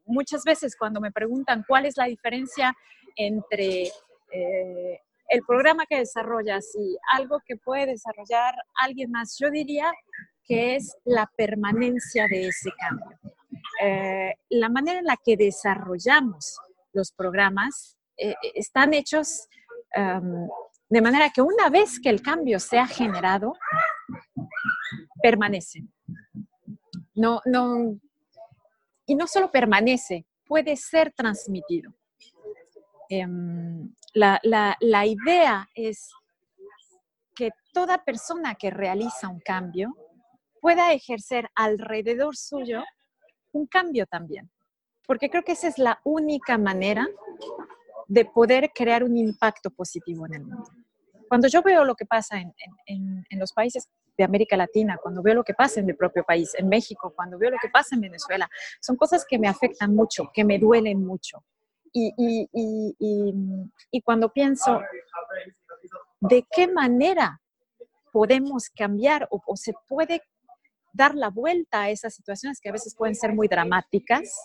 muchas 0.05 0.45
veces 0.45 0.77
cuando 0.77 1.01
me 1.01 1.11
preguntan 1.11 1.65
cuál 1.67 1.87
es 1.87 1.97
la 1.97 2.05
diferencia 2.05 2.77
entre 3.17 3.85
eh, 4.31 5.01
el 5.29 5.43
programa 5.47 5.87
que 5.87 5.99
desarrollas 5.99 6.67
y 6.79 6.97
algo 7.15 7.41
que 7.47 7.57
puede 7.57 7.87
desarrollar 7.87 8.55
alguien 8.75 9.11
más, 9.11 9.39
yo 9.41 9.51
diría 9.51 9.91
que 10.45 10.77
es 10.77 10.95
la 11.05 11.29
permanencia 11.35 12.27
de 12.29 12.49
ese 12.49 12.71
cambio. 12.79 13.19
Eh, 13.83 14.35
la 14.51 14.69
manera 14.69 14.99
en 14.99 15.07
la 15.07 15.17
que 15.17 15.39
desarrollamos 15.39 16.59
los 16.93 17.11
programas 17.11 17.97
están 18.55 18.93
hechos 18.93 19.49
em, 19.95 20.47
de 20.91 21.01
manera 21.01 21.31
que 21.31 21.41
una 21.41 21.71
vez 21.71 21.99
que 21.99 22.11
el 22.11 22.21
cambio 22.21 22.61
se 22.61 22.79
ha 22.79 22.87
generado, 22.87 23.55
permanece. 25.23 25.85
No, 27.15 27.41
no, 27.45 27.99
y 29.07 29.15
no 29.15 29.27
solo 29.27 29.51
permanece, 29.51 30.27
puede 30.47 30.77
ser 30.77 31.13
transmitido. 31.13 31.93
Em, 33.09 33.95
la, 34.15 34.41
la 34.43 35.07
idea 35.07 35.69
es 35.75 36.11
que 37.35 37.51
toda 37.73 38.05
persona 38.05 38.55
que 38.55 38.71
realiza 38.71 39.29
un 39.29 39.41
cambio 39.41 39.97
pueda 40.61 40.93
ejercer 40.93 41.51
alrededor 41.55 42.37
suyo 42.37 42.83
un 43.53 43.67
cambio 43.67 44.07
también, 44.07 44.51
porque 45.07 45.29
creo 45.29 45.43
que 45.43 45.53
esa 45.53 45.69
es 45.69 45.79
la 45.79 46.01
única 46.05 46.57
manera 46.57 47.07
de 48.09 48.25
poder 48.25 48.71
crear 48.75 49.05
un 49.05 49.17
impacto 49.17 49.71
positivo 49.71 50.27
en 50.27 50.35
el 50.35 50.45
mundo. 50.45 50.71
Cuando 51.29 51.49
yo 51.49 51.63
veo 51.63 51.85
lo 51.85 51.95
que 51.95 52.07
pasa 52.07 52.39
en, 52.39 52.55
en, 52.87 53.39
los 53.39 53.53
países 53.53 53.89
de 54.17 54.25
América 54.25 54.57
Latina, 54.57 54.99
cuando 55.03 55.23
veo 55.23 55.35
lo 55.35 55.45
que 55.45 55.55
pasa 55.55 55.81
en 55.81 55.87
mi 55.87 55.95
propio 55.95 56.25
país, 56.25 56.55
en 56.57 56.69
México, 56.69 57.13
cuando 57.15 57.39
veo 57.39 57.51
lo 57.51 57.59
que 57.61 57.69
pasa 57.69 57.95
en 57.95 58.03
Venezuela, 58.03 58.49
son 58.81 58.97
cosas 58.97 59.25
que 59.29 59.39
me 59.39 59.49
afectan 59.49 59.95
mucho, 59.95 60.31
que 60.33 60.45
me 60.45 60.59
duelen 60.59 61.05
mucho. 61.05 61.45
Y, 61.95 62.13
y, 62.17 62.49
y, 63.91 64.01
cuando 64.03 64.33
pienso, 64.33 64.81
¿de 66.21 66.47
qué 66.51 66.67
manera 66.67 67.39
podemos 68.11 68.71
cambiar 68.71 69.29
o, 69.31 69.43
o, 69.45 69.57
se 69.57 69.75
puede 69.87 70.23
dar 70.93 71.15
la 71.15 71.29
vuelta 71.29 71.83
a 71.83 71.91
esas 71.91 72.15
situaciones 72.15 72.61
que 72.61 72.69
a 72.69 72.73
veces 72.73 72.95
pueden 72.95 73.15
ser 73.15 73.35
muy 73.35 73.49
dramáticas, 73.49 74.43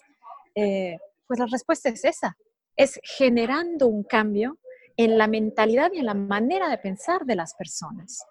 eh, 0.55 0.97
pues 1.27 1.39
la 1.39 1.45
respuesta 1.45 1.89
es 1.89 2.03
esa, 2.05 2.37
es 2.75 2.99
generando 3.03 3.87
un 3.87 4.03
cambio 4.03 4.57
en 4.95 5.17
la 5.17 5.27
mentalidad 5.27 5.91
y 5.93 5.99
en 5.99 6.05
la 6.05 6.13
manera 6.13 6.69
de 6.69 6.77
pensar 6.77 7.25
de 7.25 7.35
las 7.35 7.53
personas. 7.53 8.25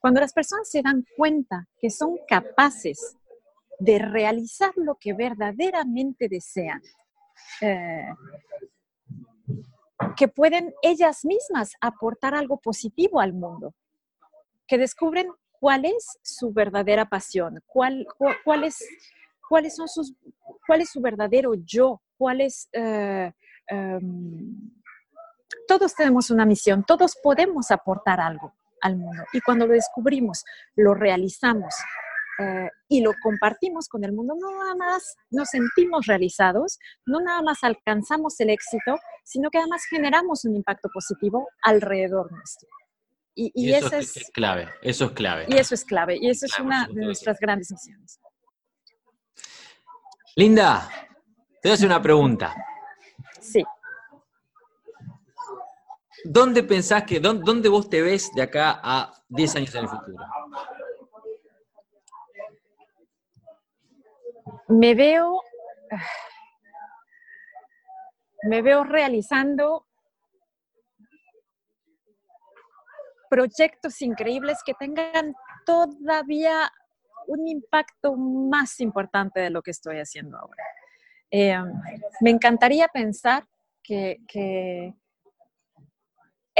Cuando 0.00 0.20
las 0.20 0.32
personas 0.32 0.68
se 0.70 0.80
dan 0.82 1.04
cuenta 1.16 1.68
que 1.78 1.90
son 1.90 2.16
capaces 2.26 3.16
de 3.78 3.98
realizar 3.98 4.72
lo 4.76 4.96
que 4.98 5.12
verdaderamente 5.12 6.28
desean, 6.28 6.80
eh, 7.60 8.08
que 10.16 10.28
pueden 10.28 10.74
ellas 10.82 11.24
mismas 11.24 11.72
aportar 11.80 12.34
algo 12.34 12.58
positivo 12.58 13.20
al 13.20 13.34
mundo, 13.34 13.74
que 14.66 14.78
descubren 14.78 15.28
cuál 15.52 15.84
es 15.84 16.18
su 16.22 16.50
verdadera 16.52 17.06
pasión, 17.06 17.62
cuál, 17.66 18.06
cuál, 18.44 18.64
es, 18.64 18.78
cuáles 19.48 19.76
son 19.76 19.88
sus, 19.88 20.14
cuál 20.66 20.80
es 20.80 20.90
su 20.90 21.00
verdadero 21.02 21.52
yo, 21.54 22.00
cuál 22.16 22.40
es... 22.40 22.68
Eh, 22.72 23.32
em, 23.66 24.70
todos 25.68 25.94
tenemos 25.94 26.30
una 26.30 26.46
misión, 26.46 26.84
todos 26.84 27.16
podemos 27.22 27.70
aportar 27.70 28.20
algo 28.20 28.54
al 28.80 28.96
mundo 28.96 29.24
y 29.32 29.40
cuando 29.40 29.66
lo 29.66 29.74
descubrimos, 29.74 30.44
lo 30.76 30.94
realizamos 30.94 31.74
eh, 32.40 32.70
y 32.88 33.02
lo 33.02 33.12
compartimos 33.22 33.88
con 33.88 34.02
el 34.04 34.12
mundo, 34.12 34.34
no 34.40 34.50
nada 34.58 34.74
más 34.74 35.16
nos 35.30 35.50
sentimos 35.50 36.06
realizados, 36.06 36.78
no 37.04 37.20
nada 37.20 37.42
más 37.42 37.62
alcanzamos 37.62 38.40
el 38.40 38.50
éxito, 38.50 38.96
sino 39.24 39.50
que 39.50 39.58
además 39.58 39.82
generamos 39.84 40.44
un 40.44 40.56
impacto 40.56 40.88
positivo 40.92 41.48
alrededor 41.62 42.32
nuestro. 42.32 42.68
Y, 43.34 43.72
eso 43.72 43.96
es, 43.96 44.30
clave, 44.34 44.68
eso 44.82 45.06
es 45.06 45.12
clave. 45.12 45.46
Y 45.48 45.56
eso 45.56 45.74
es 45.74 45.84
clave, 45.84 46.18
y 46.20 46.28
eso 46.28 46.46
es 46.46 46.58
una 46.58 46.86
de 46.88 47.04
nuestras 47.06 47.38
grandes 47.38 47.70
misiones. 47.70 48.20
Linda, 50.36 50.88
te 51.62 51.68
voy 51.68 51.70
a 51.70 51.74
hacer 51.74 51.86
una 51.86 52.02
pregunta. 52.02 52.54
Sí. 53.40 53.64
¿Dónde 56.24 56.62
pensás 56.62 57.04
que, 57.04 57.20
dónde, 57.20 57.68
vos 57.68 57.88
te 57.88 58.02
ves 58.02 58.30
de 58.34 58.42
acá 58.42 58.80
a 58.82 59.12
10 59.28 59.56
años 59.56 59.74
en 59.74 59.82
el 59.82 59.88
futuro? 59.88 60.24
Me 64.68 64.94
veo, 64.94 65.40
me 68.42 68.62
veo 68.62 68.84
realizando 68.84 69.86
proyectos 73.28 74.02
increíbles 74.02 74.58
que 74.64 74.74
tengan 74.74 75.34
todavía 75.64 76.70
un 77.26 77.46
impacto 77.46 78.16
más 78.16 78.80
importante 78.80 79.40
de 79.40 79.50
lo 79.50 79.62
que 79.62 79.70
estoy 79.70 79.98
haciendo 79.98 80.36
ahora. 80.38 80.64
Eh, 81.30 81.56
me 82.20 82.30
encantaría 82.30 82.88
pensar 82.88 83.46
que, 83.82 84.18
que, 84.26 84.94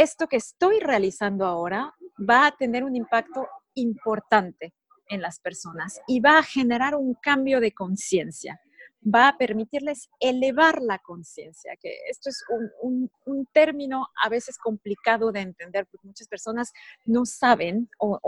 esto 0.02 0.26
que 0.26 0.36
estoy 0.36 0.80
realizando 0.80 1.46
ahora 1.46 1.94
va 2.18 2.46
a 2.46 2.56
tener 2.56 2.84
un 2.84 2.96
impacto 2.96 3.46
importante 3.74 4.74
en 5.08 5.20
las 5.20 5.40
personas 5.40 6.00
y 6.06 6.20
va 6.20 6.38
a 6.38 6.42
generar 6.42 6.94
un 6.94 7.14
cambio 7.14 7.60
de 7.60 7.72
conciencia 7.72 8.60
va 9.02 9.28
a 9.28 9.38
permitirles 9.38 10.10
elevar 10.20 10.82
la 10.82 10.98
conciencia, 10.98 11.76
que 11.80 11.94
esto 12.08 12.28
es 12.28 12.44
un, 12.82 13.10
término 13.52 14.08
a 14.22 14.28
veces 14.28 14.58
complicado 14.58 15.32
de 15.32 15.40
entender, 15.40 15.86
porque 15.86 16.06
muchas 16.06 16.28
personas 16.28 16.72
no 17.06 17.24
saben 17.24 17.88
o, 17.98 18.18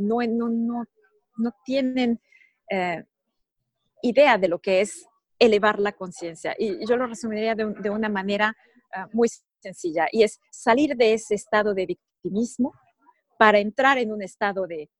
no, 0.00 0.48
no, 0.48 0.84
no, 1.36 1.50
tienen 1.64 2.20
eh, 2.70 3.04
idea 4.02 4.38
de 4.38 4.48
lo 4.48 4.58
que 4.60 4.80
es 4.80 5.06
elevar 5.38 5.78
la 5.78 5.92
conciencia. 5.92 6.54
Y 6.58 6.86
yo 6.86 6.96
lo 6.96 7.06
resumiría 7.06 7.54
de, 7.54 7.90
una 7.90 8.08
manera 8.08 8.56
ah, 8.94 9.08
muy 9.12 9.28
sencilla, 9.60 10.08
y 10.12 10.22
es 10.22 10.40
salir 10.50 10.96
de 10.96 11.14
ese 11.14 11.34
estado 11.34 11.74
de 11.74 11.86
victimismo 11.86 12.72
para 13.38 13.58
entrar 13.58 13.98
en 13.98 14.12
un 14.12 14.22
estado 14.22 14.66
de 14.66 14.90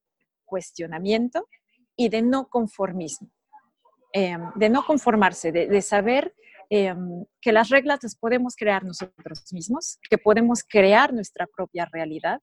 cuestionamiento 0.45 1.49
y 1.97 2.09
de 2.09 2.23
no 2.23 2.49
conformismo. 2.49 3.31
Em, 4.13 4.41
de 4.55 4.71
no 4.71 4.87
conformarse, 4.87 5.53
de, 5.53 5.83
saber 5.83 6.35
em, 6.71 7.25
que 7.43 7.53
las 7.53 7.69
reglas 7.69 7.99
las 8.03 8.17
podemos 8.17 8.57
crear 8.57 8.83
nosotros 8.83 9.53
mismos, 9.53 9.99
que 10.09 10.17
podemos 10.17 10.65
crear 10.65 11.13
nuestra 11.13 11.47
propia 11.47 11.87
realidad, 11.93 12.41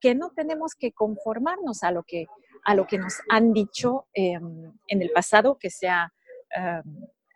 que 0.00 0.14
no 0.14 0.30
tenemos 0.30 0.74
que 0.74 0.92
conformarnos 0.92 1.82
a 1.82 1.92
lo 1.92 2.02
que, 2.02 2.26
a 2.64 2.74
lo 2.74 2.86
que 2.86 2.98
nos 2.98 3.14
han 3.30 3.54
dicho 3.54 4.06
em, 4.12 4.72
en 4.86 5.02
el 5.02 5.10
pasado, 5.10 5.56
que 5.58 5.70
sea 5.70 6.12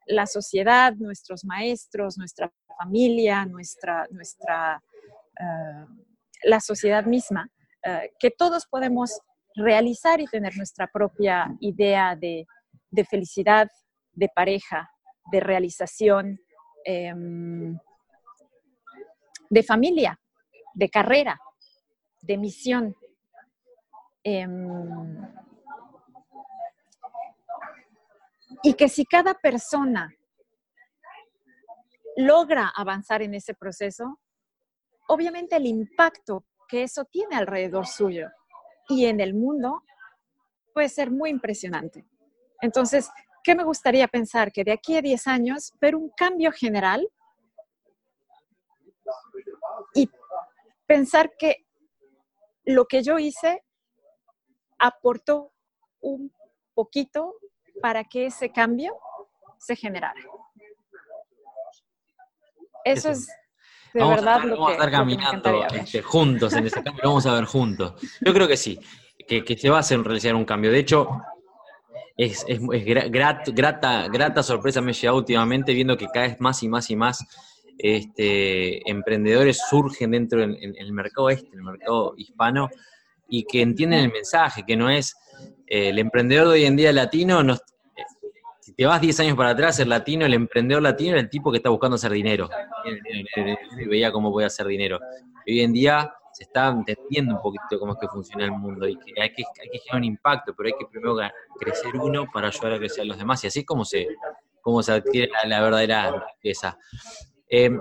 la 0.06 0.26
sociedad, 0.26 0.94
nuestros 0.94 1.44
maestros, 1.44 2.18
nuestra 2.18 2.52
familia, 2.82 3.44
nuestra, 3.46 4.06
nuestra, 4.10 4.82
la 6.44 6.60
sociedad 6.60 7.04
misma, 7.04 7.48
eh, 7.84 8.12
que 8.18 8.30
todos 8.30 8.66
podemos 8.66 9.20
realizar 9.54 10.20
y 10.20 10.26
tener 10.26 10.56
nuestra 10.56 10.86
propia 10.86 11.54
idea 11.60 12.16
de, 12.16 12.46
de 12.90 13.04
felicidad, 13.04 13.68
de 14.12 14.28
pareja, 14.28 14.90
de 15.30 15.40
realización, 15.40 16.40
em, 16.84 17.76
de 19.50 19.62
familia, 19.62 20.18
de 20.74 20.88
carrera, 20.88 21.38
de 22.22 22.38
misión. 22.38 22.96
Em, 24.24 25.16
y 28.62 28.74
que 28.74 28.88
si 28.88 29.04
cada 29.04 29.34
persona 29.34 30.14
logra 32.16 32.72
avanzar 32.74 33.22
en 33.22 33.34
ese 33.34 33.54
proceso, 33.54 34.20
obviamente 35.08 35.56
el 35.56 35.66
impacto 35.66 36.44
que 36.68 36.82
eso 36.82 37.04
tiene 37.04 37.36
alrededor 37.36 37.86
suyo 37.86 38.28
y 38.88 39.06
en 39.06 39.20
el 39.20 39.34
mundo 39.34 39.82
puede 40.72 40.88
ser 40.88 41.10
muy 41.10 41.30
impresionante. 41.30 42.06
Entonces, 42.60 43.10
¿qué 43.42 43.54
me 43.54 43.64
gustaría 43.64 44.08
pensar? 44.08 44.52
Que 44.52 44.64
de 44.64 44.72
aquí 44.72 44.96
a 44.96 45.02
10 45.02 45.26
años, 45.26 45.72
ver 45.80 45.96
un 45.96 46.10
cambio 46.16 46.52
general 46.52 47.08
y 49.94 50.08
pensar 50.86 51.32
que 51.38 51.66
lo 52.64 52.86
que 52.86 53.02
yo 53.02 53.18
hice 53.18 53.64
aportó 54.78 55.52
un 56.00 56.32
poquito 56.74 57.34
para 57.80 58.04
que 58.04 58.26
ese 58.26 58.50
cambio 58.50 58.96
se 59.58 59.76
generara. 59.76 60.20
Eso, 62.84 63.10
es, 63.10 63.28
vamos 63.94 64.14
a 64.14 64.18
estar, 64.18 64.48
vamos 64.48 64.68
a 64.70 64.72
estar 64.72 64.90
caminando 64.90 65.66
este, 65.74 66.02
juntos 66.02 66.52
en 66.54 66.66
ese 66.66 66.82
cambio, 66.82 67.02
lo 67.02 67.08
vamos 67.10 67.26
a 67.26 67.34
ver 67.34 67.44
juntos. 67.44 67.94
Yo 68.20 68.32
creo 68.32 68.48
que 68.48 68.56
sí, 68.56 68.78
que, 69.26 69.44
que 69.44 69.56
se 69.56 69.70
va 69.70 69.78
a 69.78 69.80
hacer 69.80 70.00
realizar 70.02 70.34
un 70.34 70.44
cambio. 70.44 70.70
De 70.70 70.78
hecho, 70.78 71.08
es, 72.16 72.44
es, 72.48 72.60
grata, 73.10 74.08
grata 74.08 74.42
sorpresa 74.42 74.80
me 74.80 74.92
he 74.92 74.94
llevado 74.94 75.18
últimamente 75.18 75.72
viendo 75.72 75.96
que 75.96 76.06
cada 76.06 76.28
vez 76.28 76.40
más 76.40 76.62
y 76.62 76.68
más 76.68 76.90
y 76.90 76.96
más 76.96 77.24
este, 77.78 78.88
emprendedores 78.90 79.60
surgen 79.68 80.12
dentro 80.12 80.40
del 80.40 80.58
el 80.60 80.92
mercado 80.92 81.30
este, 81.30 81.48
en 81.48 81.58
el 81.58 81.64
mercado 81.64 82.14
hispano, 82.16 82.68
y 83.28 83.44
que 83.44 83.62
entienden 83.62 84.00
el 84.00 84.12
mensaje, 84.12 84.62
que 84.66 84.76
no 84.76 84.90
es 84.90 85.16
eh, 85.66 85.88
el 85.88 85.98
emprendedor 85.98 86.48
de 86.48 86.52
hoy 86.52 86.64
en 86.66 86.76
día 86.76 86.92
latino, 86.92 87.42
no, 87.42 87.56
te 88.76 88.86
vas 88.86 89.00
10 89.00 89.20
años 89.20 89.36
para 89.36 89.50
atrás, 89.50 89.78
el 89.80 89.88
latino, 89.88 90.26
el 90.26 90.34
emprendedor 90.34 90.82
latino 90.82 91.12
era 91.12 91.20
el 91.20 91.28
tipo 91.28 91.50
que 91.50 91.58
está 91.58 91.70
buscando 91.70 91.96
hacer 91.96 92.12
dinero. 92.12 92.48
Veía 93.88 94.12
cómo 94.12 94.30
voy 94.30 94.44
a 94.44 94.48
hacer 94.48 94.66
dinero. 94.66 94.98
Hoy 95.46 95.60
en 95.60 95.72
día 95.72 96.12
se 96.32 96.44
está 96.44 96.68
entendiendo 96.68 97.36
un 97.36 97.42
poquito 97.42 97.78
cómo 97.78 97.92
es 97.92 97.98
que 98.00 98.08
funciona 98.08 98.44
el 98.44 98.52
mundo 98.52 98.88
y 98.88 98.96
que 98.96 99.20
hay 99.20 99.30
que, 99.34 99.44
generar 99.54 99.96
un 99.96 100.04
impacto, 100.04 100.54
pero 100.56 100.68
hay 100.68 100.74
que 100.78 100.86
primero 100.86 101.16
crecer 101.58 101.94
uno 101.96 102.26
para 102.32 102.48
ayudar 102.48 102.74
a 102.74 102.78
crecer 102.78 103.02
a 103.02 103.04
los 103.06 103.18
demás. 103.18 103.42
Y 103.44 103.48
así 103.48 103.60
es 103.60 103.66
como 103.66 103.84
se, 103.84 104.06
cómo 104.60 104.82
se 104.82 104.92
adquiere 104.92 105.30
la, 105.46 105.60
verdadera 105.60 106.24
riqueza. 106.34 106.78
Em, 107.48 107.80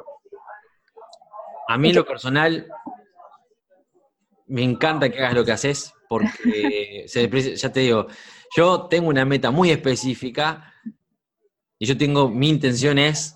a 1.68 1.78
mí 1.78 1.94
lo 1.94 2.06
personal 2.06 2.68
me 4.48 4.64
encanta 4.64 5.10
que 5.10 5.20
hagas 5.20 5.34
lo 5.34 5.46
que 5.46 5.54
haces, 5.54 5.94
porque 6.10 7.06
ya 7.08 7.72
te 7.72 7.80
digo, 7.80 8.08
yo 8.56 8.88
tengo 8.90 9.10
una 9.10 9.26
meta 9.26 9.52
muy 9.52 9.72
específica 9.72 10.74
y 11.80 11.86
yo 11.86 11.98
tengo, 11.98 12.30
mi 12.30 12.50
intención 12.50 13.00
es 13.00 13.36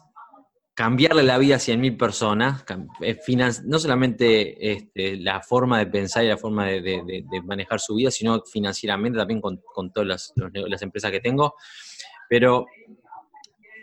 cambiarle 0.75 1.23
la 1.23 1.37
vida 1.37 1.55
a 1.55 1.59
100.000 1.59 1.97
personas, 1.97 2.65
eh, 3.01 3.17
no 3.63 3.79
solamente 3.79 4.71
este, 4.71 5.15
la 5.17 5.41
forma 5.41 5.79
de 5.79 5.87
pensar 5.87 6.25
y 6.25 6.27
la 6.27 6.37
forma 6.37 6.65
de, 6.65 7.23
manejar 7.45 7.79
su 7.79 7.95
vida, 7.95 8.11
sino 8.11 8.41
financieramente 8.41 9.17
también 9.17 9.39
con, 9.39 9.61
todas 9.93 10.33
las, 10.35 10.81
empresas 10.81 11.11
que 11.11 11.21
tengo. 11.21 11.55
Pero 12.29 12.65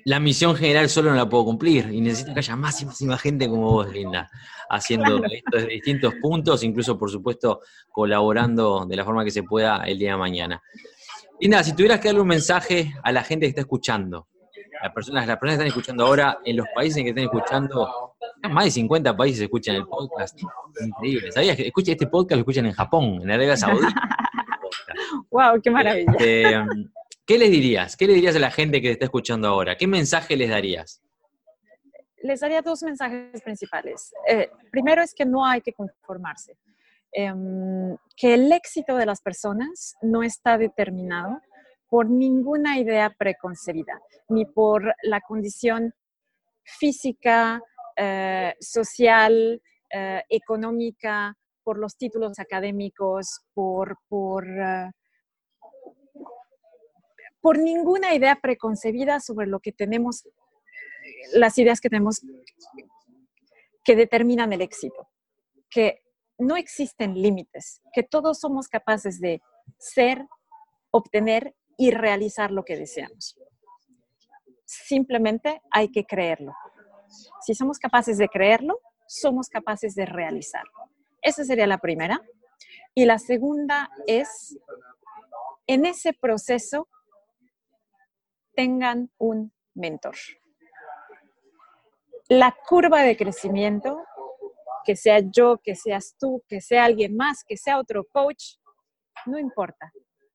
la 0.04 0.20
misión 0.20 0.54
general 0.54 0.90
solo 0.90 1.10
no 1.10 1.16
la 1.16 1.28
puedo 1.28 1.46
cumplir 1.46 1.88
y 1.90 2.02
necesito 2.02 2.34
que 2.34 2.40
haya 2.40 2.56
más 2.56 2.82
y 2.82 3.06
más, 3.06 3.22
gente 3.22 3.48
como 3.48 3.70
vos, 3.72 3.90
Linda, 3.90 4.28
haciendo 4.68 5.24
esto 5.24 5.56
desde 5.56 5.68
distintos 5.68 6.14
puntos, 6.20 6.62
incluso, 6.62 6.98
por 6.98 7.10
supuesto, 7.10 7.62
colaborando 7.90 8.84
de 8.84 8.96
la 8.96 9.04
forma 9.04 9.24
que 9.24 9.30
se 9.30 9.44
pueda 9.44 9.78
el 9.86 9.98
día 9.98 10.12
de 10.12 10.18
mañana. 10.18 10.62
Linda, 11.42 11.64
si 11.64 11.72
tuvieras 11.72 11.98
que 11.98 12.06
darle 12.06 12.20
un 12.20 12.28
mensaje 12.28 12.94
a 13.02 13.10
la 13.10 13.24
gente 13.24 13.46
que 13.46 13.48
está 13.48 13.62
escuchando, 13.62 14.28
las 14.80 14.92
personas, 14.92 15.26
las 15.26 15.38
personas 15.38 15.58
que 15.58 15.64
están 15.64 15.66
escuchando 15.66 16.06
ahora, 16.06 16.38
en 16.44 16.56
los 16.56 16.68
países 16.72 16.98
en 16.98 17.02
que 17.02 17.08
están 17.10 17.24
escuchando, 17.24 18.14
más 18.48 18.66
de 18.66 18.70
50 18.70 19.16
países 19.16 19.42
escuchan 19.42 19.74
el 19.74 19.84
podcast. 19.84 20.40
Increíble. 20.80 21.32
¿Sabías 21.32 21.56
que 21.56 21.66
escucha 21.66 21.90
este 21.90 22.06
podcast 22.06 22.36
lo 22.36 22.42
escuchan 22.42 22.66
en 22.66 22.72
Japón, 22.74 23.18
en 23.22 23.28
Arabia 23.28 23.56
Saudita? 23.56 23.92
wow, 25.32 25.60
qué 25.60 25.68
maravilla. 25.72 26.12
Este, 26.12 26.64
¿Qué 27.26 27.38
les 27.38 27.50
dirías? 27.50 27.96
¿Qué 27.96 28.06
le 28.06 28.12
dirías 28.12 28.36
a 28.36 28.38
la 28.38 28.52
gente 28.52 28.80
que 28.80 28.86
te 28.86 28.92
está 28.92 29.06
escuchando 29.06 29.48
ahora? 29.48 29.76
¿Qué 29.76 29.88
mensaje 29.88 30.36
les 30.36 30.48
darías? 30.48 31.02
Les 32.22 32.38
daría 32.38 32.62
dos 32.62 32.84
mensajes 32.84 33.42
principales. 33.42 34.14
Eh, 34.28 34.48
primero 34.70 35.02
es 35.02 35.12
que 35.12 35.24
no 35.24 35.44
hay 35.44 35.60
que 35.60 35.72
conformarse. 35.72 36.56
Em, 37.14 37.94
que 38.16 38.32
el 38.32 38.50
éxito 38.52 38.96
de 38.96 39.04
las 39.04 39.20
personas 39.20 39.96
no 40.00 40.22
está 40.22 40.56
determinado 40.56 41.42
por 41.88 42.08
ninguna 42.08 42.78
idea 42.78 43.14
preconcebida, 43.18 44.00
ni 44.30 44.46
por 44.46 44.94
la 45.02 45.20
condición 45.20 45.92
física, 46.64 47.60
eh, 47.96 48.54
social, 48.60 49.60
eh, 49.92 50.22
económica, 50.30 51.36
por 51.62 51.78
los 51.78 51.98
títulos 51.98 52.38
académicos, 52.38 53.42
por, 53.52 53.98
eh, 54.48 54.90
por 57.42 57.58
ninguna 57.58 58.14
idea 58.14 58.38
preconcebida 58.40 59.20
sobre 59.20 59.46
lo 59.46 59.60
que 59.60 59.72
tenemos, 59.72 60.26
las 61.34 61.58
ideas 61.58 61.80
que 61.80 61.90
tenemos 61.90 62.22
que 63.84 63.96
determinan 63.96 64.54
el 64.54 64.62
éxito, 64.62 65.10
que 65.68 66.01
no 66.42 66.56
existen 66.56 67.14
límites, 67.14 67.80
que 67.92 68.02
todos 68.02 68.40
somos 68.40 68.68
capaces 68.68 69.20
de 69.20 69.40
ser, 69.78 70.26
obtener 70.90 71.54
y 71.78 71.90
realizar 71.90 72.50
lo 72.50 72.64
que 72.64 72.76
deseamos. 72.76 73.38
Simplemente 74.64 75.62
hay 75.70 75.90
que 75.90 76.04
creerlo. 76.04 76.52
Si 77.40 77.54
somos 77.54 77.78
capaces 77.78 78.18
de 78.18 78.28
creerlo, 78.28 78.80
somos 79.06 79.48
capaces 79.48 79.94
de 79.94 80.06
realizarlo. 80.06 80.72
Esa 81.20 81.44
sería 81.44 81.66
la 81.66 81.78
primera. 81.78 82.20
Y 82.94 83.04
la 83.04 83.18
segunda 83.18 83.90
es, 84.06 84.58
en 85.66 85.86
ese 85.86 86.12
proceso, 86.12 86.88
tengan 88.54 89.10
un 89.18 89.52
mentor. 89.74 90.16
La 92.28 92.56
curva 92.68 93.02
de 93.02 93.16
crecimiento, 93.16 94.02
que 94.84 94.96
sea 94.96 95.20
yo, 95.20 95.58
que 95.62 95.74
seas 95.74 96.16
tú, 96.18 96.42
que 96.48 96.60
sea 96.60 96.84
alguien 96.84 97.16
más, 97.16 97.44
que 97.44 97.56
sea 97.56 97.78
otro 97.78 98.04
coach, 98.04 98.56
no 99.26 99.38
importa 99.38 99.92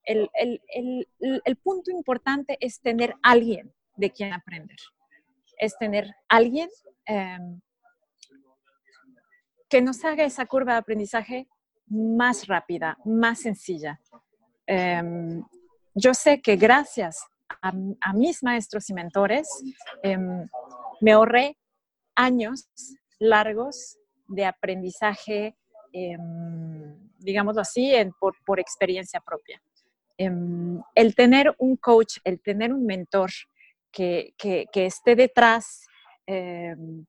el, 0.08 1.58
punto 1.64 1.92
importante 1.92 2.58
es 2.60 2.82
tener 2.82 3.16
alguien 3.22 3.74
de 3.96 4.12
quien 4.12 4.34
aprender. 4.34 4.78
Es 5.58 5.78
tener 5.78 6.14
alguien 6.30 6.70
em, 7.06 7.62
que 9.70 9.82
nos 9.82 10.04
haga 10.06 10.24
esa 10.24 10.46
curva 10.46 10.74
de 10.74 10.80
aprendizaje 10.80 11.48
más 11.88 12.48
rápida, 12.48 12.98
más 13.06 13.42
sencilla. 13.42 14.00
Em, 14.66 15.44
yo 15.94 16.14
sé 16.14 16.42
que 16.42 16.56
gracias 16.56 17.26
a, 17.62 17.72
mis 18.14 18.44
maestros 18.44 18.90
y 18.90 18.94
mentores 18.94 19.48
em, 20.04 20.48
me 21.02 21.12
ahorré 21.12 21.58
años 22.16 22.70
largos 23.20 23.98
de 24.28 24.46
aprendizaje, 24.46 25.56
digámoslo 27.20 27.62
así, 27.62 27.94
por 28.46 28.60
experiencia 28.60 29.20
propia. 29.20 29.62
Em, 30.18 30.82
el 30.96 31.16
tener 31.16 31.54
un 31.60 31.78
coach, 31.78 32.18
el 32.24 32.42
tener 32.42 32.74
un 32.74 32.86
mentor 32.86 33.30
que, 33.92 34.34
esté 34.74 35.16
detrás, 35.16 35.86
em, 36.26 37.06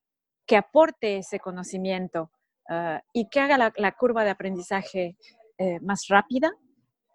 que 0.46 0.56
aporte 0.56 1.18
ese 1.18 1.40
conocimiento 1.40 2.30
ah, 2.68 3.02
y 3.12 3.28
que 3.28 3.40
haga 3.40 3.72
la, 3.74 3.92
curva 3.92 4.24
de 4.24 4.30
aprendizaje 4.30 5.16
eh, 5.56 5.80
más 5.80 6.06
rápida, 6.08 6.52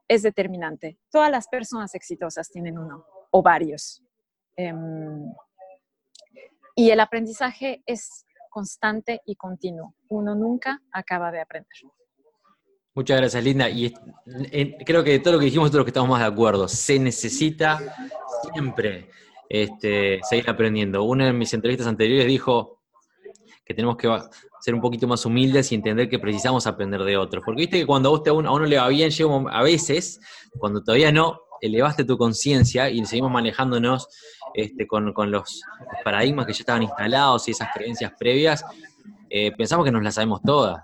es 0.07 0.23
determinante. 0.23 0.97
Todas 1.11 1.29
las 1.31 1.47
personas 1.47 1.93
exitosas 1.95 2.49
tienen 2.49 2.77
uno 2.77 3.05
o 3.31 3.41
varios. 3.41 4.03
Y 6.75 6.89
el 6.89 6.99
aprendizaje 6.99 7.81
es 7.85 8.25
constante 8.53 9.21
y 9.25 9.35
continuo. 9.35 9.95
Uno 10.09 10.35
nunca 10.35 10.79
acaba 10.91 11.31
de 11.31 11.41
aprender. 11.41 11.67
Muchas 12.93 13.17
gracias, 13.17 13.43
Linda. 13.43 13.67
Y 13.69 13.91
creo 14.85 15.03
que 15.03 15.11
de 15.11 15.19
todo 15.19 15.33
lo 15.33 15.39
que 15.39 15.45
dijimos, 15.45 15.71
todos 15.71 15.79
los 15.79 15.85
que 15.85 15.89
estamos 15.89 16.11
más 16.11 16.19
de 16.19 16.27
acuerdo. 16.27 16.67
Se 16.67 16.99
necesita 16.99 17.79
siempre 18.53 19.09
este, 19.49 20.19
seguir 20.21 20.47
aprendiendo. 20.47 21.03
Una 21.03 21.25
de 21.25 21.33
mis 21.33 21.51
entrevistas 21.55 21.87
anteriores 21.87 22.27
dijo 22.27 22.83
que 23.65 23.73
tenemos 23.73 23.97
que 23.97 24.07
ser 24.61 24.75
un 24.75 24.81
poquito 24.81 25.07
más 25.07 25.25
humildes 25.25 25.71
y 25.71 25.75
entender 25.75 26.07
que 26.07 26.19
precisamos 26.19 26.67
aprender 26.67 27.03
de 27.03 27.17
otros. 27.17 27.43
Porque 27.43 27.61
viste 27.61 27.79
que 27.79 27.87
cuando 27.87 28.09
a, 28.09 28.11
usted, 28.11 28.29
a, 28.29 28.33
uno, 28.35 28.59
le 28.59 28.77
va 28.77 28.87
bien, 28.89 29.09
llega 29.09 29.43
a 29.49 29.63
veces, 29.63 30.19
cuando 30.59 30.83
todavía 30.83 31.11
no, 31.11 31.39
elevaste 31.65 32.03
tu 32.03 32.17
conciencia 32.17 32.89
y 32.89 33.05
seguimos 33.05 33.31
manejándonos 33.31 34.07
este, 34.53 34.85
con, 34.87 35.13
los, 35.31 35.61
paradigmas 36.03 36.45
que 36.45 36.53
ya 36.53 36.59
estaban 36.59 36.83
instalados 36.83 37.47
y 37.47 37.51
esas 37.51 37.69
creencias 37.73 38.13
previas, 38.19 38.63
eh, 39.29 39.51
pensamos 39.51 39.85
que 39.85 39.91
nos 39.91 40.03
las 40.03 40.15
sabemos 40.15 40.41
todas 40.41 40.83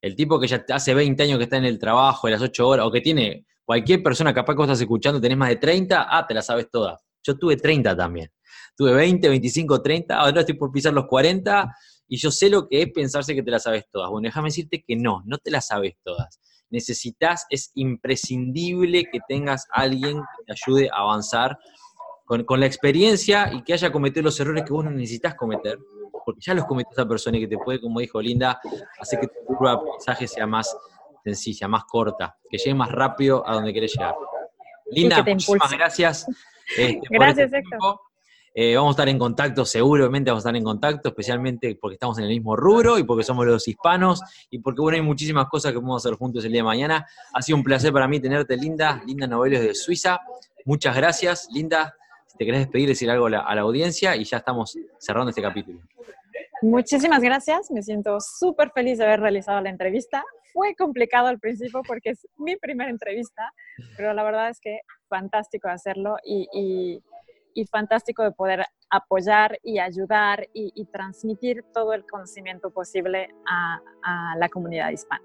el 0.00 0.16
tipo 0.16 0.40
que 0.40 0.46
ya 0.46 0.64
hace 0.70 0.94
20 0.94 1.22
años 1.22 1.38
que 1.38 1.44
está 1.44 1.56
en 1.56 1.64
el 1.64 1.78
trabajo, 1.78 2.26
de 2.26 2.32
las 2.32 2.42
8 2.42 2.66
horas, 2.66 2.86
o 2.86 2.90
que 2.90 3.00
tiene 3.00 3.46
cualquier 3.64 4.02
persona 4.02 4.32
capaz 4.32 4.54
que 4.54 4.58
vos 4.58 4.66
estás 4.66 4.80
escuchando, 4.80 5.20
tenés 5.20 5.38
más 5.38 5.50
de 5.50 5.56
30, 5.56 6.06
ah, 6.08 6.26
te 6.26 6.34
la 6.34 6.42
sabes 6.42 6.70
toda. 6.70 6.98
Yo 7.22 7.36
tuve 7.36 7.56
30 7.56 7.96
también. 7.96 8.30
Tuve 8.76 8.94
20, 8.94 9.28
25, 9.28 9.82
30, 9.82 10.18
ahora 10.18 10.40
estoy 10.40 10.54
por 10.54 10.72
pisar 10.72 10.92
los 10.92 11.06
40 11.06 11.70
y 12.08 12.16
yo 12.16 12.30
sé 12.30 12.48
lo 12.48 12.66
que 12.66 12.82
es 12.82 12.92
pensarse 12.92 13.34
que 13.34 13.42
te 13.42 13.50
la 13.50 13.58
sabes 13.58 13.84
todas. 13.90 14.10
Bueno, 14.10 14.26
déjame 14.26 14.48
decirte 14.48 14.82
que 14.86 14.96
no, 14.96 15.22
no 15.26 15.38
te 15.38 15.50
la 15.50 15.60
sabes 15.60 15.94
todas. 16.02 16.40
Necesitas, 16.70 17.46
es 17.50 17.70
imprescindible 17.74 19.04
que 19.04 19.18
tengas 19.28 19.66
alguien 19.70 20.18
que 20.18 20.44
te 20.46 20.52
ayude 20.52 20.90
a 20.90 21.00
avanzar 21.00 21.58
con, 22.24 22.44
con 22.44 22.60
la 22.60 22.66
experiencia 22.66 23.52
y 23.52 23.62
que 23.62 23.72
haya 23.72 23.90
cometido 23.90 24.24
los 24.24 24.38
errores 24.40 24.64
que 24.64 24.72
vos 24.72 24.84
no 24.84 24.90
necesitas 24.90 25.34
cometer 25.34 25.78
porque 26.24 26.40
ya 26.42 26.54
los 26.54 26.64
cometió 26.64 26.92
esa 26.92 27.06
persona 27.06 27.38
y 27.38 27.40
que 27.40 27.48
te 27.48 27.58
puede, 27.58 27.80
como 27.80 28.00
dijo 28.00 28.20
Linda, 28.20 28.60
hacer 28.98 29.20
que 29.20 29.28
tu 29.28 29.44
curva 29.46 29.70
de 29.70 29.76
aprendizaje 29.78 30.28
sea 30.28 30.46
más 30.46 30.76
sencilla, 31.24 31.68
más 31.68 31.84
corta, 31.84 32.36
que 32.48 32.58
llegue 32.58 32.74
más 32.74 32.90
rápido 32.90 33.46
a 33.46 33.54
donde 33.54 33.72
quieres 33.72 33.92
llegar. 33.92 34.14
Linda, 34.90 35.22
muchísimas 35.22 35.72
gracias. 35.72 36.26
Este, 36.76 37.00
gracias, 37.10 37.52
este 37.52 37.76
Eh, 38.52 38.74
vamos 38.74 38.90
a 38.90 38.92
estar 38.92 39.08
en 39.08 39.18
contacto, 39.18 39.64
seguramente 39.64 40.30
vamos 40.30 40.44
a 40.44 40.48
estar 40.48 40.56
en 40.56 40.64
contacto, 40.64 41.10
especialmente 41.10 41.78
porque 41.80 41.94
estamos 41.94 42.18
en 42.18 42.24
el 42.24 42.30
mismo 42.30 42.56
rubro 42.56 42.98
y 42.98 43.04
porque 43.04 43.22
somos 43.22 43.46
los 43.46 43.66
hispanos 43.68 44.20
y 44.50 44.58
porque, 44.58 44.80
bueno, 44.80 44.96
hay 44.96 45.02
muchísimas 45.02 45.46
cosas 45.48 45.72
que 45.72 45.78
podemos 45.78 46.04
hacer 46.04 46.18
juntos 46.18 46.44
el 46.44 46.52
día 46.52 46.60
de 46.60 46.64
mañana. 46.64 47.06
Ha 47.32 47.42
sido 47.42 47.58
un 47.58 47.64
placer 47.64 47.92
para 47.92 48.08
mí 48.08 48.18
tenerte, 48.18 48.56
Linda, 48.56 49.02
Linda 49.06 49.26
Novelos 49.26 49.60
de 49.60 49.74
Suiza. 49.74 50.18
Muchas 50.64 50.96
gracias, 50.96 51.48
Linda. 51.52 51.94
Si 52.26 52.36
te 52.36 52.44
querés 52.44 52.60
despedir, 52.62 52.88
decir 52.88 53.08
algo 53.10 53.26
a 53.26 53.30
la, 53.30 53.40
a 53.40 53.54
la 53.54 53.60
audiencia 53.60 54.16
y 54.16 54.24
ya 54.24 54.38
estamos 54.38 54.76
cerrando 54.98 55.30
este 55.30 55.42
capítulo. 55.42 55.80
Muchísimas 56.62 57.22
gracias, 57.22 57.70
me 57.70 57.82
siento 57.82 58.18
súper 58.20 58.70
feliz 58.72 58.98
de 58.98 59.04
haber 59.04 59.20
realizado 59.20 59.60
la 59.62 59.70
entrevista. 59.70 60.22
Fue 60.52 60.74
complicado 60.74 61.28
al 61.28 61.38
principio 61.38 61.80
porque 61.86 62.10
es 62.10 62.26
mi 62.36 62.56
primera 62.56 62.90
entrevista, 62.90 63.50
pero 63.96 64.12
la 64.12 64.22
verdad 64.22 64.50
es 64.50 64.60
que 64.60 64.80
fantástico 65.08 65.68
hacerlo 65.68 66.16
y, 66.22 67.02
fantástico 67.70 68.22
de 68.22 68.32
poder 68.32 68.64
apoyar 68.90 69.58
y 69.62 69.78
ayudar 69.78 70.48
y, 70.52 70.84
transmitir 70.92 71.64
todo 71.72 71.92
el 71.92 72.04
conocimiento 72.04 72.70
posible 72.70 73.28
a, 73.46 73.80
la 74.36 74.48
comunidad 74.48 74.90
hispana. 74.90 75.24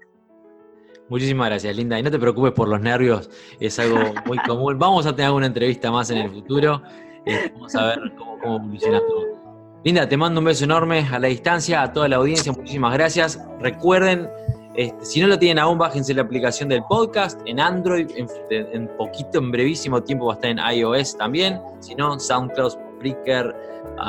Muchísimas 1.08 1.48
gracias, 1.48 1.76
Linda. 1.76 1.98
Y 1.98 2.02
no 2.02 2.10
te 2.10 2.18
preocupes 2.18 2.52
por 2.52 2.68
los 2.68 2.80
nervios, 2.80 3.30
es 3.60 3.78
algo 3.78 3.98
muy 4.26 4.38
común. 4.46 4.78
Vamos 4.78 5.06
a 5.06 5.14
tener 5.14 5.30
una 5.30 5.46
entrevista 5.46 5.90
más 5.90 6.10
en 6.10 6.18
el 6.18 6.30
futuro. 6.30 6.82
Eh, 7.24 7.50
vamos 7.54 7.74
a 7.74 7.86
ver 7.86 7.98
cómo, 8.16 8.38
cómo 8.38 8.58
funciona 8.60 9.00
todo. 9.00 9.80
Linda, 9.84 10.08
te 10.08 10.16
mando 10.16 10.40
un 10.40 10.46
beso 10.46 10.64
enorme 10.64 11.06
a 11.12 11.18
la 11.18 11.28
distancia, 11.28 11.82
a 11.82 11.92
toda 11.92 12.08
la 12.08 12.16
audiencia, 12.16 12.52
muchísimas 12.52 12.92
gracias. 12.92 13.40
Recuerden, 13.60 14.28
este, 14.76 15.04
si 15.04 15.20
no 15.20 15.26
lo 15.26 15.38
tienen 15.38 15.58
aún, 15.58 15.78
bájense 15.78 16.12
la 16.12 16.22
aplicación 16.22 16.68
del 16.68 16.82
podcast 16.84 17.40
en 17.46 17.60
Android, 17.60 18.10
en, 18.16 18.88
poquito, 18.96 19.38
en 19.38 19.50
brevísimo 19.50 20.02
tiempo 20.02 20.26
va 20.26 20.34
a 20.34 20.36
estar 20.36 20.50
en 20.50 20.58
iOS 20.78 21.16
también, 21.16 21.60
si 21.80 21.94
no, 21.94 22.18
SoundCloud, 22.20 22.85
Spreaker, 22.96 23.54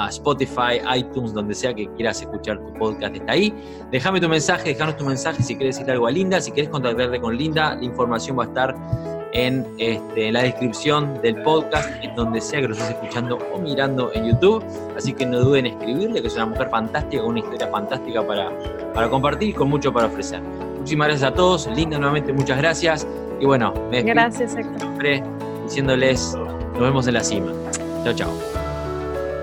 Spotify, 0.10 0.82
iTunes, 0.96 1.34
donde 1.34 1.54
sea 1.54 1.74
que 1.74 1.88
quieras 1.96 2.22
escuchar 2.22 2.60
tu 2.60 2.74
podcast 2.74 3.16
está 3.16 3.32
ahí. 3.32 3.54
Déjame 3.92 4.20
tu 4.20 4.30
mensaje, 4.30 4.70
déjanos 4.70 4.98
tu 4.98 5.06
mensaje 5.06 5.44
si 5.44 5.56
quieres 5.56 5.76
decirle 5.76 5.94
algo 5.94 6.08
a 6.08 6.12
Linda, 6.12 6.42
si 6.42 6.52
quieres 6.52 6.70
contactarte 6.70 7.20
con 7.20 7.38
Linda, 7.38 7.76
la 7.76 7.84
información 7.84 8.38
va 8.38 8.44
a 8.44 8.48
estar 8.48 8.76
este, 9.34 10.28
en, 10.28 10.34
la 10.34 10.44
descripción 10.44 11.22
del 11.22 11.42
podcast, 11.44 11.90
en 12.04 12.16
donde 12.16 12.42
sea 12.42 12.62
que 12.62 12.68
lo 12.70 12.74
estés 12.74 12.92
escuchando 12.92 13.38
o 13.54 13.60
mirando 13.60 14.12
en 14.14 14.26
YouTube. 14.26 14.64
Así 14.98 15.14
que 15.14 15.26
no 15.26 15.40
duden 15.40 15.68
en 15.68 15.74
escribirle, 15.74 16.22
que 16.22 16.28
es 16.28 16.36
una 16.36 16.48
mujer 16.48 16.70
fantástica, 16.70 17.22
con 17.22 17.32
una 17.32 17.40
historia 17.40 17.68
fantástica 17.68 18.26
para, 18.26 18.52
para 18.94 19.10
compartir 19.10 19.50
y 19.50 19.54
con 19.54 19.70
mucho 19.70 19.94
para 19.94 20.08
ofrecer. 20.08 20.42
Muchísimas 20.80 21.10
gracias 21.10 21.32
a 21.32 21.34
todos. 21.34 21.68
Linda, 21.68 21.98
nuevamente, 21.98 22.34
muchas 22.34 22.58
gracias. 22.58 23.08
Y 23.40 23.46
bueno, 23.46 23.74
me 23.92 24.02
Gracias, 24.02 24.56
Héctor. 24.56 24.88
diciéndoles, 25.64 26.36
nos 26.74 26.82
vemos 26.82 27.08
en 27.08 27.14
la 27.14 27.24
cima. 27.24 27.52
Chao, 28.04 28.14
chao. 28.14 28.66